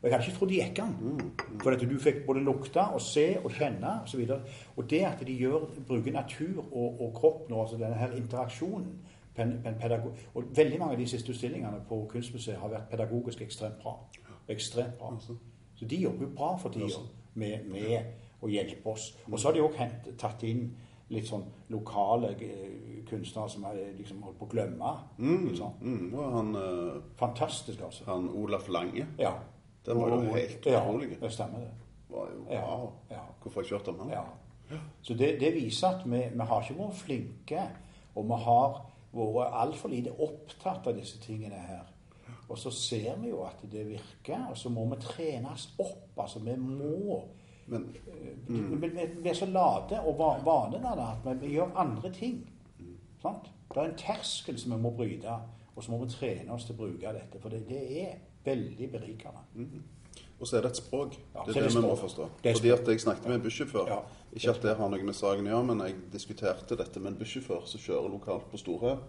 [0.07, 1.31] Og jeg hadde ikke trodd det gikk an.
[1.59, 4.21] For at du fikk både lukte og se og kjenne osv.
[4.23, 7.97] Og, så og det at de gjør, bruker natur og, og kropp nå, altså denne
[7.99, 8.93] her interaksjonen
[9.35, 13.83] pen, pen Og veldig mange av de siste utstillingene på Kunstmuseet har vært pedagogisk ekstremt
[13.83, 13.97] bra.
[14.47, 15.11] Ekstremt bra.
[15.75, 17.03] Så de jobber jo bra for tida
[17.33, 17.99] med, med
[18.41, 19.11] å hjelpe oss.
[19.27, 19.75] Og så har de òg
[20.17, 20.69] tatt inn
[21.11, 24.95] litt sånn lokale eh, kunstnere som har liksom holdt på å glemme.
[25.19, 25.45] Mm?
[25.81, 28.07] Mm, han, eh, Fantastisk, altså.
[28.07, 29.35] han Olaf Lange Ja.
[29.87, 31.09] Den var jo helt utrolig.
[31.11, 31.15] ja.
[31.25, 31.71] Det stemmer, det.
[32.09, 32.89] var jo Ja, wow.
[33.11, 33.21] ja.
[33.41, 34.09] Hvorfor har jeg ikke hørt om?
[34.09, 34.23] Ja.
[35.01, 37.61] Så det, det viser at vi, vi har ikke vært flinke,
[38.15, 38.81] og vi har
[39.13, 41.85] vært altfor lite opptatt av disse tingene her.
[42.49, 46.19] Og så ser vi jo at det virker, og så må vi trenes opp.
[46.19, 47.23] Altså, vi må
[47.67, 47.89] Men
[48.47, 48.89] Vi, vi,
[49.21, 52.37] vi er så late og va- vane det at vi, vi gjør andre ting.
[53.21, 53.49] Sant?
[53.73, 55.33] Det er en terskel som vi må bryte,
[55.75, 57.39] og så må vi trene oss til å bruke dette.
[57.41, 58.13] For det, det er
[58.45, 59.45] veldig berikende.
[60.39, 61.15] Og så er det et språk.
[61.33, 62.27] Ja, det er det det vi må forstå.
[62.43, 63.87] Fordi at jeg snakket med en bussjåfør.
[63.89, 63.99] Ja,
[64.33, 67.19] Ikke at det har noe med saken å gjøre, men jeg diskuterte dette med en
[67.21, 68.99] bussjåfør som kjører lokalt på Storhaug.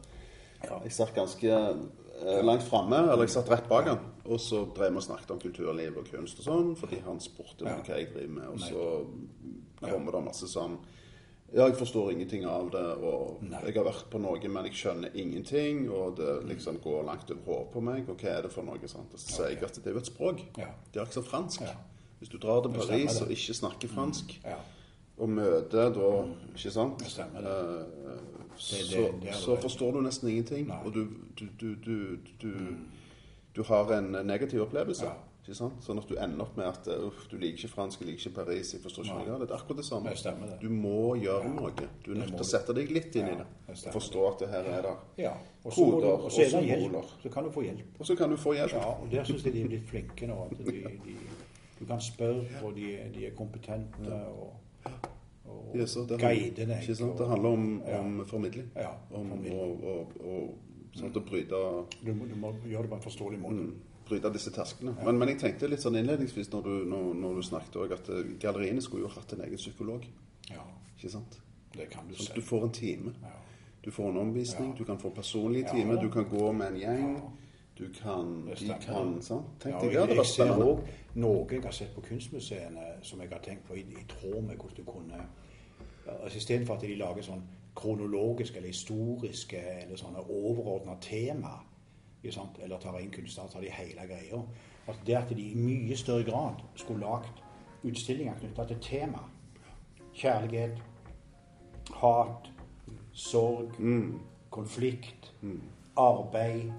[0.64, 4.00] Jeg satt ganske eh, langt framme, eller jeg satt rett bak han.
[4.24, 7.66] Og så drev vi og snakket om kulturliv og kunst og sånn, fordi han spurte
[7.68, 8.48] om hva jeg driver med.
[8.54, 8.88] Og så
[9.84, 10.78] kommer det masse sånn
[11.54, 13.58] Ja, jeg forstår ingenting av det, og Nei.
[13.64, 17.40] jeg har vært på noe, men jeg skjønner ingenting, og det liksom går langt over
[17.46, 18.78] hodet på meg, og hva er det for noe?
[18.88, 19.14] sant?
[19.14, 20.42] Og så sier jeg at det er jo et språk.
[20.58, 20.66] Ja.
[20.92, 21.60] Det er ikke så fransk.
[21.64, 21.72] Ja.
[22.18, 24.56] Hvis du drar til Paris og ikke snakker fransk, Ja.
[25.18, 26.10] og møter da
[26.54, 26.98] Ikke sant?
[26.98, 27.86] Det stemmer det.
[28.12, 28.18] Eh,
[28.58, 30.66] så, det- det så forstår du nesten ingenting.
[30.68, 30.76] Nei.
[30.84, 31.06] Og du,
[31.38, 32.52] du, du, du, du,
[33.56, 35.04] du har en negativ opplevelse.
[35.06, 35.12] Ja.
[35.56, 38.34] Sånn at du ender opp med at uff, du liker ikke fransk, jeg liker ikke
[38.44, 39.50] Paris, jeg forstår ikke noe det.
[39.50, 40.10] Er akkurat det samme.
[40.10, 40.58] Det stemmer det.
[40.60, 41.72] Du må gjøre noe.
[42.04, 43.46] Du er nødt til å sette deg litt inn i det.
[43.66, 43.92] det.
[43.94, 44.98] Forstå at det her er der.
[45.64, 47.04] Og du- Koder og er og symboler.
[47.22, 48.00] Så kan du få hjelp.
[48.00, 48.72] Og så kan du få hjelp.
[48.72, 50.42] Ja, og der syns jeg de er blitt flinke nå.
[50.50, 51.16] At de, de,
[51.80, 54.12] du kan spørre, og de, de er kompetente.
[54.12, 54.52] og,
[55.48, 56.82] og Ja, så det, guide deg.
[56.82, 57.18] ikke sant?
[57.18, 58.00] det handler om, Ja.
[58.00, 58.70] om formidling.
[58.76, 59.54] Ja, om formidling.
[59.54, 60.54] å og, og,
[60.96, 61.58] sånn å bryte
[62.04, 63.54] Du, du må gjøre det på en forståelig måte.
[63.54, 63.74] Mm.
[64.08, 64.94] Bryte disse tersklene.
[65.04, 68.08] Men, men jeg tenkte litt sånn innledningsvis når du, når, når du snakket òg, at
[68.14, 70.06] eh, galleriene skulle jo hatt en egen psykolog.
[70.50, 70.64] Ja,
[70.96, 71.38] ikke sant?
[71.76, 72.34] det kan du Sånn se.
[72.34, 73.12] du får en time.
[73.22, 73.34] Ja.
[73.84, 74.78] Du får en omvisning, Ja.
[74.78, 76.02] du kan få personlige Ja, timer, da.
[76.02, 77.12] du kan gå med en gjeng.
[77.18, 77.28] Ja.
[77.78, 79.46] Du kan, de kan sant?
[79.62, 80.64] Tenk Ja, deg det, hadde vært spennende.
[80.66, 84.42] òg noe jeg har sett på kunstmuseene som jeg har tenkt på i, i tråd
[84.48, 85.20] med hvordan du kunne
[86.24, 87.42] altså Istedenfor at de lager sånn
[87.76, 91.67] kronologiske eller historiske eller sånne overordna tema, ikke sant?
[92.24, 94.42] Eller tar eller kunstnere, tar de hele greia.
[94.88, 97.42] Altså det at de i mye større grad skulle lagd
[97.84, 99.18] utstillinger knytta til tema.
[100.14, 100.82] Kjærlighet,
[101.94, 102.50] hat,
[103.12, 103.72] sorg,
[104.50, 105.34] konflikt,
[105.96, 106.72] arbeid,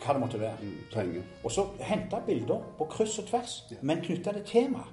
[0.00, 0.56] hva det måtte være.
[0.92, 1.22] Penger.
[1.44, 4.86] Og så hente bilder på kryss og tvers, men knytta til tema.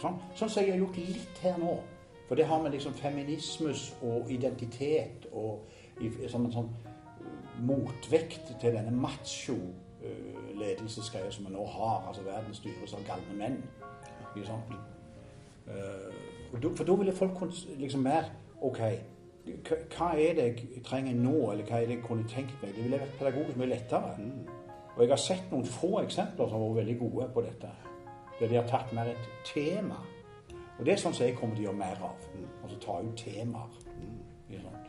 [0.00, 1.78] Sånn, sånn så jeg har gjort litt her nå.
[2.28, 5.64] For det har med liksom feminismus og identitet og
[6.00, 6.93] i, som sånn uh,
[7.60, 12.06] motvekt til denne macho-ledelsesgreia som vi nå har.
[12.08, 13.64] Altså verden styres av galne menn.
[14.44, 14.72] Sant?
[15.70, 16.10] Eh,
[16.76, 17.32] for da ville folk
[17.78, 18.24] liksom mer
[18.64, 18.80] OK,
[19.44, 22.74] hva, er det jeg trenger nå, eller hva er det jeg kunne tenkt meg?
[22.74, 24.14] Det ville vært pedagogisk mye lettere.
[24.94, 27.72] Og jeg har sett noen få eksempler som har vært veldig gode på dette.
[28.38, 30.00] Der de har tatt mer et tema.
[30.78, 32.24] Og det er sånn som jeg kommer til å gjøre mer av.
[32.62, 33.78] Altså ta ut temaer.
[34.48, 34.83] Ikke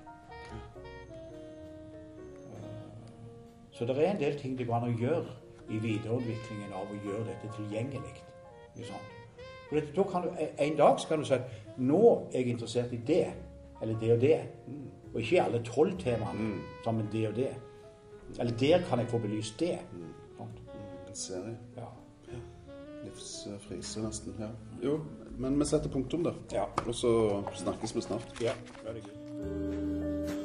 [3.76, 5.34] Så det er en del ting det går an å gjøre
[5.70, 8.14] i videreutviklingen av å gjøre dette tilgjengelig.
[9.68, 10.30] For det, da kan du,
[10.60, 13.26] En dag så kan du si at nå er jeg interessert i det,
[13.82, 14.38] eller det og det.
[15.14, 17.52] Og ikke i alle tolv temaene sammen det og det.
[18.40, 19.80] Eller der kan jeg få belyst det.
[20.38, 20.64] Sant?
[21.10, 21.58] En serie.
[21.78, 21.92] Ja.
[23.04, 24.40] Livsfrise, nesten.
[24.40, 24.50] Ja.
[24.84, 25.00] Jo,
[25.38, 26.40] men vi setter punktum der.
[26.54, 26.66] Ja.
[26.88, 28.42] Og så snakkes vi snart.
[28.42, 30.45] ja, det er good.